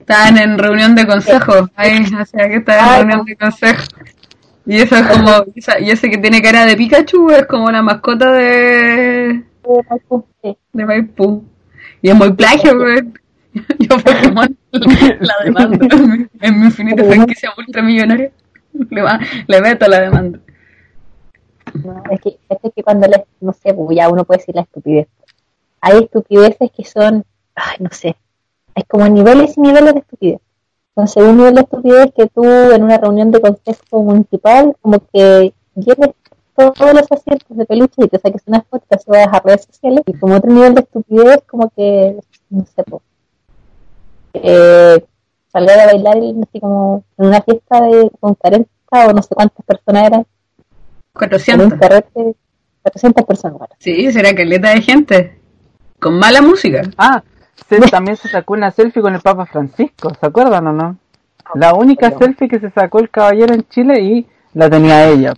Estaban 0.00 0.38
en 0.38 0.58
reunión 0.58 0.94
de 0.96 1.06
consejo. 1.06 1.70
Ahí, 1.76 2.04
o 2.20 2.24
sea, 2.26 2.48
que 2.48 2.56
estaban 2.56 2.84
en 2.84 2.90
Ay, 2.90 2.98
reunión 3.02 3.24
de 3.24 3.36
consejo. 3.36 3.82
Y 4.64 4.76
eso 4.80 4.94
es 4.96 5.02
como, 5.08 5.30
y 5.80 5.90
ese 5.90 6.08
que 6.08 6.18
tiene 6.18 6.40
cara 6.40 6.64
de 6.64 6.76
Pikachu 6.76 7.30
es 7.30 7.46
como 7.46 7.70
la 7.70 7.82
mascota 7.82 8.30
de, 8.32 9.42
de 10.72 10.84
Maipú. 10.86 11.44
Y 12.00 12.10
es 12.10 12.14
muy 12.14 12.32
plagio, 12.32 12.76
güey. 12.78 13.02
Yo 13.80 13.96
Pokémon 13.98 14.56
la 15.20 15.34
demando. 15.44 15.86
En 16.40 16.58
mi 16.60 16.66
infinita 16.66 17.04
franquicia 17.04 17.50
ultramillonaria. 17.56 18.30
Le, 18.90 19.02
va- 19.02 19.20
le 19.46 19.60
meto 19.60 19.86
la 19.88 20.00
demanda. 20.00 20.38
No, 21.74 22.02
es 22.10 22.20
que, 22.20 22.38
es 22.48 22.72
que 22.74 22.82
cuando, 22.82 23.06
le, 23.06 23.24
no 23.40 23.52
sé, 23.52 23.72
pues 23.74 23.96
ya 23.96 24.08
uno 24.08 24.24
puede 24.24 24.38
decir 24.38 24.54
la 24.54 24.62
estupidez. 24.62 25.08
Hay 25.80 25.98
estupideces 26.04 26.70
que 26.76 26.84
son, 26.84 27.24
ay, 27.54 27.76
no 27.80 27.90
sé, 27.90 28.16
hay 28.74 28.82
como 28.84 29.08
niveles 29.08 29.56
y 29.56 29.60
niveles 29.60 29.94
de 29.94 30.00
estupidez. 30.00 30.40
Entonces, 30.94 31.22
un 31.22 31.38
nivel 31.38 31.54
de 31.54 31.60
estupidez 31.62 32.12
que 32.14 32.26
tú 32.26 32.44
en 32.44 32.82
una 32.82 32.98
reunión 32.98 33.30
de 33.30 33.40
consejo 33.40 34.02
municipal, 34.02 34.76
como 34.82 34.98
que 35.12 35.54
lleves 35.74 36.10
todos 36.54 36.94
los 36.94 37.10
asientos 37.10 37.56
de 37.56 37.64
peluche 37.64 38.04
y 38.04 38.08
te 38.08 38.18
saques 38.18 38.42
unas 38.46 38.64
fotos 38.66 38.86
y 38.90 38.96
te 38.96 39.02
subas 39.02 39.28
a 39.32 39.40
redes 39.40 39.64
sociales. 39.64 40.02
Y 40.06 40.12
como 40.12 40.36
otro 40.36 40.52
nivel 40.52 40.74
de 40.74 40.82
estupidez, 40.82 41.42
como 41.46 41.70
que, 41.70 42.18
no 42.50 42.66
sé, 42.66 42.82
pues, 42.84 43.02
eh, 44.34 45.04
salgar 45.50 45.80
a 45.80 45.86
bailar 45.86 46.16
y 46.18 46.34
así 46.42 46.60
como 46.60 47.04
en 47.18 47.26
una 47.26 47.40
fiesta 47.40 47.80
de, 47.82 48.10
con 48.20 48.34
40 48.34 48.68
o 48.90 49.12
no 49.12 49.22
sé 49.22 49.34
cuántas 49.34 49.64
personas 49.64 50.06
eran, 50.06 50.20
en 50.20 51.60
un 51.60 51.70
400. 51.70 51.78
carrete, 51.78 52.36
400 52.82 53.24
personas. 53.24 53.58
bueno. 53.58 53.74
Sí, 53.78 54.12
será 54.12 54.34
caleta 54.34 54.70
de 54.70 54.82
gente. 54.82 55.38
Con 55.98 56.18
mala 56.18 56.42
música. 56.42 56.82
Ah, 56.98 57.22
se, 57.68 57.80
también 57.80 58.16
se 58.16 58.28
sacó 58.28 58.54
una 58.54 58.70
selfie 58.70 59.02
con 59.02 59.14
el 59.14 59.20
Papa 59.20 59.46
Francisco, 59.46 60.12
¿se 60.18 60.26
acuerdan 60.26 60.66
o 60.66 60.72
no? 60.72 60.96
La 61.54 61.74
única 61.74 62.10
selfie 62.16 62.48
que 62.48 62.60
se 62.60 62.70
sacó 62.70 63.00
el 63.00 63.10
caballero 63.10 63.54
en 63.54 63.66
Chile 63.68 64.00
y 64.00 64.26
la 64.54 64.70
tenía 64.70 65.08
ella. 65.08 65.34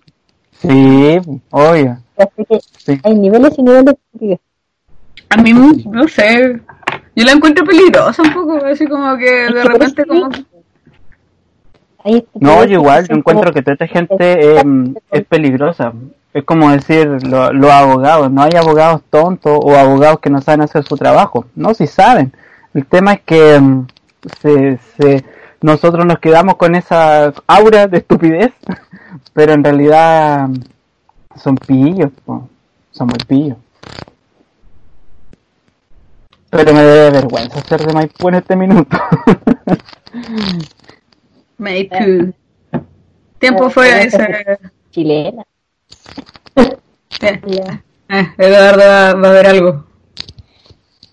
Sí, 0.53 1.19
obvio. 1.51 1.99
Así 2.17 2.45
que 2.49 2.61
Sí. 2.79 3.01
hay 3.03 3.15
niveles 3.15 3.59
y 3.59 3.63
niveles 3.63 3.95
de. 4.13 4.41
A 5.31 5.37
mí, 5.37 5.53
no 5.53 6.07
sé. 6.09 6.61
Yo 7.17 7.25
la 7.25 7.33
encuentro 7.33 7.65
peligrosa 7.65 8.23
un 8.23 8.33
poco, 8.33 8.65
así 8.65 8.87
como 8.87 9.17
que 9.17 9.31
de 9.31 9.65
repente 9.65 10.05
como... 10.05 10.29
No, 12.35 12.65
yo 12.65 12.75
igual, 12.75 13.09
yo 13.09 13.17
encuentro 13.17 13.53
que 13.53 13.63
toda 13.63 13.75
esta 13.75 13.87
gente 13.87 14.15
eh, 14.21 14.63
es 15.11 15.25
peligrosa. 15.25 15.93
Es 16.35 16.45
como 16.45 16.71
decir 16.71 17.07
lo- 17.27 17.53
los 17.53 17.71
abogados, 17.71 18.31
no 18.31 18.43
hay 18.43 18.53
abogados 18.57 19.03
tontos 19.09 19.57
o 19.63 19.75
abogados 19.77 20.19
que 20.21 20.29
no 20.31 20.43
saben 20.43 20.61
hacer 20.63 20.85
su 20.85 20.97
trabajo. 20.97 21.47
No, 21.55 21.73
si 21.75 21.87
saben. 21.87 22.33
El 22.75 22.85
tema 22.87 23.13
es 23.15 23.21
que 23.23 23.59
mm, 23.61 23.87
se, 24.43 24.79
se, 24.99 25.25
nosotros 25.63 26.05
nos 26.05 26.19
quedamos 26.19 26.57
con 26.57 26.75
esa 26.75 27.33
aura 27.47 27.87
de 27.87 27.99
estupidez, 27.99 28.53
pero 29.33 29.53
en 29.53 29.63
realidad 29.65 30.49
mm, 30.49 31.39
son 31.39 31.55
pillos, 31.57 32.11
po. 32.25 32.49
son 32.91 33.07
muy 33.07 33.19
pillos. 33.27 33.57
Pero 36.51 36.73
me 36.73 36.83
debe 36.83 37.11
vergüenza 37.11 37.61
ser 37.63 37.85
de 37.87 37.93
Maipú 37.93 38.29
en 38.29 38.35
este 38.37 38.57
minuto. 38.57 38.97
Maipú. 41.59 42.33
Tiempo 43.39 43.71
fuera 43.71 44.03
ese... 44.03 44.59
chilena. 44.91 45.45
Eh, 46.57 47.41
Ya. 47.47 47.83
eh, 48.09 48.27
Eduardo 48.39 48.83
va, 48.83 49.15
va 49.15 49.29
a 49.29 49.33
ver 49.33 49.47
algo. 49.47 49.85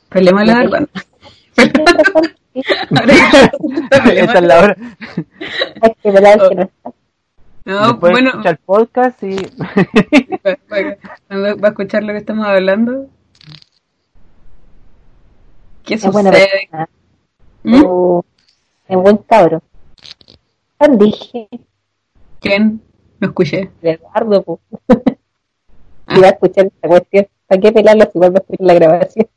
Peleemos 0.10 0.46
la 0.46 0.56
verdad. 0.56 0.90
Sí, 1.56 2.62
Esta 4.18 4.40
es 4.40 4.44
la 4.44 4.60
hora. 4.60 4.78
hay 5.82 5.94
que 6.04 6.12
velar 6.12 6.50
que 6.50 6.56
no 6.56 6.62
está. 6.64 6.92
No, 7.64 7.88
Después 7.90 8.12
bueno, 8.12 8.30
escucha 8.32 8.50
el 8.50 8.58
podcast 8.58 9.24
y 9.24 9.36
va, 9.36 10.58
va- 11.38 11.54
va 11.56 11.68
a 11.68 11.72
escuchar 11.72 12.04
lo 12.04 12.12
que 12.14 12.18
estamos 12.20 12.46
hablando. 12.48 13.08
¿Qué 15.84 15.94
Es 15.96 16.06
buena 16.12 16.32
sucede? 16.32 16.50
persona. 16.72 16.90
¿Mm? 17.64 18.20
Es 18.88 18.98
buen 18.98 19.18
cabro. 19.18 19.62
Juan 20.78 20.98
dije, 20.98 21.48
¿Quién? 22.40 22.82
No 23.22 23.28
escuché. 23.28 23.70
Eduardo, 23.84 24.42
po. 24.42 24.60
Y 26.08 26.20
va 26.20 26.28
a 26.28 26.32
escuchar 26.32 26.66
esta 26.66 26.88
cuestión. 26.88 27.28
¿Para 27.48 27.62
qué 27.62 27.72
pelarlo 27.72 28.04
si 28.06 28.12
igual 28.16 28.34
va 28.34 28.38
a 28.38 28.42
escuchar 28.42 28.66
la 28.66 28.74
grabación? 28.74 29.28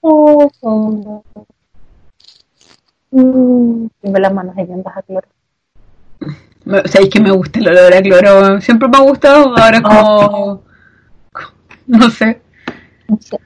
Oh, 0.00 0.48
oh. 0.60 1.24
Mm, 3.10 3.86
Tengo 4.00 4.18
las 4.18 4.32
manos 4.32 4.56
hediondas 4.56 4.96
a 4.96 5.02
cloro. 5.02 5.28
¿Sabéis 6.84 7.10
que 7.10 7.20
me 7.20 7.32
gusta 7.32 7.58
el 7.58 7.68
olor 7.68 7.94
a 7.94 8.02
cloro? 8.02 8.60
Siempre 8.60 8.88
me 8.88 8.96
ha 8.96 9.00
gustado, 9.00 9.56
ahora 9.56 9.76
es 9.76 9.82
como... 9.82 10.62
No 11.88 12.10
sé. 12.10 12.42
No 13.08 13.16
sé. 13.18 13.40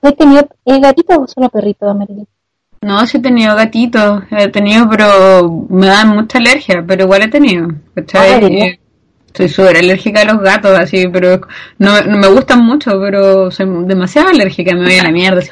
¿Has 0.00 0.16
tenido 0.16 0.48
eh, 0.64 0.80
gatitos 0.80 1.18
o 1.18 1.26
solo 1.26 1.48
perritos, 1.50 1.90
Amarili? 1.90 2.26
No, 2.80 3.04
sí 3.06 3.18
he 3.18 3.20
tenido 3.20 3.56
gatitos, 3.56 4.22
he 4.30 4.48
tenido, 4.48 4.88
pero 4.88 5.66
me 5.68 5.86
dan 5.86 6.10
mucha 6.10 6.38
alergia, 6.38 6.84
pero 6.86 7.04
igual 7.04 7.22
he 7.22 7.28
tenido, 7.28 7.68
¿cachai? 7.94 8.32
Ah. 8.34 8.40
Eh, 8.46 8.78
Soy 9.34 9.48
súper 9.48 9.76
alérgica 9.76 10.22
a 10.22 10.24
los 10.24 10.40
gatos, 10.40 10.78
así, 10.78 11.06
pero 11.08 11.40
no, 11.78 12.00
no 12.02 12.18
me 12.18 12.28
gustan 12.28 12.64
mucho, 12.64 12.92
pero 13.00 13.50
soy 13.50 13.66
demasiado 13.84 14.28
alérgica, 14.28 14.74
me 14.74 14.84
voy 14.84 14.98
a 14.98 15.02
la 15.04 15.10
mierda, 15.10 15.40
así. 15.40 15.50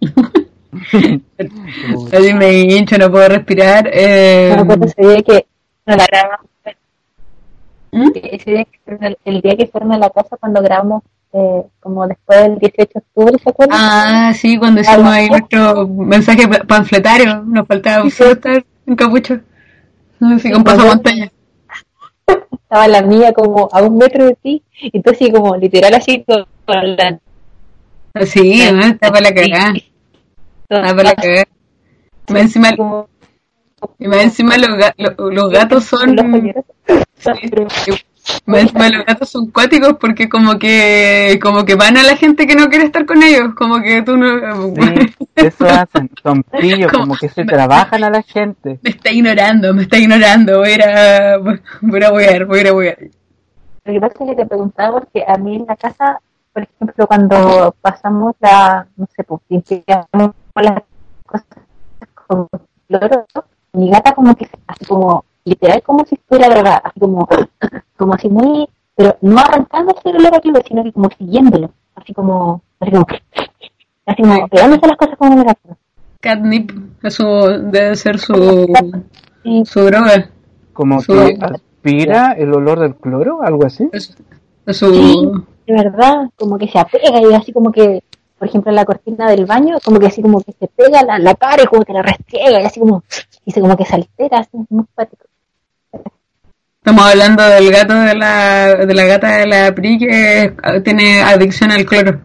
así 2.12 2.34
me 2.34 2.52
hincho, 2.60 2.98
no 2.98 3.10
puedo 3.10 3.28
respirar. 3.28 3.88
Eh, 3.92 4.50
No 4.56 4.62
recuerdo 4.62 4.86
ese 4.86 5.02
día 5.08 5.22
que 5.22 5.46
no 5.86 5.96
la 5.96 6.06
grabamos. 6.06 6.46
¿Mm? 7.92 8.10
Ese 8.14 8.50
día 8.50 8.64
que 8.64 8.78
fueron 8.84 9.04
al- 9.04 9.18
el 9.24 9.40
día 9.40 9.56
que 9.56 9.66
fueron 9.66 9.92
a 9.92 9.98
la 9.98 10.10
casa 10.10 10.36
cuando 10.40 10.62
grabamos, 10.62 11.02
eh, 11.34 11.62
como 11.80 12.06
después 12.06 12.42
del 12.42 12.58
18 12.58 12.90
de 12.94 13.00
octubre, 13.00 13.38
¿se 13.42 13.50
acuerdan? 13.50 13.78
Ah, 13.80 14.32
sí, 14.34 14.56
cuando 14.56 14.80
hicimos 14.80 15.12
ahí 15.12 15.28
nuestro 15.28 15.86
mensaje 15.88 16.46
pa- 16.48 16.64
panfletario, 16.64 17.42
nos 17.42 17.66
faltaba 17.66 18.08
solo 18.10 18.32
estar 18.32 18.64
en 18.86 18.96
capucho. 18.96 19.40
Así 20.20 20.50
con 20.52 20.62
pasamontaña. 20.64 21.30
Estaba 22.52 22.88
la 22.88 23.02
mía 23.02 23.32
como 23.32 23.68
a 23.72 23.82
un 23.82 23.98
metro 23.98 24.26
de 24.26 24.34
ti, 24.36 24.62
y 24.80 25.00
tú 25.02 25.10
así 25.10 25.30
como 25.30 25.56
literal 25.56 25.94
así 25.94 26.24
con 26.24 26.46
la... 26.96 27.18
Sí, 28.26 28.62
¿no? 28.72 28.80
está 28.84 29.10
para 29.10 29.20
la 29.30 29.34
cagada. 29.34 29.72
Está 30.68 30.96
para 30.96 31.02
la 31.02 31.14
cagada. 31.14 31.44
Más 32.28 32.42
encima, 32.42 32.70
y 33.98 34.06
más 34.08 34.22
encima 34.22 34.56
los, 34.56 34.68
ga- 34.70 34.94
los 35.32 35.50
gatos 35.50 35.84
son... 35.84 36.16
los 38.46 39.04
gatos 39.06 39.28
son 39.28 39.50
cuáticos 39.50 39.96
porque 40.00 40.28
como 40.28 40.58
que 40.58 41.38
como 41.42 41.64
que 41.64 41.74
van 41.74 41.96
a 41.96 42.02
la 42.02 42.16
gente 42.16 42.46
que 42.46 42.54
no 42.56 42.68
quiere 42.68 42.86
estar 42.86 43.04
con 43.06 43.22
ellos, 43.22 43.54
como 43.56 43.80
que 43.82 44.02
tú 44.02 44.16
no... 44.16 44.74
Sí, 44.74 45.14
eso 45.36 45.66
hacen, 45.66 46.10
son 46.22 46.42
pillos, 46.60 46.90
Como- 46.90 47.04
como 47.04 47.16
que 47.16 47.28
se 47.28 47.44
trabajan 47.44 48.04
a 48.04 48.10
la 48.10 48.22
gente. 48.22 48.78
Me 48.82 48.90
está 48.90 49.10
ignorando, 49.10 49.74
me 49.74 49.82
está 49.82 49.98
ignorando, 49.98 50.58
voy 50.58 50.70
a 50.70 50.74
ir 50.74 50.82
a, 50.82 51.38
voy 51.38 51.60
a 51.92 51.96
ir 51.96 52.04
a 52.04 52.10
voy 52.10 52.24
a 52.58 52.60
ir 52.60 52.68
a 52.68 52.72
huear. 52.74 52.98
Lo 53.84 53.92
que 53.92 54.00
pasa 54.00 54.14
es 54.20 54.30
que 54.30 54.36
te 54.36 54.46
preguntaba 54.46 55.00
porque 55.00 55.24
a 55.26 55.36
mí 55.36 55.56
en 55.56 55.66
la 55.66 55.76
casa, 55.76 56.18
por 56.54 56.62
ejemplo, 56.62 57.06
cuando 57.06 57.74
pasamos 57.82 58.34
la, 58.40 58.86
no 58.96 59.06
sé, 59.14 59.24
pues 59.24 59.42
limpiamos 59.50 60.34
las 60.54 60.82
cosas 61.26 61.46
con 62.26 62.48
cloro, 62.88 63.26
mi 63.74 63.90
gata 63.90 64.12
como 64.14 64.34
que, 64.34 64.48
así 64.66 64.84
como, 64.86 65.24
literal 65.44 65.82
como 65.82 66.04
si 66.04 66.14
estuviera 66.14 66.48
drogada, 66.54 66.78
así 66.84 67.00
como, 67.00 67.28
como 67.96 68.14
así 68.14 68.28
muy, 68.28 68.68
pero 68.94 69.16
no 69.22 69.38
arrancándose 69.38 70.00
el 70.10 70.16
olor 70.16 70.34
a 70.36 70.40
cloro, 70.40 70.62
sino 70.66 70.82
que 70.84 70.92
como 70.92 71.08
siguiéndolo, 71.16 71.70
así 71.94 72.12
como, 72.14 72.62
así 72.80 72.90
como, 72.92 73.06
así 74.06 74.22
como, 74.22 74.48
pegándose 74.48 74.86
las 74.86 74.96
cosas 74.96 75.16
como 75.18 75.32
un 75.34 75.44
gato. 75.44 75.76
Catnip, 76.20 76.72
eso 77.02 77.24
debe 77.58 77.94
ser 77.96 78.18
su, 78.18 78.66
Sí, 79.42 79.62
su 79.66 79.80
droga. 79.80 80.30
Como 80.72 81.00
Su- 81.00 81.12
que 81.12 81.38
aspira 81.40 82.32
el 82.32 82.52
olor 82.54 82.80
del 82.80 82.96
cloro, 82.96 83.42
algo 83.42 83.66
así. 83.66 83.88
Es, 83.92 84.16
es 84.66 84.76
su, 84.76 85.44
de 85.66 85.72
verdad, 85.72 86.30
como 86.36 86.56
que 86.58 86.66
se 86.68 86.78
apega 86.78 87.20
y 87.20 87.34
así 87.34 87.52
como 87.52 87.70
que, 87.70 88.02
por 88.38 88.48
ejemplo, 88.48 88.70
en 88.70 88.76
la 88.76 88.84
cortina 88.84 89.28
del 89.28 89.44
baño, 89.44 89.76
como 89.84 90.00
que 90.00 90.06
así 90.06 90.22
como 90.22 90.40
que 90.40 90.52
se 90.52 90.66
pega 90.68 91.02
la, 91.02 91.18
la 91.18 91.34
cara 91.34 91.62
y 91.62 91.66
como 91.66 91.84
que 91.84 91.92
la 91.92 92.02
restriega 92.02 92.60
y 92.60 92.64
así 92.64 92.80
como, 92.80 93.04
y 93.44 93.50
se 93.52 93.60
como 93.60 93.76
que 93.76 93.84
se 93.84 93.94
altera, 93.96 94.38
así 94.38 94.56
muy 94.70 94.84
pático. 94.94 95.26
Estamos 96.84 97.10
hablando 97.10 97.42
del 97.42 97.70
gato 97.70 97.94
de 97.94 98.14
la, 98.14 98.74
de 98.74 98.94
la 98.94 99.04
gata 99.04 99.38
de 99.38 99.46
la 99.46 99.74
PRI 99.74 99.98
que 100.00 100.42
eh, 100.42 100.80
tiene 100.84 101.22
adicción 101.22 101.70
al 101.70 101.86
cloro. 101.86 102.20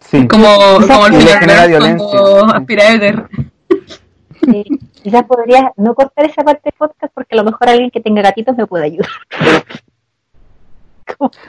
Sí. 0.00 0.26
Como, 0.26 0.48
como 0.88 1.06
el 1.06 1.12
violencia. 1.68 2.08
cuando 2.10 2.52
Sí. 4.44 4.64
quizás 5.04 5.22
podría 5.22 5.70
no 5.76 5.94
cortar 5.94 6.28
esa 6.28 6.42
parte 6.42 6.62
de 6.64 6.72
podcast 6.72 7.14
porque 7.14 7.36
a 7.36 7.38
lo 7.42 7.44
mejor 7.44 7.68
alguien 7.68 7.92
que 7.92 8.00
tenga 8.00 8.22
gatitos 8.22 8.56
me 8.56 8.66
puede 8.66 8.86
ayudar. 8.86 9.08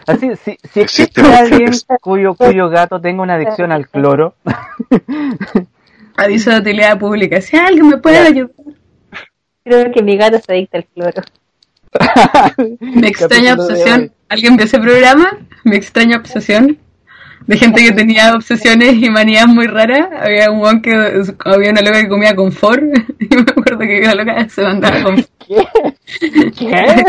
Así, 0.05 0.29
si, 0.35 0.55
si 0.71 0.79
Existe 0.79 1.21
alguien 1.21 1.71
cuyo, 2.01 2.35
cuyo 2.35 2.69
gato 2.69 3.01
tenga 3.01 3.23
una 3.23 3.33
adicción 3.33 3.71
al 3.71 3.89
cloro, 3.89 4.35
Aviso 6.17 6.51
de 6.51 6.57
utilidad 6.57 6.99
pública. 6.99 7.41
Si 7.41 7.57
alguien 7.57 7.89
me 7.89 7.97
puede 7.97 8.19
ayudar. 8.19 8.51
Creo 9.63 9.91
que 9.91 10.03
mi 10.03 10.17
gato 10.17 10.37
se 10.37 10.53
adicta 10.53 10.77
al 10.77 10.85
cloro. 10.85 11.23
Mi 12.79 13.08
extraña 13.08 13.53
obsesión. 13.56 14.12
¿Alguien 14.29 14.56
vio 14.58 14.65
ese 14.65 14.79
programa? 14.79 15.38
Mi 15.63 15.75
extraña 15.75 16.17
obsesión. 16.17 16.77
De 17.45 17.58
gente 17.58 17.84
que 17.84 17.91
tenía 17.91 18.34
obsesiones 18.36 18.93
y 18.93 19.10
manías 19.10 19.47
muy 19.47 19.67
raras. 19.67 20.08
Había 20.21 20.49
un 20.49 20.60
guan 20.60 20.82
que 20.82 20.93
había 21.43 21.71
una 21.71 21.82
loca 21.82 22.01
que 22.01 22.08
comía 22.10 22.36
confort. 22.36 22.84
Y 23.19 23.36
me 23.36 23.41
acuerdo 23.41 23.79
que 23.79 24.01
la 24.01 24.15
loca 24.15 24.47
se 24.49 24.62
mandaba 24.63 25.03
con 25.03 25.15
¿qué? 26.58 27.03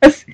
así, 0.00 0.24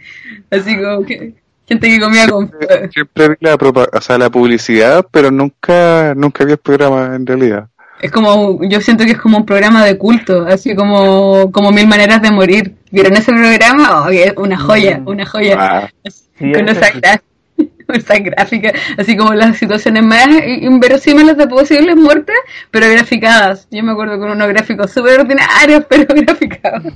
así 0.50 0.76
como 0.76 1.04
que 1.04 1.34
gente 1.66 1.88
que 1.88 2.00
comía 2.00 2.28
confort. 2.28 2.92
Siempre 2.92 3.28
vi 3.30 3.34
la, 3.40 3.56
propa- 3.58 3.88
o 3.92 4.00
sea, 4.00 4.18
la 4.18 4.30
publicidad, 4.30 5.06
pero 5.10 5.30
nunca, 5.30 6.14
nunca 6.14 6.44
vi 6.44 6.52
el 6.52 6.58
programa 6.58 7.14
en 7.16 7.26
realidad. 7.26 7.68
Es 8.00 8.10
como, 8.12 8.60
yo 8.68 8.80
siento 8.80 9.04
que 9.04 9.12
es 9.12 9.18
como 9.18 9.38
un 9.38 9.46
programa 9.46 9.84
de 9.84 9.98
culto, 9.98 10.46
así 10.46 10.74
como, 10.74 11.50
como 11.50 11.72
mil 11.72 11.88
maneras 11.88 12.22
de 12.22 12.30
morir. 12.30 12.74
¿Vieron 12.90 13.16
ese 13.16 13.32
programa? 13.32 14.06
Oh, 14.06 14.42
una 14.42 14.58
joya, 14.58 15.02
una 15.04 15.26
joya. 15.26 15.56
Ah, 15.58 15.88
Sí, 16.38 16.52
con 16.52 16.68
esa, 16.68 16.88
esa 17.88 18.18
gráfica, 18.18 18.72
así 18.96 19.16
como 19.16 19.34
las 19.34 19.58
situaciones 19.58 20.04
más 20.04 20.28
inverosímiles 20.46 21.36
de 21.36 21.48
posibles 21.48 21.96
muertes, 21.96 22.36
pero 22.70 22.88
graficadas. 22.88 23.66
Yo 23.70 23.82
me 23.82 23.92
acuerdo 23.92 24.18
con 24.18 24.30
unos 24.30 24.48
gráficos 24.48 24.92
súper 24.92 25.20
ordinarios, 25.20 25.84
pero 25.88 26.06
graficados. 26.14 26.92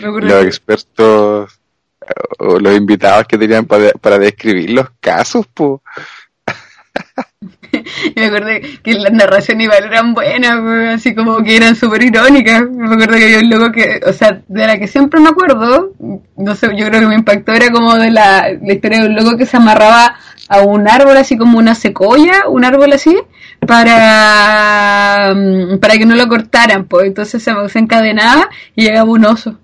Los 0.00 0.44
expertos 0.46 1.60
o 2.38 2.58
los 2.58 2.76
invitados 2.76 3.26
que 3.26 3.38
tenían 3.38 3.66
para, 3.66 3.90
para 3.92 4.18
describir 4.18 4.70
los 4.70 4.88
casos, 5.00 5.46
pues. 5.52 5.80
me 8.16 8.24
acuerdo 8.26 8.48
que 8.82 8.94
las 8.94 9.12
narraciones 9.12 9.64
igual 9.64 9.84
eran 9.84 10.14
buenas, 10.14 10.94
así 10.94 11.14
como 11.14 11.42
que 11.42 11.56
eran 11.56 11.76
súper 11.76 12.02
irónicas. 12.02 12.62
Me 12.70 12.86
acuerdo 12.86 13.16
que 13.16 13.24
había 13.24 13.38
un 13.40 13.50
loco 13.50 13.72
que, 13.72 14.00
o 14.06 14.12
sea, 14.12 14.42
de 14.46 14.66
la 14.66 14.78
que 14.78 14.86
siempre 14.86 15.20
me 15.20 15.28
acuerdo, 15.28 15.92
no 16.36 16.54
sé, 16.54 16.68
yo 16.76 16.86
creo 16.86 17.00
que 17.00 17.06
me 17.06 17.14
impactó, 17.14 17.52
era 17.52 17.70
como 17.70 17.94
de 17.94 18.10
la, 18.10 18.48
la 18.62 18.72
historia 18.72 19.00
de 19.00 19.08
un 19.08 19.16
loco 19.16 19.36
que 19.36 19.46
se 19.46 19.56
amarraba 19.56 20.16
a 20.48 20.60
un 20.62 20.88
árbol, 20.88 21.16
así 21.16 21.36
como 21.36 21.58
una 21.58 21.74
secoya, 21.74 22.48
un 22.48 22.64
árbol 22.64 22.92
así, 22.92 23.16
para, 23.66 25.32
mm, 25.34 25.78
para 25.78 25.94
que 25.94 26.06
no 26.06 26.14
lo 26.14 26.28
cortaran, 26.28 26.84
pues 26.86 27.06
entonces 27.06 27.42
se, 27.42 27.52
se 27.68 27.78
encadenaba 27.78 28.48
y 28.74 28.84
llegaba 28.84 29.10
un 29.10 29.24
oso 29.24 29.58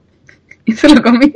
y 0.65 0.73
se 0.73 0.89
lo 0.89 1.03
comía. 1.03 1.33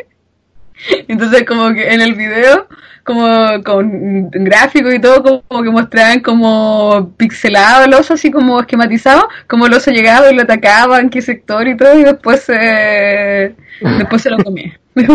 Entonces 1.08 1.44
como 1.44 1.72
que 1.72 1.92
en 1.92 2.00
el 2.00 2.14
video, 2.14 2.66
como 3.04 3.26
con 3.64 4.30
gráficos 4.30 4.94
y 4.94 4.98
todo, 4.98 5.42
como, 5.48 5.62
que 5.62 5.70
mostraban 5.70 6.20
como 6.20 7.12
pixelado 7.16 7.84
el 7.84 7.94
oso, 7.94 8.14
así 8.14 8.30
como 8.30 8.60
esquematizado, 8.60 9.28
como 9.46 9.66
el 9.66 9.74
oso 9.74 9.90
llegaba 9.90 10.30
y 10.30 10.34
lo 10.34 10.42
atacaba, 10.42 11.00
en 11.00 11.10
qué 11.10 11.22
sector 11.22 11.66
y 11.68 11.76
todo, 11.76 11.98
y 11.98 12.04
después 12.04 12.42
se, 12.42 12.54
después 13.98 14.22
se 14.22 14.30
lo 14.30 14.42
comía. 14.42 14.78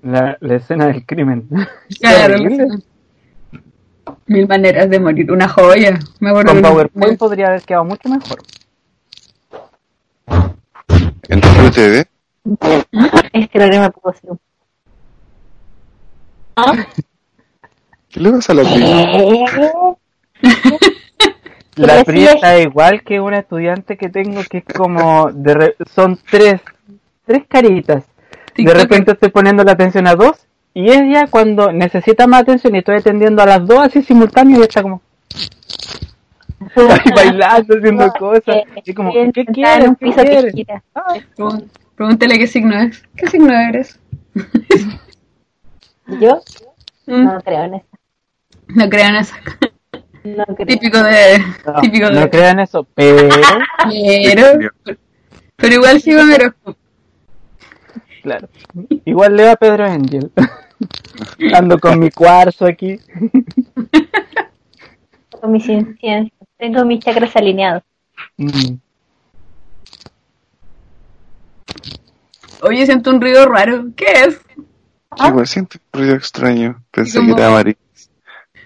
La, 0.00 0.38
la 0.40 0.54
escena 0.54 0.86
del 0.86 1.04
crimen. 1.04 1.48
Claro. 2.00 2.38
Mil 4.26 4.46
maneras 4.46 4.88
de 4.88 5.00
morir, 5.00 5.30
una 5.32 5.48
joya. 5.48 5.98
Me 6.20 6.30
acuerdo 6.30 6.52
Con 6.52 6.62
PowerPoint 6.62 7.18
podría 7.18 7.48
haber 7.48 7.62
quedado 7.62 7.84
mucho 7.84 8.08
mejor. 8.08 8.38
¿En 11.28 11.40
TV? 11.72 12.06
Este 13.32 13.58
programa 13.58 13.90
pudo 13.90 14.14
ser 14.14 14.30
un... 14.30 14.38
¿Qué 18.10 18.20
le 18.20 18.30
pasa 18.32 18.52
a 18.52 18.56
la? 18.56 18.62
La 21.76 22.04
PRI 22.04 22.24
es- 22.24 22.34
está 22.34 22.58
igual 22.58 23.02
que 23.02 23.20
una 23.20 23.38
estudiante 23.38 23.96
que 23.96 24.08
tengo 24.08 24.40
que 24.50 24.58
es 24.58 24.64
como 24.64 25.30
de 25.32 25.54
re- 25.54 25.76
son 25.94 26.18
tres 26.30 26.60
tres 27.24 27.44
caritas. 27.48 28.04
De 28.56 28.64
repente 28.74 29.12
estoy 29.12 29.28
poniendo 29.30 29.62
la 29.62 29.72
atención 29.72 30.06
a 30.08 30.16
dos 30.16 30.46
y 30.74 30.90
ella 30.90 31.26
cuando 31.30 31.70
necesita 31.70 32.26
más 32.26 32.42
atención 32.42 32.74
y 32.74 32.78
estoy 32.78 32.96
atendiendo 32.96 33.42
a 33.42 33.46
las 33.46 33.64
dos 33.66 33.78
así 33.80 34.02
simultáneo 34.02 34.58
y 34.58 34.62
está 34.62 34.82
como 34.82 35.00
bailando, 37.14 37.76
haciendo 37.78 38.10
cosas. 38.12 38.56
Y 38.84 38.92
como, 38.94 39.12
Bien, 39.12 39.30
¿qué 39.32 39.44
quieres? 39.44 39.90
¿Qué 40.00 40.10
quieres? 40.10 40.54
Pregun- 41.36 41.68
Pregúntale 41.94 42.38
qué 42.38 42.46
signo 42.46 42.76
es. 42.80 43.02
¿Qué 43.16 43.26
signo 43.28 43.52
eres? 43.52 43.98
Yo 46.20 46.40
Mm, 47.06 47.24
no 47.24 47.40
creo 47.40 47.64
en 47.64 47.74
eso. 47.74 47.86
No 48.68 48.88
crean 48.90 49.16
eso. 49.16 49.34
No 50.24 50.44
creo. 50.44 50.66
Típico 50.66 51.02
de... 51.02 51.38
No, 51.66 51.80
típico 51.80 52.10
no 52.10 52.20
de... 52.20 52.30
crean 52.30 52.60
eso, 52.60 52.84
pero 52.94 53.28
Pero, 53.88 54.70
pero 55.56 55.74
igual 55.74 56.02
sigo 56.02 56.20
en 56.20 56.32
horóscopo. 56.32 56.76
claro, 58.22 58.48
igual 59.06 59.36
leo 59.36 59.52
a 59.52 59.56
Pedro 59.56 59.86
Angel. 59.86 60.30
Ando 61.54 61.78
con 61.78 61.98
mi 61.98 62.10
cuarzo 62.10 62.66
aquí. 62.66 63.00
Con 65.40 65.52
mis 65.52 65.66
inciensos. 65.68 66.36
Tengo 66.58 66.84
mis 66.84 67.00
chakras 67.00 67.34
alineados. 67.36 67.82
Mm. 68.36 68.74
Oye, 72.62 72.84
siento 72.86 73.10
un 73.10 73.20
ruido 73.20 73.46
raro. 73.46 73.86
¿Qué 73.96 74.04
es? 74.26 74.40
Que 75.16 75.28
igual 75.28 75.46
siento 75.46 75.78
un 75.92 76.00
ruido 76.00 76.14
extraño. 76.16 76.82
Pensé 76.90 77.18
como- 77.18 77.34
que 77.36 77.42
era 77.42 77.50
Mari. 77.50 77.76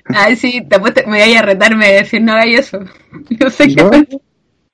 Ay, 0.07 0.35
sí, 0.37 0.63
te 0.69 0.77
apuesto- 0.77 1.03
me 1.07 1.23
voy 1.25 1.35
a 1.35 1.43
retarme 1.43 1.87
a 1.87 1.93
decir 1.93 2.21
no 2.23 2.33
hagáis 2.33 2.59
eso. 2.61 2.81
No 3.41 3.51
sé 3.51 3.69
qué 3.69 3.83
No, 3.83 3.91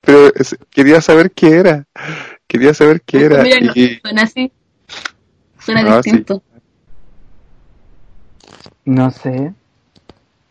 Pero 0.01 0.33
es- 0.35 0.57
quería 0.71 1.01
saber 1.01 1.31
qué 1.31 1.49
era. 1.55 1.85
Quería 2.47 2.73
saber 2.73 3.01
qué 3.01 3.25
era. 3.25 3.43
Mira, 3.43 3.59
no, 3.61 3.71
Y 3.75 3.99
suena 4.01 4.23
así. 4.23 4.51
Suena 5.59 5.83
No, 5.83 6.01
sí. 6.03 6.09
distinto. 6.11 6.41
No 8.85 9.11
sé. 9.11 9.53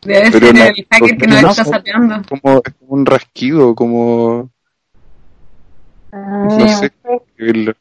Debe 0.03 0.31
Pero 0.31 0.47
ser 0.47 0.55
no, 0.55 0.65
el 0.65 0.87
hacker 0.91 1.19
que 1.19 1.27
nos 1.27 1.43
no, 1.43 1.51
está 1.51 1.65
sapeando. 1.65 2.23
como, 2.29 2.63
es 2.65 2.75
como 2.79 2.93
un 2.93 3.05
rasquido, 3.07 3.75
como. 3.75 4.49
Ah, 6.13 6.47
No 6.49 6.69
sé 6.69 6.93
escribirlo. 7.03 7.75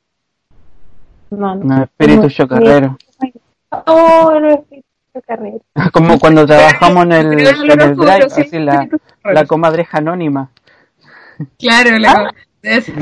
no, 1.30 1.56
no. 1.56 1.64
No, 1.64 1.84
espíritu 1.84 2.22
No, 2.24 2.30
chocarrero. 2.30 2.98
Oh, 3.86 4.40
no 4.40 4.50
es 4.50 5.24
carrera. 5.26 5.58
Como 5.92 6.20
cuando 6.20 6.46
trabajamos 6.46 7.06
en 7.06 7.12
el, 7.12 7.40
en 7.40 7.82
el 7.82 7.96
drive, 7.96 8.30
sí, 8.30 8.42
así 8.42 8.60
la, 8.60 8.88
la 9.24 9.46
comadreja 9.46 9.98
anónima. 9.98 10.50
Claro, 11.60 11.98
la, 11.98 12.32
debe, 12.62 12.82
ser, 12.82 12.96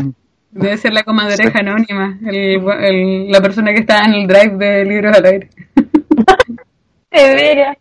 debe 0.52 0.78
ser 0.78 0.94
la 0.94 1.04
comadreja 1.04 1.60
anónima, 1.60 2.18
el, 2.26 2.64
el- 2.84 3.32
la 3.32 3.42
persona 3.42 3.74
que 3.74 3.80
está 3.82 4.06
en 4.06 4.14
el 4.14 4.28
drive 4.28 4.56
de 4.58 4.86
libros 4.86 5.18
al 5.18 5.26
aire. 5.26 5.50
De 7.12 7.34
veras. 7.34 7.78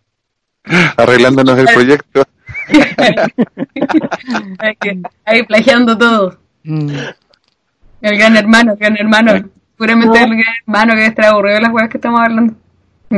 Arreglándonos 0.96 1.58
el 1.58 1.66
proyecto. 1.66 2.22
Ahí 5.24 5.42
plagiando 5.42 5.96
todo. 5.98 6.38
Mm. 6.62 6.88
El 8.00 8.18
gran 8.18 8.36
hermano, 8.36 8.72
el 8.72 8.78
gran 8.78 8.96
hermano. 8.96 9.32
Seguramente 9.76 10.18
el 10.22 10.30
gran 10.30 10.54
hermano 10.66 10.94
que 10.94 11.06
está 11.06 11.28
aburrido 11.30 11.56
de 11.56 11.62
las 11.62 11.72
weas 11.72 11.88
que 11.88 11.98
estamos 11.98 12.20
hablando. 12.20 12.54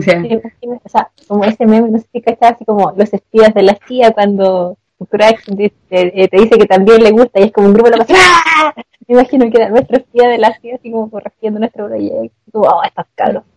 Imagino, 0.30 0.80
o 0.85 0.88
sea, 0.88 1.11
como 1.26 1.44
ese 1.44 1.66
meme, 1.66 1.90
no 1.90 1.98
sé 1.98 2.06
si 2.12 2.20
cachas, 2.20 2.54
así 2.54 2.64
como 2.64 2.92
los 2.96 3.12
espías 3.12 3.54
de 3.54 3.62
la 3.62 3.78
CIA 3.87 4.12
cuando 4.12 4.76
Craig 5.11 5.37
te, 5.44 5.72
te- 5.88 6.28
te 6.28 6.37
dice 6.40 6.59
que 6.59 6.66
también 6.66 7.02
le 7.02 7.11
gusta 7.11 7.40
y 7.40 7.44
es 7.44 7.52
como 7.52 7.68
un 7.68 7.74
grupo 7.74 7.90
de 7.90 7.96
la 7.96 8.04
pasión. 8.04 8.18
¡Ah! 8.22 8.74
Me 9.09 9.14
imagino 9.14 9.50
que 9.50 9.56
era 9.59 9.68
nuestro 9.68 9.98
espía 9.98 10.28
de 10.28 10.38
la 10.38 10.52
CIA, 10.59 10.76
así 10.76 10.90
como 10.90 11.11
corrigiendo 11.11 11.61
nuestro 11.61 11.87
proyecto. 11.87 12.30
Como, 12.52 12.66
oh, 12.66 12.82
estos 12.85 13.06
cabros. 13.14 13.44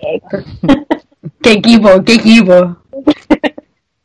Eh, 0.00 0.20
qué 1.40 1.52
equipo, 1.52 1.88
qué 2.04 2.14
equipo. 2.14 2.76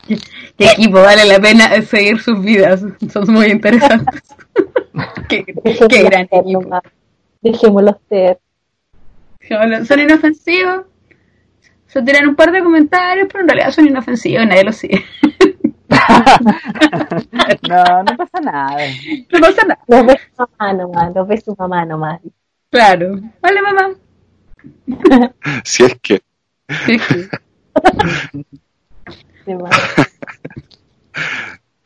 Qué, 0.08 0.18
qué 0.58 0.66
equipo, 0.72 1.02
vale 1.02 1.26
la 1.26 1.40
pena 1.40 1.82
seguir 1.82 2.22
sus 2.22 2.42
vidas. 2.42 2.82
Son 3.12 3.34
muy 3.34 3.48
interesantes. 3.48 4.22
qué, 5.28 5.44
gran 6.04 6.30
ser 6.30 6.40
equipo. 6.40 6.62
nomás. 6.62 6.84
Dejémoslos 7.42 7.96
ser. 8.08 8.40
Son 9.86 10.00
inofensivos. 10.00 10.86
Se 11.90 12.04
tiran 12.04 12.30
un 12.30 12.36
par 12.36 12.52
de 12.52 12.64
comentarios, 12.64 13.28
pero 13.32 13.42
en 13.42 13.50
realidad 13.50 13.72
son 13.72 13.88
inofensivos, 13.88 14.46
nadie 14.46 14.64
los 14.64 14.76
sigue. 14.76 15.04
No, 17.68 18.04
no 18.04 18.18
pasa 18.18 18.40
nada. 18.42 18.78
No 19.32 19.40
pasa 19.40 19.68
nada. 19.68 19.80
Los 19.88 20.06
ve 20.06 20.20
su 20.36 20.48
mamá 20.58 20.74
nomás, 20.74 21.16
los 21.16 21.28
ve 21.28 21.42
su 21.42 21.56
mamá 21.58 21.86
nomás. 21.86 22.22
Claro. 22.72 23.20
Vale, 23.42 23.62
mamá. 23.62 23.90
Si 25.64 25.84
es 25.84 25.96
que. 26.02 26.22
Sí, 26.86 27.00
sí. 27.00 27.30
Demás. 29.46 29.72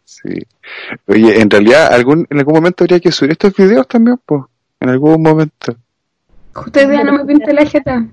Sí. 0.04 0.48
Oye, 1.08 1.42
en 1.42 1.50
realidad, 1.50 1.94
algún, 1.94 2.28
en 2.30 2.40
algún 2.40 2.56
momento 2.56 2.84
habría 2.84 3.00
que 3.00 3.12
subir 3.12 3.32
estos 3.32 3.56
videos 3.56 3.88
también, 3.88 4.20
pues. 4.26 4.44
En 4.80 4.90
algún 4.90 5.22
momento. 5.22 5.76
Justo 6.54 6.80
hoy 6.80 6.88
día 6.88 7.04
no 7.04 7.14
me 7.14 7.26
pinté 7.26 7.54
la 7.54 7.66
jeta. 7.66 8.06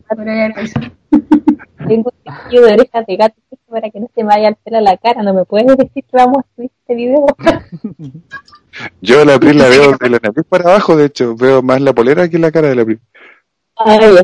Tengo 1.88 2.12
un 2.12 2.34
cepillo 2.34 2.66
de 2.66 2.72
orejas 2.74 3.06
de 3.06 3.16
gato 3.16 3.34
para 3.68 3.90
que 3.90 4.00
no 4.00 4.08
se 4.14 4.22
me 4.22 4.28
vaya 4.28 4.48
el 4.48 4.56
pelo 4.56 4.78
a 4.78 4.80
la 4.80 4.96
cara. 4.96 5.22
No 5.22 5.32
me 5.32 5.44
puedes 5.44 5.76
decir 5.76 6.04
que 6.04 6.16
vamos 6.16 6.38
a 6.38 6.54
subir 6.54 6.70
este 6.80 6.94
video. 6.94 7.26
Yo 9.00 9.24
la 9.24 9.34
April 9.34 9.58
la 9.58 9.68
veo 9.68 9.96
de 9.98 10.10
la 10.10 10.18
nariz 10.22 10.44
para 10.48 10.70
abajo, 10.70 10.96
de 10.96 11.06
hecho. 11.06 11.34
Veo 11.36 11.62
más 11.62 11.80
la 11.80 11.92
polera 11.92 12.28
que 12.28 12.38
la 12.38 12.50
cara 12.50 12.68
de 12.68 12.74
la 12.76 12.82
April. 12.82 13.00
Ay, 13.76 14.16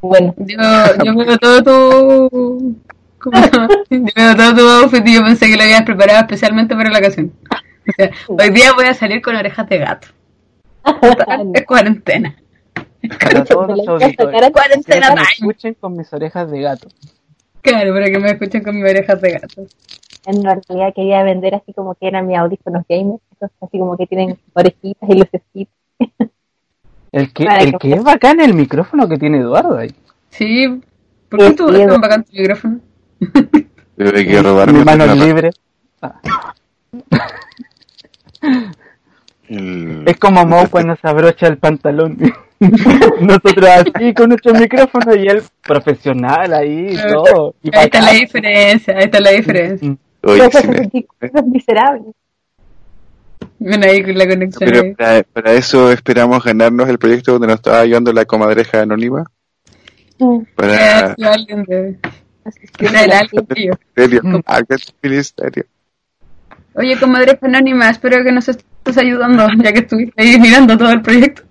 bueno, 0.00 0.34
Yo, 0.36 1.04
yo 1.04 1.16
veo 1.16 1.38
todo 1.38 1.62
tu. 1.62 2.76
¿cómo 3.18 3.40
se 3.40 3.50
llama? 3.50 3.68
Yo 3.90 4.00
veo 4.16 4.36
todo 4.36 4.56
tu 4.56 4.68
outfit 4.68 5.06
y 5.06 5.14
yo 5.14 5.22
pensé 5.22 5.46
que 5.46 5.56
lo 5.56 5.62
habías 5.62 5.82
preparado 5.82 6.20
especialmente 6.20 6.74
para 6.74 6.90
la 6.90 6.98
ocasión. 6.98 7.32
O 7.88 7.92
sea, 7.96 8.10
hoy 8.26 8.50
día 8.50 8.72
voy 8.74 8.86
a 8.86 8.94
salir 8.94 9.22
con 9.22 9.36
orejas 9.36 9.68
de 9.68 9.78
gato. 9.78 10.08
Es 11.54 11.64
cuarentena. 11.66 12.34
Para 13.20 13.44
todos 13.44 13.68
los 13.76 13.88
auditores. 13.88 14.50
Que 14.86 15.00
me 15.00 15.22
escuchen 15.22 15.74
con 15.74 15.96
mis 15.96 16.12
orejas 16.12 16.50
de 16.50 16.60
gato. 16.60 16.88
Claro, 17.62 17.92
para 17.94 18.06
que 18.06 18.18
me 18.18 18.30
escuchen 18.30 18.62
con 18.62 18.76
mis 18.80 18.90
orejas 18.90 19.20
de 19.20 19.32
gato. 19.32 19.66
en 20.26 20.42
realidad 20.42 20.92
quería 20.94 21.22
vender 21.22 21.54
así 21.54 21.72
como 21.72 21.94
que 21.94 22.06
eran 22.08 22.26
mis 22.26 22.36
audífonos 22.38 22.84
gamers, 22.88 23.20
esos 23.36 23.50
así 23.60 23.78
como 23.78 23.96
que 23.96 24.06
tienen 24.06 24.38
orejitas 24.52 25.08
y 25.08 25.14
lucecitas. 25.18 25.74
El 27.12 27.32
que, 27.32 27.44
el 27.44 27.72
que- 27.72 27.78
que 27.78 27.92
es 27.94 28.02
bacán 28.02 28.40
es 28.40 28.46
el 28.48 28.54
micrófono 28.54 29.08
que 29.08 29.18
tiene 29.18 29.38
Eduardo 29.38 29.76
ahí. 29.76 29.92
Sí. 30.30 30.80
¿Por 31.28 31.40
qué 31.40 31.50
tú 31.52 31.68
estás 31.68 31.82
Edu. 31.82 32.00
bacán 32.00 32.24
tu 32.24 32.32
micrófono? 32.32 32.80
Pero 33.96 34.16
hay 34.18 34.26
que 34.26 34.42
robarme 34.42 34.78
Mi 34.78 34.84
mano 34.84 35.06
libre. 35.14 35.50
el- 39.48 40.04
Es 40.06 40.16
como 40.18 40.44
Mo 40.46 40.68
cuando 40.70 40.96
se 40.96 41.06
abrocha 41.08 41.46
el 41.46 41.58
pantalón. 41.58 42.18
Nosotros 43.20 43.68
así 43.68 44.14
con 44.14 44.28
nuestro 44.28 44.54
micrófono 44.54 45.14
y 45.14 45.26
él 45.28 45.42
profesional 45.62 46.52
ahí 46.54 46.90
y 46.92 46.96
todo. 47.12 47.54
Y 47.62 47.76
Ahí 47.76 47.84
está 47.86 48.00
la 48.00 48.12
diferencia, 48.12 48.94
ahí 48.96 49.04
está 49.04 49.20
la 49.20 49.30
diferencia. 49.30 49.96
Oye, 50.22 50.48
me- 51.20 51.42
miserables. 51.42 52.14
Ven 53.58 53.84
ahí 53.84 54.02
con 54.02 54.16
la 54.16 54.28
conexión. 54.28 54.70
pero 54.70 54.94
para, 54.96 55.22
para 55.24 55.52
eso 55.54 55.90
esperamos 55.90 56.44
ganarnos 56.44 56.88
el 56.88 56.98
proyecto 56.98 57.32
donde 57.32 57.48
nos 57.48 57.56
estaba 57.56 57.80
ayudando 57.80 58.12
la 58.12 58.24
comadreja 58.24 58.82
anónima. 58.82 59.24
Mm, 60.18 60.38
Para. 60.54 61.14
Oye, 66.74 66.98
comadre 66.98 67.38
anónima, 67.42 67.90
espero 67.90 68.22
que 68.24 68.32
nos 68.32 68.48
estés 68.48 68.98
ayudando, 68.98 69.46
ya 69.62 69.72
que 69.72 69.80
estuviste 69.80 70.22
ahí 70.22 70.38
mirando 70.40 70.78
todo 70.78 70.90
el 70.90 71.02
proyecto. 71.02 71.42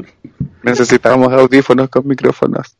Necesitamos 0.64 1.32
audífonos 1.34 1.90
con 1.90 2.08
micrófonos. 2.08 2.78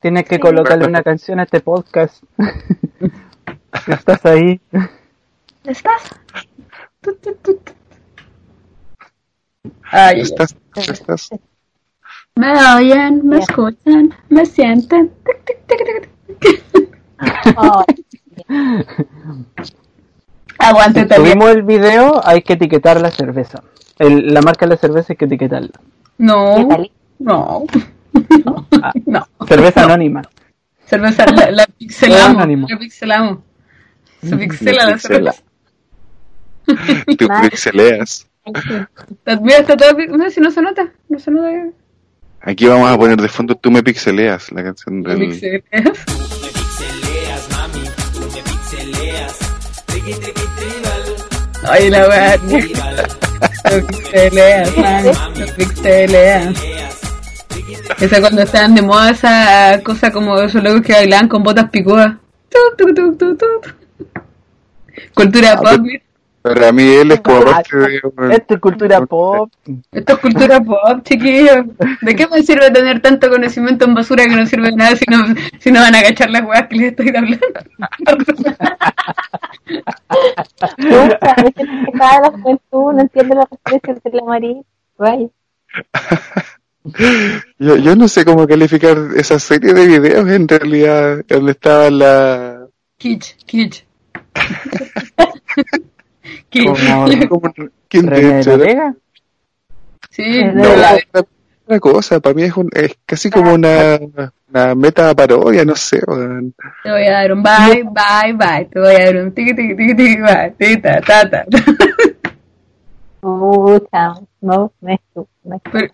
Tienes 0.00 0.24
que 0.26 0.38
colocarle 0.38 0.86
una 0.86 1.02
canción 1.02 1.40
a 1.40 1.44
este 1.44 1.60
podcast. 1.60 2.22
Estás 3.88 4.24
ahí. 4.26 4.60
¿Estás? 5.64 6.02
Tu, 7.00 7.14
tu, 7.16 7.34
tu, 7.34 7.54
tu. 7.56 7.72
Ay, 9.90 10.20
¿Estás? 10.20 10.56
¿Estás? 10.76 11.30
me 12.36 12.52
oyen, 12.74 13.26
me 13.26 13.38
escuchan, 13.38 14.14
me 14.28 14.44
sienten. 14.46 15.10
Tic, 15.24 15.44
tic, 15.44 15.66
tic, 15.66 16.38
tic, 16.38 16.62
tic. 16.72 16.98
Ay, 17.56 18.04
Aguante 20.58 21.02
Si 21.02 21.08
también. 21.08 21.32
subimos 21.32 21.50
el 21.56 21.62
video, 21.62 22.20
hay 22.26 22.42
que 22.42 22.54
etiquetar 22.54 23.00
la 23.00 23.10
cerveza. 23.10 23.62
El- 23.98 24.32
la 24.32 24.40
marca 24.42 24.66
de 24.66 24.70
la 24.70 24.76
cerveza 24.76 25.12
hay 25.12 25.16
que 25.16 25.24
etiquetarla. 25.26 25.80
No, 26.18 26.68
¿qué 27.18 27.24
tal? 27.24 27.26
no, 27.28 27.66
Ah, 28.82 28.92
no. 29.06 29.28
cerveza 29.46 29.84
anónima. 29.84 30.22
Cerveza, 30.86 31.26
la, 31.26 31.50
la 31.50 31.66
pixelamos, 31.66 32.46
la 32.70 32.78
pixelamos. 32.78 33.38
Se 34.22 34.34
Mm, 34.34 34.38
pixela 34.38 34.84
la 34.84 34.90
la 34.90 34.98
cerveza. 34.98 35.42
Tú 37.18 37.28
Nice. 37.28 37.50
pixeleas. 37.50 38.26
Mira, 39.42 39.58
está 39.58 39.76
todo, 39.76 39.92
no, 40.16 40.30
si 40.30 40.40
no 40.40 40.50
se 40.50 40.62
nota, 40.62 40.92
no 41.08 41.18
se 41.18 41.30
nota. 41.30 41.48
Aquí 42.42 42.66
vamos 42.66 42.88
a 42.90 42.96
poner 42.96 43.20
de 43.20 43.28
fondo 43.28 43.54
Tú 43.56 43.70
me 43.70 43.82
pixeleas, 43.82 44.52
la 44.52 44.62
canción 44.62 45.02
del... 45.02 45.18
pixeleas. 45.18 46.04
Ay, 51.68 51.90
la 51.90 52.08
weá. 52.08 52.36
Lo 53.70 53.86
pixeleas, 53.86 54.76
man. 54.76 55.04
Lo 55.38 55.46
pixeleas. 55.56 56.54
Esa 58.00 58.20
cuando 58.20 58.42
estaban 58.42 58.74
de 58.74 58.82
moda 58.82 59.10
esa 59.10 59.80
cosa 59.82 60.10
como 60.10 60.38
esos 60.40 60.62
locos 60.62 60.82
que 60.82 60.92
bailaban 60.92 61.28
con 61.28 61.42
botas 61.42 61.70
picudas. 61.70 62.16
Tu, 62.48 62.58
tu, 62.76 62.94
tu, 62.94 63.16
tu, 63.16 63.36
tu. 63.36 63.46
Cultura 65.14 65.56
pop, 65.56 65.78
mira. 65.80 66.02
Para 66.42 66.70
mí 66.70 66.84
él 66.84 67.10
es 67.10 67.20
como 67.22 67.44
parte 67.44 67.76
de... 67.76 68.00
Esto 68.30 68.54
es 68.54 68.60
cultura 68.60 69.04
pop. 69.04 69.50
Esto 69.90 70.12
es 70.12 70.18
cultura 70.20 70.60
pop, 70.60 71.02
chiquillos. 71.02 71.66
¿De 72.02 72.14
qué 72.14 72.28
me 72.28 72.40
sirve 72.44 72.70
tener 72.70 73.02
tanto 73.02 73.28
conocimiento 73.28 73.84
en 73.84 73.94
basura 73.94 74.26
que 74.26 74.36
no 74.36 74.46
sirve 74.46 74.70
de 74.70 74.76
nada 74.76 74.94
si 74.94 75.06
no, 75.08 75.24
si 75.58 75.72
no 75.72 75.80
van 75.80 75.96
a 75.96 76.02
cachar 76.02 76.30
las 76.30 76.44
weas 76.44 76.68
que 76.68 76.76
les 76.76 76.90
estoy 76.92 77.08
hablando? 77.08 77.38
Nunca, 80.78 81.18
a 81.20 81.42
veces 81.42 81.54
que 81.54 81.98
la 81.98 82.30
juventud, 82.30 82.92
no 82.92 83.00
entiendo 83.00 83.34
la 83.34 83.48
referencia 83.50 83.92
entre 83.94 84.12
la 84.12 84.22
María. 84.22 84.62
Vaya. 84.98 85.26
Yo, 87.58 87.76
yo 87.76 87.96
no 87.96 88.08
sé 88.08 88.24
cómo 88.24 88.46
calificar 88.46 88.96
esa 89.16 89.38
serie 89.38 89.72
de 89.74 89.86
videos 89.86 90.28
en 90.28 90.46
realidad, 90.48 91.24
donde 91.28 91.52
estaba 91.52 91.90
la... 91.90 92.66
Kitsch, 92.98 93.36
kitsch. 93.44 93.84
Como 96.52 96.74
como 97.28 97.52
¿Quién 97.88 98.06
de 98.06 98.40
hecho. 98.40 98.58
Sí, 100.10 100.44
No, 100.44 100.76
la- 100.76 100.96
es 100.96 101.06
una 101.66 101.80
cosa, 101.80 102.20
para 102.20 102.34
mí 102.34 102.42
es, 102.44 102.56
un, 102.56 102.68
es 102.72 102.96
casi 103.04 103.28
como 103.30 103.52
una, 103.54 103.98
una 104.48 104.74
meta 104.74 105.14
parodia, 105.14 105.64
no 105.64 105.74
sé. 105.76 105.98
te 106.00 106.90
voy 106.90 107.04
a 107.04 107.12
dar 107.12 107.32
un 107.32 107.42
bye, 107.42 107.82
bye, 107.84 108.32
bye. 108.32 108.64
Te 108.66 108.80
voy 108.80 108.94
a 108.94 109.04
dar 109.06 109.16
un 109.16 109.32
tiki, 109.32 109.54
tiki, 109.54 109.76
tiki, 109.76 109.94
tiki, 109.96 110.16
bye. 110.22 110.54
Tiki, 110.58 110.80
ta, 110.80 111.00
ta, 111.00 111.28
ta. 111.28 111.44
Pucha, 113.20 114.14
no, 114.40 114.72
no 114.80 114.88
es 114.92 115.00
tú. 115.12 115.26
No 115.44 115.56
es 115.56 115.62
tú. 115.62 115.70
Pero, 115.72 115.92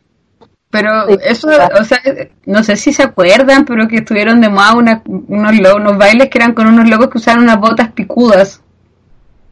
pero 0.72 1.06
eso, 1.08 1.48
o 1.80 1.84
sea, 1.84 2.00
no 2.46 2.64
sé 2.64 2.74
si 2.76 2.92
se 2.92 3.04
acuerdan, 3.04 3.64
pero 3.66 3.86
que 3.86 3.98
estuvieron 3.98 4.40
de 4.40 4.48
moda 4.48 4.74
una- 4.74 5.02
unos, 5.06 5.52
unos 5.76 5.98
bailes 5.98 6.28
que 6.30 6.38
eran 6.38 6.54
con 6.54 6.66
unos 6.66 6.88
locos 6.88 7.10
que 7.10 7.18
usaban 7.18 7.42
unas 7.44 7.58
botas 7.60 7.92
picudas. 7.92 8.60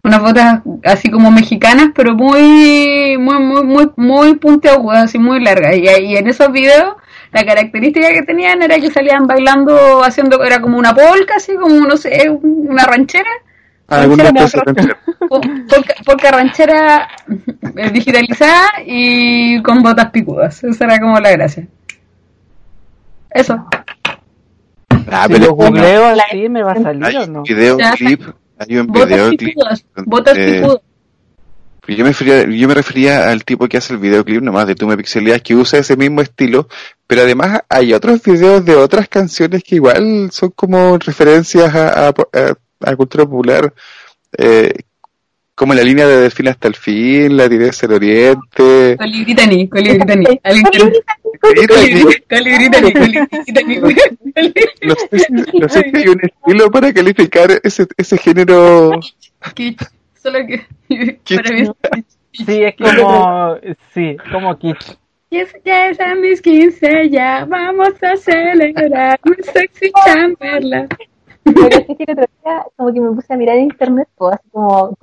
Unas 0.02 0.20
botas 0.22 0.60
así 0.82 1.10
como 1.10 1.30
mexicanas, 1.30 1.88
pero 1.94 2.14
muy, 2.14 3.18
muy, 3.18 3.38
muy, 3.38 3.62
muy, 3.64 3.90
muy 3.96 4.34
puntiagudas, 4.36 5.04
así 5.04 5.18
muy 5.18 5.40
largas. 5.44 5.76
Y, 5.76 5.82
y 6.06 6.16
en 6.16 6.26
esos 6.26 6.50
videos, 6.50 6.94
la 7.32 7.44
característica 7.44 8.08
que 8.08 8.22
tenían 8.22 8.62
era 8.62 8.78
que 8.80 8.90
salían 8.90 9.26
bailando, 9.26 10.02
haciendo, 10.02 10.42
era 10.42 10.62
como 10.62 10.78
una 10.78 10.94
polka, 10.94 11.34
así 11.36 11.54
como, 11.54 11.86
no 11.86 11.98
sé, 11.98 12.30
una 12.42 12.84
ranchera. 12.86 13.30
Alguna 13.90 14.24
Ranchera 14.30 14.98
polka 16.04 16.30
ranchera 16.30 17.08
eh, 17.76 17.90
digitalizada 17.90 18.68
y 18.86 19.60
con 19.62 19.82
botas 19.82 20.10
picudas. 20.10 20.62
Esa 20.64 20.84
era 20.84 20.98
como 20.98 21.18
la 21.20 21.30
gracia. 21.32 21.66
Eso. 23.30 23.66
Ah, 25.10 25.26
Si 25.26 25.32
pero 25.34 25.52
googleo 25.54 26.06
así, 26.06 26.48
¿me 26.48 26.62
va 26.62 26.72
a 26.72 26.82
salir 26.82 27.04
hay 27.04 27.16
o 27.16 27.24
un 27.24 27.32
no? 27.32 27.42
videoclip, 27.42 28.22
hay 28.58 28.76
un 28.76 28.86
Botas 28.86 29.08
videoclip. 29.08 29.40
picudas. 29.40 29.84
Botas 30.06 30.36
eh, 30.38 30.52
picudas. 30.60 30.80
Yo 31.88 32.04
me, 32.04 32.10
refería, 32.10 32.44
yo 32.44 32.68
me 32.68 32.74
refería 32.74 33.30
al 33.30 33.44
tipo 33.44 33.66
que 33.66 33.76
hace 33.78 33.94
el 33.94 33.98
videoclip 33.98 34.42
nomás 34.42 34.66
de 34.68 34.76
Tú 34.76 34.86
me 34.86 34.96
pixelías 34.96 35.42
que 35.42 35.56
usa 35.56 35.80
ese 35.80 35.96
mismo 35.96 36.20
estilo, 36.20 36.68
pero 37.06 37.22
además 37.22 37.62
hay 37.68 37.92
otros 37.92 38.22
videos 38.22 38.64
de 38.64 38.76
otras 38.76 39.08
canciones 39.08 39.64
que 39.64 39.76
igual 39.76 40.28
son 40.30 40.50
como 40.54 40.98
referencias 40.98 41.74
a, 41.74 42.06
a, 42.06 42.08
a- 42.10 42.54
a 42.80 42.96
cultura 42.96 43.24
popular, 43.24 43.72
eh, 44.36 44.72
como 45.54 45.74
la 45.74 45.82
línea 45.82 46.06
de 46.06 46.16
Delfín 46.22 46.48
hasta 46.48 46.68
el 46.68 46.74
fin, 46.74 47.36
la 47.36 47.48
tigresa 47.48 47.86
del 47.86 47.96
oriente. 47.96 48.96
Colibritani, 48.96 49.68
colibritani. 49.68 50.40
Al 50.42 50.56
internet. 50.56 51.04
Colibri- 51.42 52.24
Colibritani, 52.28 52.92
colibritani. 52.92 53.80
No 54.82 55.68
sé, 55.68 55.82
si, 55.90 55.96
hay 55.96 56.08
un 56.08 56.20
estilo 56.22 56.70
para 56.70 56.92
calificar 56.92 57.50
ese, 57.62 57.86
ese 57.96 58.16
género. 58.18 58.92
Kitsch. 59.54 59.82
Solo 60.22 60.38
que 60.46 60.66
para 61.36 61.50
mí 61.50 61.68
Sí, 62.32 62.62
es 62.62 62.74
como, 62.76 63.56
sí, 63.92 64.16
como 64.32 64.58
kitsch. 64.58 64.96
Ya 65.32 65.42
es, 65.42 65.54
ya 65.64 65.86
es 65.88 66.00
a 66.00 66.14
mis 66.14 66.40
15, 66.42 67.10
ya 67.10 67.44
vamos 67.44 67.90
a 68.02 68.16
celebrar 68.16 69.18
mi 69.24 69.34
sexy 69.44 69.92
chamberla. 70.04 70.88
Que 71.44 71.50
sí 71.86 71.96
que 71.96 72.04
el 72.06 72.12
otro 72.12 72.26
día, 72.44 72.66
como 72.76 72.92
que 72.92 73.00
me 73.00 73.12
puse 73.12 73.32
a 73.32 73.36
mirar 73.36 73.56
en 73.56 73.64
internet, 73.64 74.08
pues, 74.16 74.34
así 74.34 74.48
como 74.50 74.96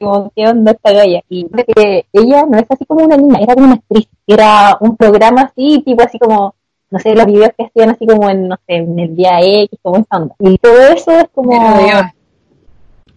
como, 0.00 0.32
¿qué 0.34 0.46
onda 0.46 0.72
esta 0.72 0.92
galla? 0.92 1.22
Y 1.28 1.46
que 1.48 2.06
ella 2.12 2.44
no 2.46 2.58
es 2.58 2.66
así 2.68 2.84
como 2.84 3.04
una 3.04 3.16
niña, 3.16 3.38
era 3.40 3.54
como 3.54 3.66
una 3.66 3.76
actriz, 3.76 4.08
era 4.26 4.76
un 4.80 4.96
programa 4.96 5.42
así, 5.42 5.82
tipo 5.84 6.02
así 6.02 6.18
como, 6.18 6.54
no 6.90 6.98
sé, 6.98 7.14
los 7.14 7.26
videos 7.26 7.50
que 7.56 7.64
hacían 7.64 7.90
así 7.90 8.06
como 8.06 8.28
en, 8.28 8.48
no 8.48 8.56
sé, 8.66 8.74
en 8.76 8.98
el 8.98 9.16
día 9.16 9.40
X, 9.40 9.78
como 9.82 9.96
esa 9.96 10.16
onda. 10.16 10.34
Y 10.38 10.58
todo 10.58 10.80
eso 10.88 11.12
es 11.12 11.28
como, 11.34 11.52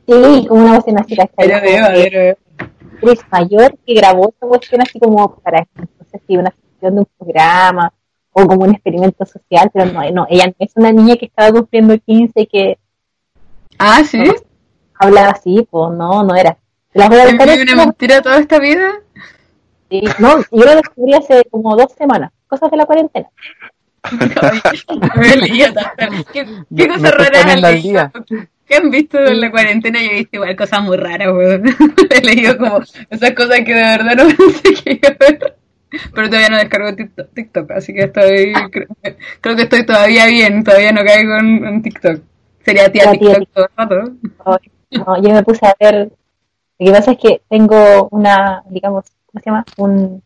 Pero 0.06 0.34
sí, 0.34 0.48
como 0.48 0.62
una 0.62 0.76
voz 0.76 0.86
así, 0.88 1.16
¿cachai? 1.16 1.34
pero 1.36 1.58
pero 1.60 2.38
actriz 2.98 3.20
mayor 3.32 3.78
que 3.86 3.94
grabó 3.94 4.30
esta 4.30 4.48
cuestión 4.48 4.82
así 4.82 5.00
como 5.00 5.36
para, 5.36 5.68
no 5.76 6.06
sé 6.12 6.22
si 6.26 6.38
una 6.38 6.52
sección 6.52 6.96
de 6.96 7.00
un 7.02 7.08
programa 7.18 7.94
o 8.40 8.48
como 8.48 8.66
un 8.66 8.72
experimento 8.76 9.26
social, 9.26 9.72
pero 9.74 9.86
no, 9.92 10.02
no, 10.12 10.28
ella 10.30 10.46
no 10.48 10.54
es 10.60 10.72
una 10.76 10.92
niña 10.92 11.16
que 11.16 11.26
estaba 11.26 11.52
cumpliendo 11.52 11.98
15 11.98 12.42
y 12.42 12.46
que 12.48 12.78
Ah, 13.80 14.04
sí. 14.04 14.24
hablaba 15.00 15.30
así, 15.30 15.68
pues 15.70 15.92
no, 15.98 16.24
no 16.24 16.36
era. 16.36 16.58
Las 16.94 17.10
voy 17.10 17.18
a 17.20 17.24
¿He 17.24 17.28
buscar 17.30 17.48
vivido 17.48 17.64
en- 17.64 17.74
una 17.74 17.86
mentira 17.86 18.22
toda 18.22 18.38
esta 18.40 18.60
vida? 18.60 18.92
sí, 19.90 20.02
no, 20.20 20.38
yo 20.52 20.66
lo 20.66 20.76
descubrí 20.76 21.14
hace 21.14 21.44
como 21.50 21.76
dos 21.76 21.92
semanas, 21.94 22.32
cosas 22.48 22.70
de 22.70 22.78
la 22.78 22.86
cuarentena. 22.86 23.28
Me 25.16 25.36
leía 25.38 25.74
tanto. 25.74 26.32
¿Qué, 26.32 26.46
qué 26.76 26.88
cosas 26.88 27.12
raras 27.12 27.46
han 27.46 27.62
leído? 27.62 28.12
¿Qué 28.66 28.76
han 28.76 28.90
visto 28.92 29.18
en 29.18 29.40
la 29.42 29.50
cuarentena? 29.52 30.00
Yo 30.02 30.10
he 30.12 30.16
visto 30.16 30.36
igual 30.38 30.56
cosas 30.56 30.82
muy 30.84 30.98
raras, 30.98 31.30
weón. 31.34 31.64
He 32.10 32.22
leído 32.22 32.58
como 32.58 32.80
esas 33.10 33.32
cosas 33.32 33.60
que 33.66 33.74
de 33.74 33.82
verdad 33.82 34.16
no 34.16 34.28
pensé 34.38 34.74
que 34.84 34.92
iba 34.94 35.10
a 35.10 35.18
ver. 35.20 35.57
Pero 35.90 36.28
todavía 36.28 36.50
no 36.50 36.58
descargo 36.58 36.96
TikTok, 36.96 37.34
TikTok, 37.34 37.72
así 37.72 37.94
que 37.94 38.02
estoy, 38.02 38.54
creo, 38.72 38.88
creo 39.42 39.56
que 39.56 39.62
estoy 39.64 39.86
todavía 39.86 40.26
bien, 40.28 40.64
todavía 40.64 40.92
no 40.92 41.04
caigo 41.04 41.38
en, 41.38 41.66
en 41.66 41.82
TikTok. 41.82 42.22
Sería 42.66 42.92
tía 42.92 43.06
La 43.06 43.12
tía 43.14 43.36
TikTok 43.36 43.50
todo 43.54 43.66
el 43.66 43.72
rato. 43.78 44.12
No, 44.92 45.22
yo 45.22 45.30
me 45.34 45.44
puse 45.44 45.66
a 45.66 45.74
ver, 45.80 46.12
lo 46.80 46.86
que 46.86 46.92
pasa 46.92 47.12
es 47.12 47.18
que 47.18 47.42
tengo 47.50 48.08
una, 48.12 48.64
digamos, 48.70 49.06
¿cómo 49.26 49.42
se 49.42 49.50
llama? 49.50 49.66
Un 49.78 50.22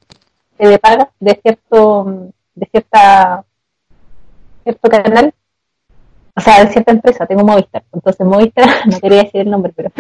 TV 0.58 0.80
paga 0.80 1.10
de 1.20 1.40
cierto, 1.42 2.32
de 2.56 2.66
cierta, 2.72 3.44
cierto 4.64 4.90
canal, 4.90 5.34
o 6.36 6.42
sea, 6.42 6.64
de 6.66 6.72
cierta 6.72 6.92
empresa, 6.92 7.26
tengo 7.26 7.44
Movistar, 7.44 7.84
entonces 7.94 8.26
Movistar, 8.26 8.68
no 8.88 9.00
quería 9.00 9.24
decir 9.24 9.42
el 9.42 9.50
nombre, 9.52 9.72
pero 9.76 9.92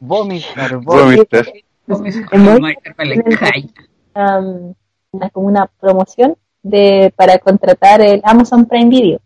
Vomitar, 0.00 0.76
vomitar. 0.82 1.46
Vomitar. 1.86 2.26
Es 2.32 2.38
muy- 2.38 2.60
Movistar 2.60 2.94
para 2.94 3.08
la 3.10 3.22
calle. 3.22 3.68
Um, 4.14 4.74
una, 5.12 5.30
como 5.30 5.46
una 5.46 5.66
promoción 5.66 6.36
de 6.62 7.12
para 7.16 7.38
contratar 7.38 8.00
el 8.00 8.20
Amazon 8.24 8.66
Prime 8.66 8.88
Video 8.90 9.20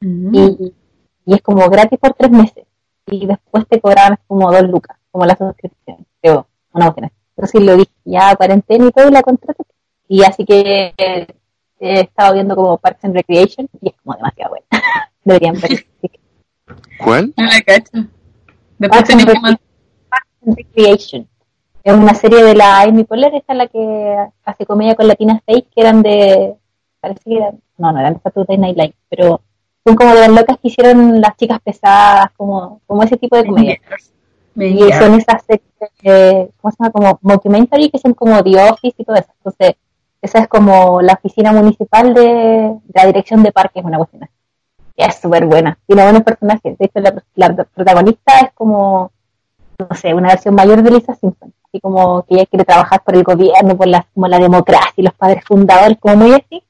y, 0.00 0.72
y 1.26 1.34
es 1.34 1.42
como 1.42 1.68
gratis 1.68 1.98
por 1.98 2.14
tres 2.14 2.30
meses 2.30 2.64
y 3.06 3.26
después 3.26 3.66
te 3.68 3.80
cobraban 3.80 4.18
como 4.26 4.50
dos 4.52 4.62
lucas 4.68 4.96
como 5.10 5.24
la 5.26 5.36
suscripción 5.36 6.06
creo 6.20 6.46
una 6.72 6.88
así. 6.88 7.12
entonces 7.36 7.62
lo 7.62 7.76
dije 7.76 7.92
ya 8.04 8.34
cuarentena 8.36 8.86
y 8.86 8.90
todo 8.92 9.08
y 9.08 9.12
la 9.12 9.22
contraté 9.22 9.62
y 10.08 10.22
así 10.22 10.44
que 10.44 10.92
eh, 10.96 11.26
he 11.80 12.00
estado 12.00 12.34
viendo 12.34 12.54
como 12.56 12.78
Parks 12.78 13.04
and 13.04 13.14
Recreation 13.14 13.68
y 13.80 13.88
es 13.88 13.94
como 14.02 14.16
demasiado 14.16 14.50
buena 14.50 14.66
deberían 15.24 15.54
ver 15.60 15.86
¿Cuál? 17.02 17.32
No 17.36 17.44
la 17.44 17.60
cacho. 17.62 17.90
Después 18.78 19.02
Parks 19.02 19.10
and 19.10 19.20
tenés 19.20 19.24
que 19.24 19.32
Rec- 19.32 19.40
mandar. 19.42 19.60
Parks 20.10 20.28
and 20.46 20.56
Recreation 20.56 21.28
es 21.90 21.96
una 21.96 22.14
serie 22.14 22.42
de 22.42 22.54
la 22.54 22.80
Amy 22.82 23.04
Poehler 23.04 23.34
esta 23.34 23.52
es 23.52 23.58
la 23.58 23.66
que 23.66 24.16
hace 24.44 24.66
comedia 24.66 24.94
con 24.94 25.08
Latina 25.08 25.40
Face 25.46 25.66
que 25.74 25.80
eran 25.80 26.02
de 26.02 26.54
parece 27.00 27.20
que 27.24 27.36
eran, 27.36 27.60
no 27.76 27.92
no 27.92 28.00
eran 28.00 28.14
de 28.14 28.20
Saturday 28.20 28.58
Night 28.58 28.76
Live 28.76 28.94
pero 29.08 29.40
son 29.84 29.96
como 29.96 30.14
de 30.14 30.20
las 30.20 30.30
locas 30.30 30.58
que 30.58 30.68
hicieron 30.68 31.20
las 31.20 31.36
chicas 31.36 31.60
pesadas 31.60 32.30
como 32.36 32.80
como 32.86 33.02
ese 33.02 33.16
tipo 33.16 33.36
de 33.36 33.46
comedia 33.46 33.80
y 34.56 34.92
son 34.92 35.14
esas 35.14 35.42
eh, 36.02 36.50
¿cómo 36.60 36.72
se 36.72 36.76
llama? 36.78 36.92
Como 36.92 37.18
documentary 37.22 37.90
que 37.90 37.98
son 37.98 38.14
como 38.14 38.42
The 38.42 38.70
Office 38.70 38.96
y 38.98 39.04
todo 39.04 39.16
eso. 39.16 39.30
Entonces, 39.38 39.76
esa 40.20 40.38
es 40.40 40.48
como 40.48 41.00
la 41.00 41.14
oficina 41.14 41.52
municipal 41.52 42.14
de, 42.14 42.22
de 42.22 42.92
la 42.94 43.06
dirección 43.06 43.42
de 43.42 43.52
parques, 43.52 43.84
una 43.84 43.98
cuestión 43.98 44.24
así. 44.24 44.32
Es 44.96 45.16
súper 45.16 45.46
buena. 45.46 45.78
Tiene 45.86 46.02
buenos 46.02 46.22
personajes. 46.22 46.76
De 46.76 46.86
hecho, 46.86 46.98
la, 47.00 47.22
la 47.36 47.54
protagonista 47.64 48.40
es 48.40 48.52
como, 48.52 49.12
no 49.78 49.96
sé, 49.96 50.12
una 50.12 50.28
versión 50.28 50.56
mayor 50.56 50.82
de 50.82 50.90
Lisa 50.90 51.14
Simpson. 51.14 51.52
Así 51.68 51.80
como 51.80 52.22
que 52.22 52.34
ella 52.34 52.46
quiere 52.46 52.64
trabajar 52.64 53.02
por 53.04 53.14
el 53.14 53.24
gobierno, 53.24 53.76
por 53.76 53.86
la, 53.86 54.06
como 54.14 54.26
la 54.26 54.38
democracia 54.38 54.94
y 54.96 55.02
los 55.02 55.14
padres 55.14 55.44
fundadores, 55.44 55.98
como 56.00 56.16
muy 56.16 56.32
así. 56.32 56.62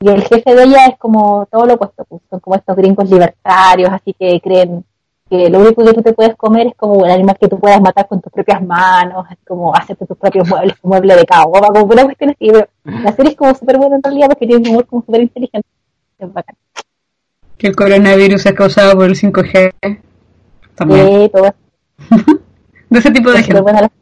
Y 0.00 0.08
el 0.08 0.22
jefe 0.24 0.54
de 0.54 0.64
ella 0.64 0.86
es 0.86 0.98
como 0.98 1.46
todo 1.50 1.66
lo 1.66 1.74
opuesto, 1.74 2.04
pues, 2.04 2.20
son 2.28 2.40
como 2.40 2.56
estos 2.56 2.76
gringos 2.76 3.08
libertarios, 3.08 3.90
así 3.92 4.12
que 4.12 4.40
creen 4.40 4.84
que 5.30 5.48
lo 5.48 5.60
único 5.60 5.84
que 5.84 5.94
tú 5.94 6.02
te 6.02 6.12
puedes 6.12 6.36
comer 6.36 6.66
es 6.66 6.74
como 6.74 7.04
el 7.04 7.12
animal 7.12 7.38
que 7.40 7.48
tú 7.48 7.58
puedas 7.58 7.80
matar 7.80 8.06
con 8.08 8.20
tus 8.20 8.32
propias 8.32 8.62
manos, 8.62 9.24
así 9.28 9.40
como 9.46 9.74
hacerte 9.74 10.04
tus 10.04 10.18
propios 10.18 10.48
muebles, 10.48 10.76
como 10.80 10.94
mueble 10.94 11.14
de 11.14 11.24
caoba, 11.24 11.68
como 11.68 11.84
una 11.84 12.04
cuestión 12.04 12.30
así. 12.30 12.50
Pero 12.50 12.68
la 12.84 13.12
serie 13.12 13.30
es 13.30 13.36
como 13.36 13.54
súper 13.54 13.78
buena 13.78 13.96
en 13.96 14.02
realidad 14.02 14.28
porque 14.28 14.46
tiene 14.46 14.62
un 14.62 14.68
humor 14.68 14.86
como 14.86 15.02
súper 15.02 15.22
inteligente. 15.22 15.68
Es 16.18 16.32
bacán. 16.32 16.56
Que 17.56 17.68
el 17.68 17.76
coronavirus 17.76 18.46
es 18.46 18.52
causado 18.52 18.94
por 18.94 19.06
el 19.06 19.14
5G. 19.14 19.72
También. 20.74 21.06
Sí, 21.06 21.30
todo 21.30 21.54
De 22.94 23.00
ese 23.00 23.10
tipo 23.10 23.32
de 23.32 23.42
gente. 23.42 23.60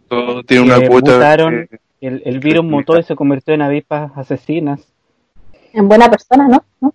Todo 0.08 0.42
tiene 0.44 0.64
una 0.64 0.78
Que 0.80 0.86
cuota. 0.88 1.12
mutaron, 1.14 1.54
eh, 1.70 1.78
el, 2.02 2.22
el 2.26 2.38
virus 2.40 2.62
mutó 2.64 2.98
y 2.98 3.02
se 3.02 3.16
convirtió 3.16 3.54
en 3.54 3.62
avispas 3.62 4.12
asesinas. 4.16 4.80
en 5.72 5.88
buena 5.88 6.10
persona, 6.10 6.46
¿no? 6.46 6.62
¿No? 6.80 6.94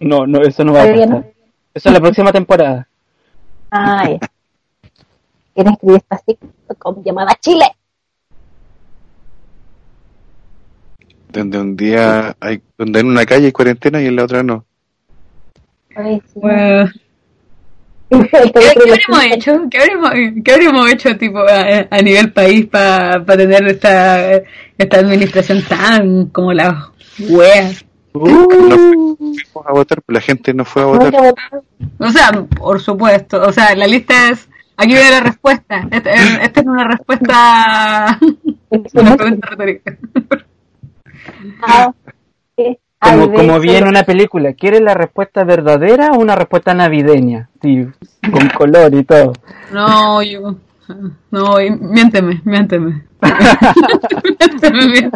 No, 0.00 0.26
no, 0.26 0.40
eso 0.42 0.64
no 0.64 0.72
va 0.72 0.82
a 0.84 0.86
pasar. 0.86 1.08
no. 1.08 1.24
Eso 1.74 1.88
es 1.88 1.92
la 1.92 2.00
próxima 2.00 2.32
temporada. 2.32 2.88
Ah, 3.70 4.08
ya. 4.08 4.18
¿Quién 5.54 5.68
escribió 5.68 5.96
esta 5.96 6.18
sitcom 6.18 7.02
llamada 7.04 7.34
Chile? 7.40 7.66
Donde 11.28 11.58
un 11.58 11.76
día 11.76 12.36
hay, 12.40 12.62
donde 12.78 13.00
en 13.00 13.06
una 13.08 13.26
calle 13.26 13.46
hay 13.46 13.52
cuarentena 13.52 14.00
y 14.00 14.06
en 14.06 14.16
la 14.16 14.24
otra 14.24 14.42
no. 14.42 14.64
Ay, 15.96 16.22
sí. 16.32 16.40
Bueno, 16.40 16.90
¿Qué, 18.10 18.52
qué 18.52 18.82
habremos 18.92 19.24
hecho? 19.32 19.62
¿Qué 19.70 19.78
habremos, 19.78 20.10
qué 20.44 20.52
habremos 20.52 20.92
hecho 20.92 21.16
tipo 21.16 21.38
a, 21.40 21.86
a 21.90 22.02
nivel 22.02 22.32
país 22.32 22.66
para 22.66 23.24
tener 23.24 23.66
esta, 23.66 24.36
esta 24.78 24.98
administración 24.98 25.62
tan 25.68 26.26
como 26.26 26.52
la 26.52 26.90
wea? 27.30 27.72
No 28.14 28.20
fuimos 28.26 29.66
a 29.66 29.72
votar, 29.72 30.00
pues 30.02 30.14
la 30.14 30.20
gente 30.20 30.54
no 30.54 30.64
fue 30.64 30.82
a 30.82 30.84
votar. 30.84 31.34
O 31.98 32.10
sea, 32.10 32.30
por 32.32 32.80
supuesto. 32.80 33.42
O 33.42 33.52
sea, 33.52 33.74
la 33.74 33.86
lista 33.88 34.30
es. 34.30 34.48
Aquí 34.76 34.92
viene 34.94 35.10
la 35.10 35.20
respuesta. 35.20 35.88
Esta, 35.90 36.10
es- 36.12 36.38
esta 36.42 36.60
es 36.60 36.66
una 36.66 36.84
respuesta. 36.88 38.18
Una 38.94 39.16
pregunta 39.16 39.48
retórica. 39.50 39.96
Ah, 41.62 41.92
sí. 42.56 42.78
Ay, 43.04 43.20
Como, 43.20 43.26
de 43.26 43.36
como 43.36 43.60
vi 43.60 43.76
en 43.76 43.86
una 43.86 44.04
película, 44.04 44.54
¿quieres 44.54 44.80
la 44.80 44.94
respuesta 44.94 45.44
verdadera 45.44 46.12
o 46.12 46.18
una 46.20 46.34
respuesta 46.34 46.72
navideña? 46.72 47.50
Sí, 47.60 47.86
con 48.32 48.48
color 48.48 48.94
y 48.94 49.04
todo. 49.04 49.34
No, 49.72 50.22
yo. 50.22 50.56
No, 51.30 51.56
miénteme, 51.80 52.40
miénteme. 52.44 53.04
miénteme, 53.20 54.86
miénteme. 54.88 55.10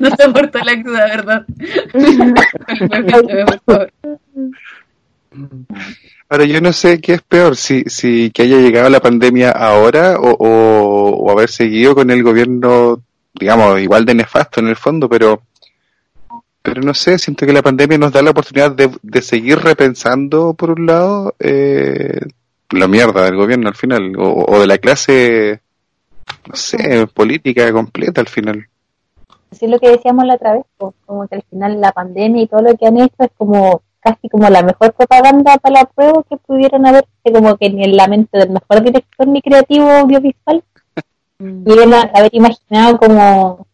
No 0.00 0.10
soporto 0.10 0.58
la 0.58 0.74
la 0.74 1.06
verdad. 1.06 1.46
Miénteme, 1.94 3.44
por 3.46 3.60
favor. 3.64 3.92
Ahora 6.28 6.44
yo 6.44 6.60
no 6.60 6.74
sé 6.74 7.00
qué 7.00 7.14
es 7.14 7.22
peor, 7.22 7.56
si, 7.56 7.84
si 7.86 8.30
que 8.32 8.42
haya 8.42 8.58
llegado 8.58 8.90
la 8.90 9.00
pandemia 9.00 9.50
ahora 9.50 10.18
o, 10.18 10.30
o, 10.30 11.24
o 11.24 11.30
haber 11.30 11.48
seguido 11.48 11.94
con 11.94 12.10
el 12.10 12.22
gobierno, 12.22 13.02
digamos, 13.32 13.80
igual 13.80 14.04
de 14.04 14.14
nefasto 14.14 14.60
en 14.60 14.68
el 14.68 14.76
fondo, 14.76 15.08
pero 15.08 15.42
pero 16.62 16.80
no 16.80 16.94
sé, 16.94 17.18
siento 17.18 17.44
que 17.44 17.52
la 17.52 17.62
pandemia 17.62 17.98
nos 17.98 18.12
da 18.12 18.22
la 18.22 18.30
oportunidad 18.30 18.70
de, 18.70 18.90
de 19.02 19.22
seguir 19.22 19.58
repensando, 19.58 20.54
por 20.54 20.70
un 20.70 20.86
lado, 20.86 21.34
eh, 21.38 22.20
la 22.70 22.88
mierda 22.88 23.24
del 23.24 23.36
gobierno 23.36 23.68
al 23.68 23.74
final, 23.74 24.14
o, 24.16 24.44
o 24.48 24.60
de 24.60 24.66
la 24.66 24.78
clase, 24.78 25.60
no 26.48 26.54
sé, 26.54 27.06
política 27.08 27.72
completa 27.72 28.20
al 28.20 28.28
final. 28.28 28.66
Así 29.50 29.66
es 29.66 29.70
lo 29.70 29.78
que 29.78 29.90
decíamos 29.90 30.24
la 30.24 30.34
otra 30.34 30.54
vez, 30.54 30.64
pues, 30.78 30.94
como 31.04 31.26
que 31.28 31.34
al 31.34 31.42
final 31.42 31.80
la 31.80 31.92
pandemia 31.92 32.42
y 32.42 32.46
todo 32.46 32.62
lo 32.62 32.76
que 32.76 32.86
han 32.86 32.96
hecho 32.98 33.16
es 33.18 33.30
como 33.36 33.82
casi 34.00 34.28
como 34.28 34.48
la 34.48 34.62
mejor 34.62 34.92
propaganda 34.94 35.58
para 35.58 35.80
la 35.80 35.84
prueba 35.84 36.24
que 36.28 36.36
pudieron 36.36 36.86
haber, 36.86 37.06
como 37.22 37.56
que 37.56 37.70
ni 37.70 37.84
en 37.84 37.96
la 37.96 38.08
mente 38.08 38.38
del 38.38 38.50
mejor 38.50 38.82
director 38.82 39.28
ni 39.28 39.40
creativo 39.40 39.88
audiovisual 39.90 40.64
pudieron 41.38 41.92
haber 41.94 42.34
imaginado 42.34 42.98
como, 42.98 43.66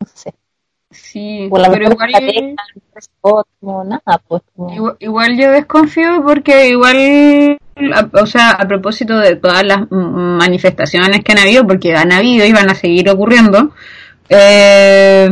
no 0.00 0.06
sé, 0.14 0.32
Sí, 0.94 1.48
la 1.50 1.70
pero 1.70 1.90
igual. 1.92 2.56
nada, 3.86 4.22
pues. 4.28 4.42
Igual, 4.74 4.96
igual 5.00 5.36
yo 5.36 5.50
desconfío 5.50 6.22
porque 6.24 6.68
igual, 6.68 7.58
a- 7.94 8.20
o 8.22 8.26
sea, 8.26 8.50
a 8.50 8.66
propósito 8.68 9.18
de 9.18 9.36
todas 9.36 9.64
las 9.64 9.90
manifestaciones 9.90 11.20
que 11.24 11.32
han 11.32 11.38
habido, 11.38 11.66
porque 11.66 11.94
han 11.94 12.12
habido 12.12 12.46
y 12.46 12.52
van 12.52 12.70
a 12.70 12.74
seguir 12.74 13.08
ocurriendo, 13.10 13.72
eh, 14.28 15.28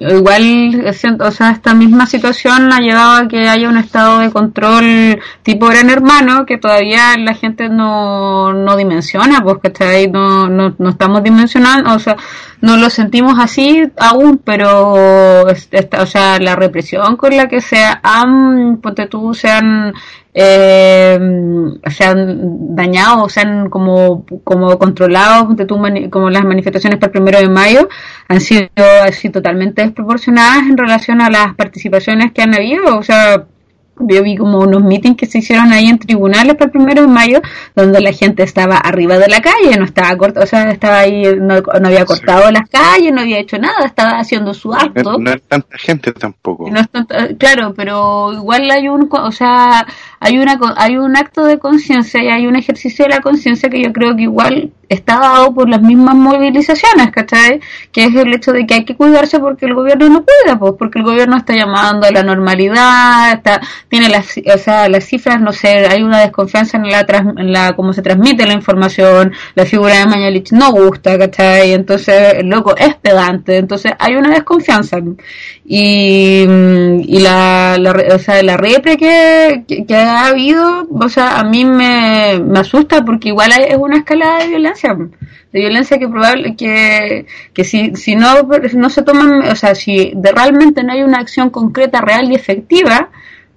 igual, 0.00 0.84
o 1.20 1.30
sea, 1.30 1.50
esta 1.52 1.72
misma 1.72 2.06
situación 2.06 2.72
ha 2.72 2.80
llevado 2.80 3.24
a 3.24 3.28
que 3.28 3.48
haya 3.48 3.68
un 3.68 3.76
estado 3.76 4.18
de 4.18 4.30
control 4.32 5.20
tipo 5.44 5.66
gran 5.66 5.88
hermano 5.88 6.44
que 6.44 6.58
todavía 6.58 7.16
la 7.16 7.34
gente 7.34 7.68
no, 7.68 8.52
no 8.52 8.76
dimensiona, 8.76 9.40
pues, 9.40 9.58
¿cachai? 9.62 10.08
No, 10.08 10.48
no, 10.48 10.74
no 10.78 10.90
estamos 10.90 11.22
dimensionando, 11.22 11.94
o 11.94 11.98
sea, 12.00 12.16
no 12.60 12.76
lo 12.76 12.90
sentimos 12.90 13.38
así 13.38 13.84
aún, 13.98 14.38
pero 14.44 15.44
o 15.44 16.06
sea, 16.06 16.38
la 16.40 16.56
represión 16.56 17.16
con 17.16 17.36
la 17.36 17.46
que 17.46 17.60
se 17.60 17.84
han, 18.02 18.78
ponte 18.78 19.06
tú, 19.06 19.32
se 19.32 19.50
han, 19.50 19.94
eh, 20.34 21.18
se 21.88 22.04
han 22.04 22.74
dañado, 22.74 23.28
se 23.28 23.40
han 23.40 23.70
como, 23.70 24.26
como 24.42 24.76
controlado, 24.78 25.54
tú, 25.66 25.76
mani- 25.78 26.10
como 26.10 26.28
las 26.30 26.44
manifestaciones 26.44 26.98
para 26.98 27.08
el 27.08 27.12
primero 27.12 27.38
de 27.38 27.48
mayo, 27.48 27.88
han 28.28 28.40
sido 28.40 28.68
así 29.04 29.30
totalmente 29.30 29.82
desproporcionadas 29.82 30.64
en 30.68 30.76
relación 30.76 31.20
a 31.20 31.30
las 31.30 31.54
participaciones 31.54 32.32
que 32.32 32.42
han 32.42 32.54
habido, 32.54 32.98
o 32.98 33.02
sea, 33.02 33.44
yo 33.98 34.22
vi 34.22 34.36
como 34.36 34.58
unos 34.58 34.82
meetings 34.82 35.16
que 35.16 35.26
se 35.26 35.38
hicieron 35.38 35.72
ahí 35.72 35.86
en 35.86 35.98
tribunales 35.98 36.54
para 36.54 36.66
el 36.66 36.70
primero 36.72 37.02
de 37.02 37.08
mayo, 37.08 37.40
donde 37.74 38.00
la 38.00 38.12
gente 38.12 38.42
estaba 38.42 38.76
arriba 38.76 39.18
de 39.18 39.28
la 39.28 39.40
calle, 39.40 39.76
no 39.78 39.84
estaba 39.84 40.16
corta, 40.16 40.40
o 40.40 40.46
sea, 40.46 40.70
estaba 40.70 41.00
ahí, 41.00 41.22
no, 41.40 41.60
no 41.60 41.88
había 41.88 42.04
cortado 42.04 42.50
las 42.50 42.68
calles, 42.68 43.12
no 43.12 43.20
había 43.20 43.38
hecho 43.38 43.58
nada, 43.58 43.84
estaba 43.86 44.18
haciendo 44.18 44.52
su 44.54 44.72
acto. 44.74 45.12
No, 45.12 45.18
no 45.18 45.30
es 45.32 45.42
tanta 45.42 45.78
gente 45.78 46.12
tampoco. 46.12 46.68
No 46.70 46.80
es 46.80 46.90
tanto- 46.90 47.14
claro, 47.38 47.74
pero 47.74 48.32
igual 48.32 48.70
hay 48.70 48.88
un, 48.88 49.08
o 49.10 49.32
sea, 49.32 49.86
hay 50.20 50.38
una, 50.38 50.58
hay 50.76 50.96
un 50.96 51.16
acto 51.16 51.44
de 51.44 51.58
conciencia 51.58 52.22
y 52.22 52.28
hay 52.28 52.46
un 52.46 52.56
ejercicio 52.56 53.04
de 53.04 53.10
la 53.10 53.20
conciencia 53.20 53.68
que 53.70 53.82
yo 53.82 53.92
creo 53.92 54.16
que 54.16 54.22
igual 54.22 54.72
está 54.88 55.18
dado 55.18 55.54
por 55.54 55.68
las 55.68 55.80
mismas 55.80 56.14
movilizaciones, 56.14 57.10
¿cachai? 57.10 57.60
Que 57.90 58.04
es 58.04 58.14
el 58.14 58.32
hecho 58.34 58.52
de 58.52 58.66
que 58.66 58.74
hay 58.74 58.84
que 58.84 58.96
cuidarse 58.96 59.40
porque 59.40 59.66
el 59.66 59.74
gobierno 59.74 60.08
no 60.08 60.24
cuida, 60.24 60.58
pues, 60.58 60.74
porque 60.78 60.98
el 60.98 61.04
gobierno 61.04 61.36
está 61.36 61.54
llamando 61.54 62.06
a 62.06 62.10
la 62.10 62.22
normalidad, 62.22 63.32
está, 63.32 63.60
tiene 63.94 64.08
las, 64.08 64.36
o 64.52 64.58
sea, 64.58 64.88
las 64.88 65.04
cifras, 65.04 65.40
no 65.40 65.52
sé, 65.52 65.68
hay 65.86 66.02
una 66.02 66.18
desconfianza 66.18 66.78
en 66.78 66.90
la, 66.90 67.06
en 67.38 67.52
la, 67.52 67.76
cómo 67.76 67.92
se 67.92 68.02
transmite 68.02 68.44
la 68.44 68.54
información, 68.54 69.32
la 69.54 69.64
figura 69.66 70.00
de 70.00 70.06
Mañalich 70.06 70.50
no 70.50 70.72
gusta, 70.72 71.16
¿cachai? 71.16 71.72
Entonces, 71.72 72.34
el 72.38 72.48
loco 72.48 72.74
es 72.76 72.96
pedante, 72.96 73.56
entonces 73.56 73.92
hay 74.00 74.16
una 74.16 74.30
desconfianza. 74.30 74.98
Y, 75.64 76.42
y 76.42 77.20
la, 77.20 77.76
la, 77.78 77.92
o 78.16 78.18
sea, 78.18 78.42
la 78.42 78.56
repre 78.56 78.96
que, 78.96 79.94
ha 79.94 80.26
habido, 80.26 80.88
o 80.90 81.08
sea, 81.08 81.38
a 81.38 81.44
mí 81.44 81.64
me, 81.64 82.40
me 82.44 82.58
asusta 82.58 83.04
porque 83.04 83.28
igual 83.28 83.52
es 83.52 83.76
una 83.76 83.98
escalada 83.98 84.40
de 84.40 84.48
violencia, 84.48 84.92
de 85.52 85.60
violencia 85.60 85.98
que 85.98 86.08
probable 86.08 86.56
que, 86.56 87.26
que 87.52 87.62
si, 87.62 87.94
si 87.94 88.16
no, 88.16 88.48
no 88.74 88.90
se 88.90 89.02
toman, 89.02 89.42
o 89.48 89.54
sea, 89.54 89.76
si 89.76 90.14
de 90.16 90.32
realmente 90.32 90.82
no 90.82 90.92
hay 90.92 91.04
una 91.04 91.18
acción 91.18 91.50
concreta, 91.50 92.00
real 92.00 92.28
y 92.32 92.34
efectiva, 92.34 93.10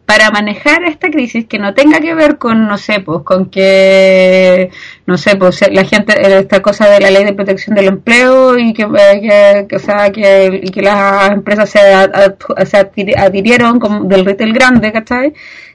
para 0.08 0.32
manejar 0.32 0.86
esta 0.86 1.10
crisis 1.10 1.48
que 1.48 1.60
no 1.60 1.74
tenga 1.74 2.00
que 2.00 2.16
ver 2.16 2.38
con, 2.38 2.66
no 2.66 2.78
sé, 2.78 3.02
pues 3.02 3.24
con 3.24 3.50
que, 3.50 4.72
no 5.06 5.18
sé, 5.18 5.36
pues 5.36 5.60
la 5.70 5.84
gente, 5.84 6.14
eh, 6.14 6.40
esta 6.40 6.62
cosa 6.62 6.90
de 6.90 7.02
la 7.02 7.12
ley 7.12 7.26
de 7.26 7.34
protección 7.34 7.76
del 7.76 7.88
empleo 7.88 8.58
y 8.58 8.72
que, 8.74 8.84
eh, 8.84 9.68
o 9.70 9.80
sea, 9.80 10.10
que, 10.10 10.62
las 10.76 11.32
empresas 11.32 11.70
se, 11.70 13.18
adhirieron 13.18 13.82
como 13.82 14.06
del 14.06 14.24
retail 14.24 14.54
grande, 14.54 14.94
¿cachai? 14.94 15.34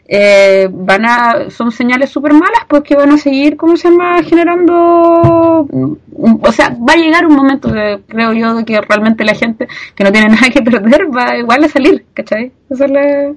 Eh, 0.09 0.67
van 0.71 1.05
a, 1.05 1.51
son 1.51 1.71
señales 1.71 2.09
súper 2.09 2.33
malas 2.33 2.65
pues 2.69 2.83
que 2.85 2.97
van 2.97 3.13
a 3.13 3.19
seguir, 3.19 3.59
¿cómo 3.59 3.77
se 3.77 3.91
llama? 3.91 4.23
Generando, 4.23 5.69
o 5.69 6.53
sea, 6.53 6.71
va 6.71 6.95
a 6.95 6.97
llegar 6.97 7.27
un 7.27 7.37
momento, 7.37 7.69
de, 7.69 8.01
creo 8.09 8.33
yo, 8.33 8.55
de 8.55 8.65
que 8.65 8.81
realmente 8.81 9.25
la 9.25 9.35
gente 9.35 9.69
que 9.95 10.05
no 10.05 10.11
tiene 10.11 10.29
nada 10.35 10.49
que 10.49 10.63
perder 10.63 11.15
va 11.15 11.37
igual 11.37 11.65
a 11.65 11.69
salir, 11.69 12.07
¿cachai? 12.15 12.51
Esa 12.71 12.87
es 12.87 12.91
la... 12.91 13.35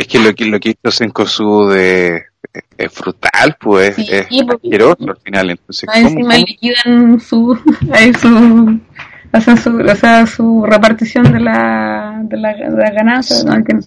Es 0.00 0.06
que 0.06 0.18
lo 0.18 0.34
que, 0.34 0.44
lo 0.46 0.58
que 0.60 0.70
hizo 0.70 0.90
Sencosud 0.90 1.74
de, 1.74 2.22
es 2.76 2.94
brutal, 2.94 3.56
pues, 3.60 3.96
Sí, 3.96 4.06
es 4.10 4.26
asqueroso 4.54 4.96
al 5.08 5.16
final. 5.24 5.50
Entonces, 5.50 5.88
¿cómo- 5.92 6.08
encima 6.08 6.34
cómo- 6.34 6.46
liquidan 6.46 7.20
su, 7.20 7.58
su, 8.20 8.80
hacen 9.32 9.56
su, 9.58 9.76
o 9.78 9.94
sea, 9.94 10.26
su 10.26 10.64
repartición 10.66 11.32
de 11.32 11.40
la, 11.40 12.20
de 12.22 12.36
la, 12.36 12.54
de 12.54 12.70
la 12.76 12.90
ganancia, 12.90 13.36
no, 13.44 13.62
que- 13.64 13.78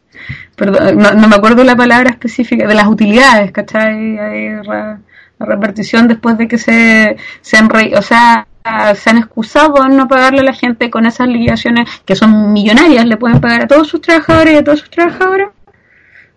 perdón, 0.55 0.97
no, 0.97 1.11
no 1.13 1.27
me 1.27 1.35
acuerdo 1.35 1.63
la 1.63 1.75
palabra 1.75 2.09
específica, 2.11 2.67
de 2.67 2.75
las 2.75 2.87
utilidades, 2.87 3.51
¿cachai? 3.51 4.17
Ra- 4.63 4.99
la 5.39 5.45
repartición 5.47 6.07
después 6.07 6.37
de 6.37 6.47
que 6.47 6.59
se, 6.59 7.17
se 7.41 7.57
han 7.57 7.67
re- 7.69 7.93
o 7.97 8.01
sea, 8.03 8.45
se 8.93 9.09
han 9.09 9.17
excusado 9.17 9.83
en 9.83 9.97
no 9.97 10.07
pagarle 10.07 10.41
a 10.41 10.43
la 10.43 10.53
gente 10.53 10.91
con 10.91 11.07
esas 11.07 11.27
liquidaciones 11.27 11.89
que 12.05 12.15
son 12.15 12.53
millonarias, 12.53 13.05
le 13.07 13.17
pueden 13.17 13.41
pagar 13.41 13.63
a 13.63 13.67
todos 13.67 13.87
sus 13.87 14.01
trabajadores 14.01 14.53
y 14.53 14.57
a 14.57 14.63
todas 14.63 14.81
sus 14.81 14.91
trabajadoras. 14.91 15.49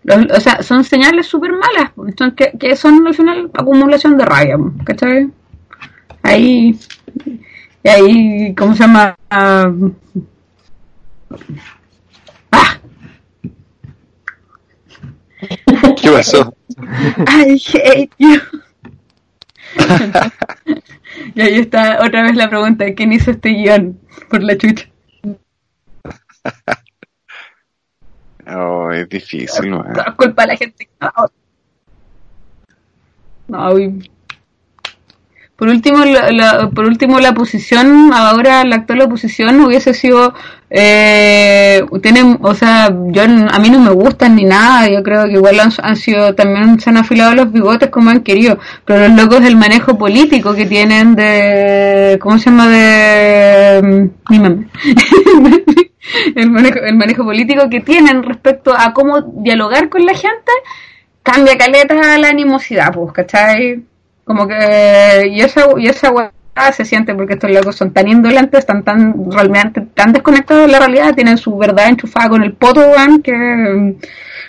O 0.07 0.39
sea, 0.39 0.61
son 0.61 0.83
señales 0.83 1.25
súper 1.25 1.51
malas, 1.51 1.91
son 2.17 2.31
que, 2.35 2.51
que 2.59 2.75
son 2.75 3.07
al 3.07 3.15
final 3.15 3.49
acumulación 3.53 4.17
de 4.17 4.25
rabia, 4.25 4.55
¿cachai? 4.83 5.31
Ahí, 6.21 6.77
y 7.83 7.89
ahí, 7.89 8.55
¿cómo 8.55 8.75
se 8.75 8.83
llama? 8.83 9.17
¡Ah! 9.29 9.71
¿Qué 16.01 16.11
pasó? 16.11 16.55
I 17.27 17.59
hate 17.73 18.11
you. 18.19 18.39
y 21.35 21.41
ahí 21.41 21.55
está 21.59 21.99
otra 22.05 22.23
vez 22.23 22.35
la 22.35 22.49
pregunta, 22.49 22.85
¿quién 22.95 23.11
hizo 23.13 23.31
este 23.31 23.49
guion? 23.49 23.99
Por 24.29 24.43
la 24.43 24.57
chucha. 24.57 24.87
Oh, 28.47 28.91
es 28.91 29.09
difícil. 29.09 29.71
Todo 29.71 30.05
es 30.07 30.13
culpa 30.15 30.43
de 30.43 30.47
la 30.49 30.57
gente. 30.57 30.89
No, 30.99 31.11
no. 33.47 33.99
Por 35.55 35.69
último, 35.69 36.03
la, 36.03 36.31
la- 36.31 36.69
por 36.69 36.83
último, 36.85 37.17
la 37.21 37.33
posición, 37.33 38.11
ahora 38.13 38.65
la 38.65 38.75
actual 38.75 39.03
oposición 39.03 39.61
hubiese 39.61 39.93
sido, 39.93 40.33
eh, 40.69 41.81
tienen, 42.01 42.39
o 42.41 42.53
sea, 42.53 42.89
yo 43.11 43.23
a 43.23 43.59
mí 43.59 43.69
no 43.69 43.79
me 43.79 43.91
gustan 43.91 44.35
ni 44.35 44.43
nada, 44.43 44.89
yo 44.89 45.01
creo 45.01 45.23
que 45.27 45.31
igual 45.31 45.57
han, 45.61 45.71
han 45.81 45.95
sido, 45.95 46.35
también 46.35 46.77
se 46.81 46.89
han 46.89 46.97
afilado 46.97 47.35
los 47.35 47.53
bigotes 47.53 47.89
como 47.89 48.09
han 48.09 48.19
querido, 48.21 48.59
pero 48.83 49.07
los 49.07 49.15
locos 49.17 49.41
del 49.43 49.55
manejo 49.55 49.97
político 49.97 50.53
que 50.53 50.65
tienen 50.65 51.15
de, 51.15 52.17
¿cómo 52.21 52.37
se 52.37 52.49
llama? 52.49 52.67
De, 52.67 53.81
mm, 53.81 54.33
mi 54.33 54.39
mamá. 54.39 54.65
el 56.35 56.49
manejo, 56.49 56.79
el 56.79 56.95
manejo 56.95 57.23
político 57.23 57.69
que 57.69 57.81
tienen 57.81 58.23
respecto 58.23 58.73
a 58.75 58.93
cómo 58.93 59.21
dialogar 59.21 59.89
con 59.89 60.05
la 60.05 60.13
gente, 60.13 60.51
cambia 61.23 61.57
caleta 61.57 62.17
la 62.17 62.29
animosidad, 62.29 62.93
pues, 62.93 63.13
¿cachai? 63.13 63.83
Como 64.23 64.47
que, 64.47 65.29
y 65.31 65.41
esa, 65.41 65.65
y 65.77 65.87
esa 65.87 66.11
weá 66.11 66.31
se 66.71 66.85
siente 66.85 67.13
porque 67.13 67.33
estos 67.33 67.51
locos 67.51 67.75
son 67.75 67.91
tan 67.91 68.07
indolentes, 68.07 68.59
están 68.59 68.83
tan, 68.83 69.31
realmente 69.31 69.81
tan 69.93 70.13
desconectados 70.13 70.65
de 70.65 70.71
la 70.71 70.79
realidad, 70.79 71.13
tienen 71.13 71.37
su 71.37 71.57
verdad 71.57 71.89
enchufada 71.89 72.29
con 72.29 72.43
el 72.43 72.53
poto, 72.53 72.81
que, 73.23 73.31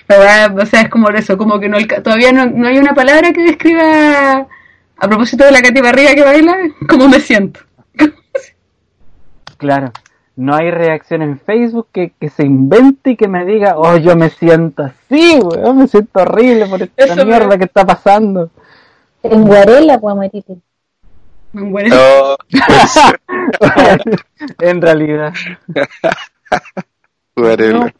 la 0.08 0.18
verdad, 0.18 0.58
o 0.58 0.66
sea, 0.66 0.82
es 0.82 0.88
como 0.88 1.08
eso, 1.10 1.36
como 1.36 1.58
que 1.58 1.68
no, 1.68 1.78
todavía 2.02 2.32
no, 2.32 2.46
no 2.46 2.68
hay 2.68 2.78
una 2.78 2.94
palabra 2.94 3.32
que 3.32 3.42
describa, 3.42 4.46
a 4.98 5.08
propósito 5.08 5.44
de 5.44 5.52
la 5.52 5.62
Katy 5.62 5.80
Barriga 5.80 6.14
que 6.14 6.22
baila, 6.22 6.56
cómo 6.88 7.08
me 7.08 7.20
siento. 7.20 7.60
Claro. 9.58 9.90
No 10.36 10.54
hay 10.54 10.70
reacción 10.70 11.22
en 11.22 11.40
Facebook 11.40 11.88
que, 11.92 12.12
que 12.20 12.28
se 12.28 12.44
invente 12.44 13.10
y 13.12 13.16
que 13.16 13.26
me 13.26 13.44
diga, 13.46 13.78
oh, 13.78 13.96
yo 13.96 14.14
me 14.16 14.28
siento 14.28 14.82
así, 14.82 15.38
weón, 15.42 15.78
me 15.78 15.88
siento 15.88 16.20
horrible 16.20 16.66
por 16.66 16.82
esta 16.82 17.04
Eso 17.04 17.16
me- 17.16 17.24
mierda 17.24 17.56
que 17.56 17.64
está 17.64 17.86
pasando. 17.86 18.50
En 19.22 19.44
Guarela, 19.46 19.98
pues, 19.98 20.14
Matite. 20.14 20.56
Bueno, 21.52 21.96
No, 21.96 22.36
pues, 22.50 24.10
en 24.60 24.82
realidad. 24.82 25.32
Guarela. 27.36 27.92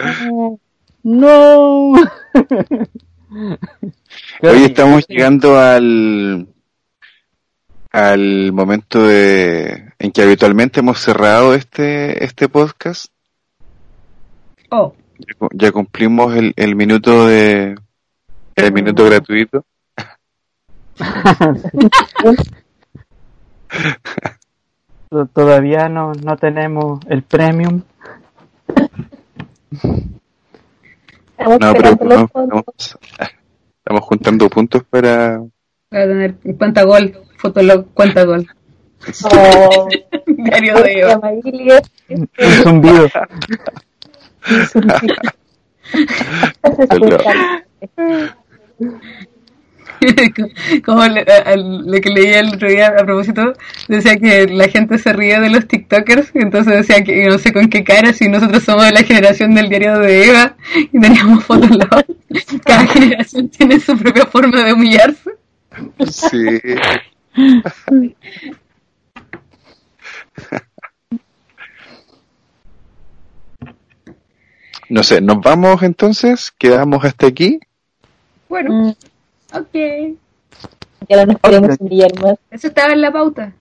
No. 1.03 1.93
Hoy 4.43 4.65
estamos 4.65 5.07
llegando 5.09 5.59
al 5.59 6.47
al 7.97 8.53
momento 8.53 9.07
de 9.07 9.91
en 9.99 10.13
que 10.13 10.21
habitualmente 10.23 10.81
hemos 10.81 10.99
cerrado 10.99 11.55
este 11.55 12.23
este 12.25 12.47
podcast. 12.47 13.07
oh, 14.71 14.93
Ya 15.19 15.35
cu- 15.39 15.49
Ya 15.55 15.73
cumplimos 15.73 16.37
el, 16.37 16.53
el 16.57 16.77
minuto 16.77 17.27
de 17.27 17.75
el 18.55 18.73
minuto 18.73 19.07
gratuito. 19.07 19.65
To- 25.11 25.27
Todavía 25.27 25.89
no, 25.89 26.13
no 26.13 26.37
tenemos 26.37 27.01
el 27.09 27.23
premium. 27.23 27.83
Estamos 31.39 31.61
No, 31.61 31.73
pero 31.73 31.97
no, 32.03 32.65
estamos 33.79 34.03
juntando 34.05 34.49
puntos 34.51 34.83
para 34.85 35.41
voy 35.91 36.01
a 36.01 36.07
tener 36.07 36.35
cuenta 36.59 36.83
gol, 36.83 37.13
fotolog, 37.39 37.87
cuenta 37.95 38.25
gol. 38.25 38.47
Oh, 39.25 39.89
Diario 40.27 40.83
de 40.83 41.01
Eva. 41.01 41.13
Amabilia. 41.15 41.83
Un 42.09 42.29
zumbido. 42.63 43.09
Como 50.85 51.07
le- 51.07 51.23
a- 51.23 51.57
lo 51.57 52.01
que 52.01 52.11
leía 52.11 52.41
el 52.41 52.55
otro 52.55 52.69
día 52.69 52.89
a 52.89 53.05
propósito, 53.05 53.55
decía 53.89 54.17
que 54.17 54.47
la 54.47 54.69
gente 54.69 54.99
se 54.99 55.13
ríe 55.13 55.41
de 55.41 55.49
los 55.51 55.67
TikTokers, 55.67 56.33
y 56.35 56.39
entonces 56.41 56.75
decía 56.87 57.03
que 57.03 57.27
no 57.27 57.39
sé 57.39 57.53
con 57.53 57.69
qué 57.69 57.83
cara, 57.83 58.13
si 58.13 58.29
nosotros 58.29 58.63
somos 58.63 58.85
de 58.85 58.93
la 58.93 59.03
generación 59.05 59.55
del 59.55 59.69
diario 59.69 59.99
de 59.99 60.29
Eva 60.29 60.57
y 60.93 61.01
teníamos 61.01 61.45
fotos. 61.45 61.71
Cada 62.65 62.87
generación 62.89 63.49
tiene 63.49 63.81
su 63.81 63.97
propia 63.97 64.27
forma 64.27 64.65
de 64.65 64.73
humillarse. 64.75 65.31
Sí. 66.11 66.61
No 74.89 75.03
sé, 75.03 75.21
nos 75.21 75.41
vamos 75.41 75.83
entonces, 75.83 76.53
quedamos 76.57 77.05
hasta 77.05 77.27
aquí. 77.27 77.59
Bueno, 78.49 78.73
Mm, 78.73 79.57
ok. 79.57 80.17
Ya 81.09 81.17
no 81.25 81.33
nos 81.33 81.41
queremos 81.41 81.77
humillar 81.81 82.21
más. 82.23 82.37
Eso 82.51 82.69
estaba 82.69 82.93
en 82.93 83.01
la 83.01 83.13
pauta. 83.13 83.53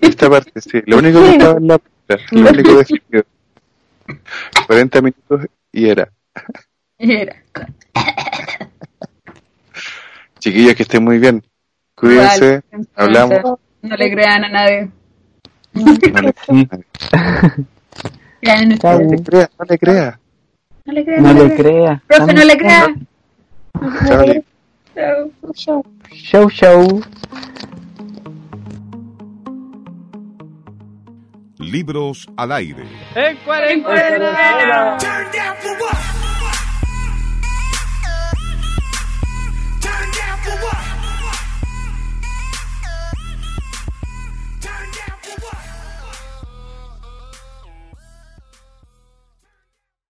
Esta 0.00 0.28
parte, 0.28 0.60
sí. 0.60 0.82
Lo 0.86 0.98
único 0.98 1.22
que 1.22 1.30
estaba 1.30 1.58
en 1.58 1.66
la 1.66 1.78
puta, 1.78 2.16
lo 2.32 2.50
único 2.50 2.76
definido. 2.76 3.24
40 4.66 5.00
minutos 5.02 5.46
y 5.72 5.88
era. 5.88 6.10
Era. 6.98 7.36
Chiquillos, 10.40 10.74
que 10.74 10.82
estén 10.82 11.04
muy 11.04 11.18
bien. 11.18 11.42
Cuídense, 11.94 12.62
hablamos. 12.96 13.38
No 13.82 13.96
le 13.96 14.10
crean 14.10 14.44
a 14.44 14.48
nadie. 14.48 14.90
No 15.74 15.92
le, 15.92 15.98
Crean 18.40 18.68
no 18.82 18.98
le 18.98 19.22
crea, 19.22 19.50
no 19.58 19.64
le 19.68 19.78
crea. 19.78 20.18
No 20.84 20.92
le 20.92 21.04
crean. 21.04 21.22
No 21.22 21.32
le. 21.32 22.00
Profe, 22.06 22.34
no 22.34 22.44
le 22.44 22.58
crea. 22.58 22.94
Chao. 24.94 25.32
Chao. 25.54 25.84
Show, 26.12 26.48
show. 26.50 27.00
Libros 31.58 32.26
al 32.36 32.52
aire. 32.52 32.84
En 33.14 33.36
cuarentena. 33.38 34.96
Turn 34.98 36.29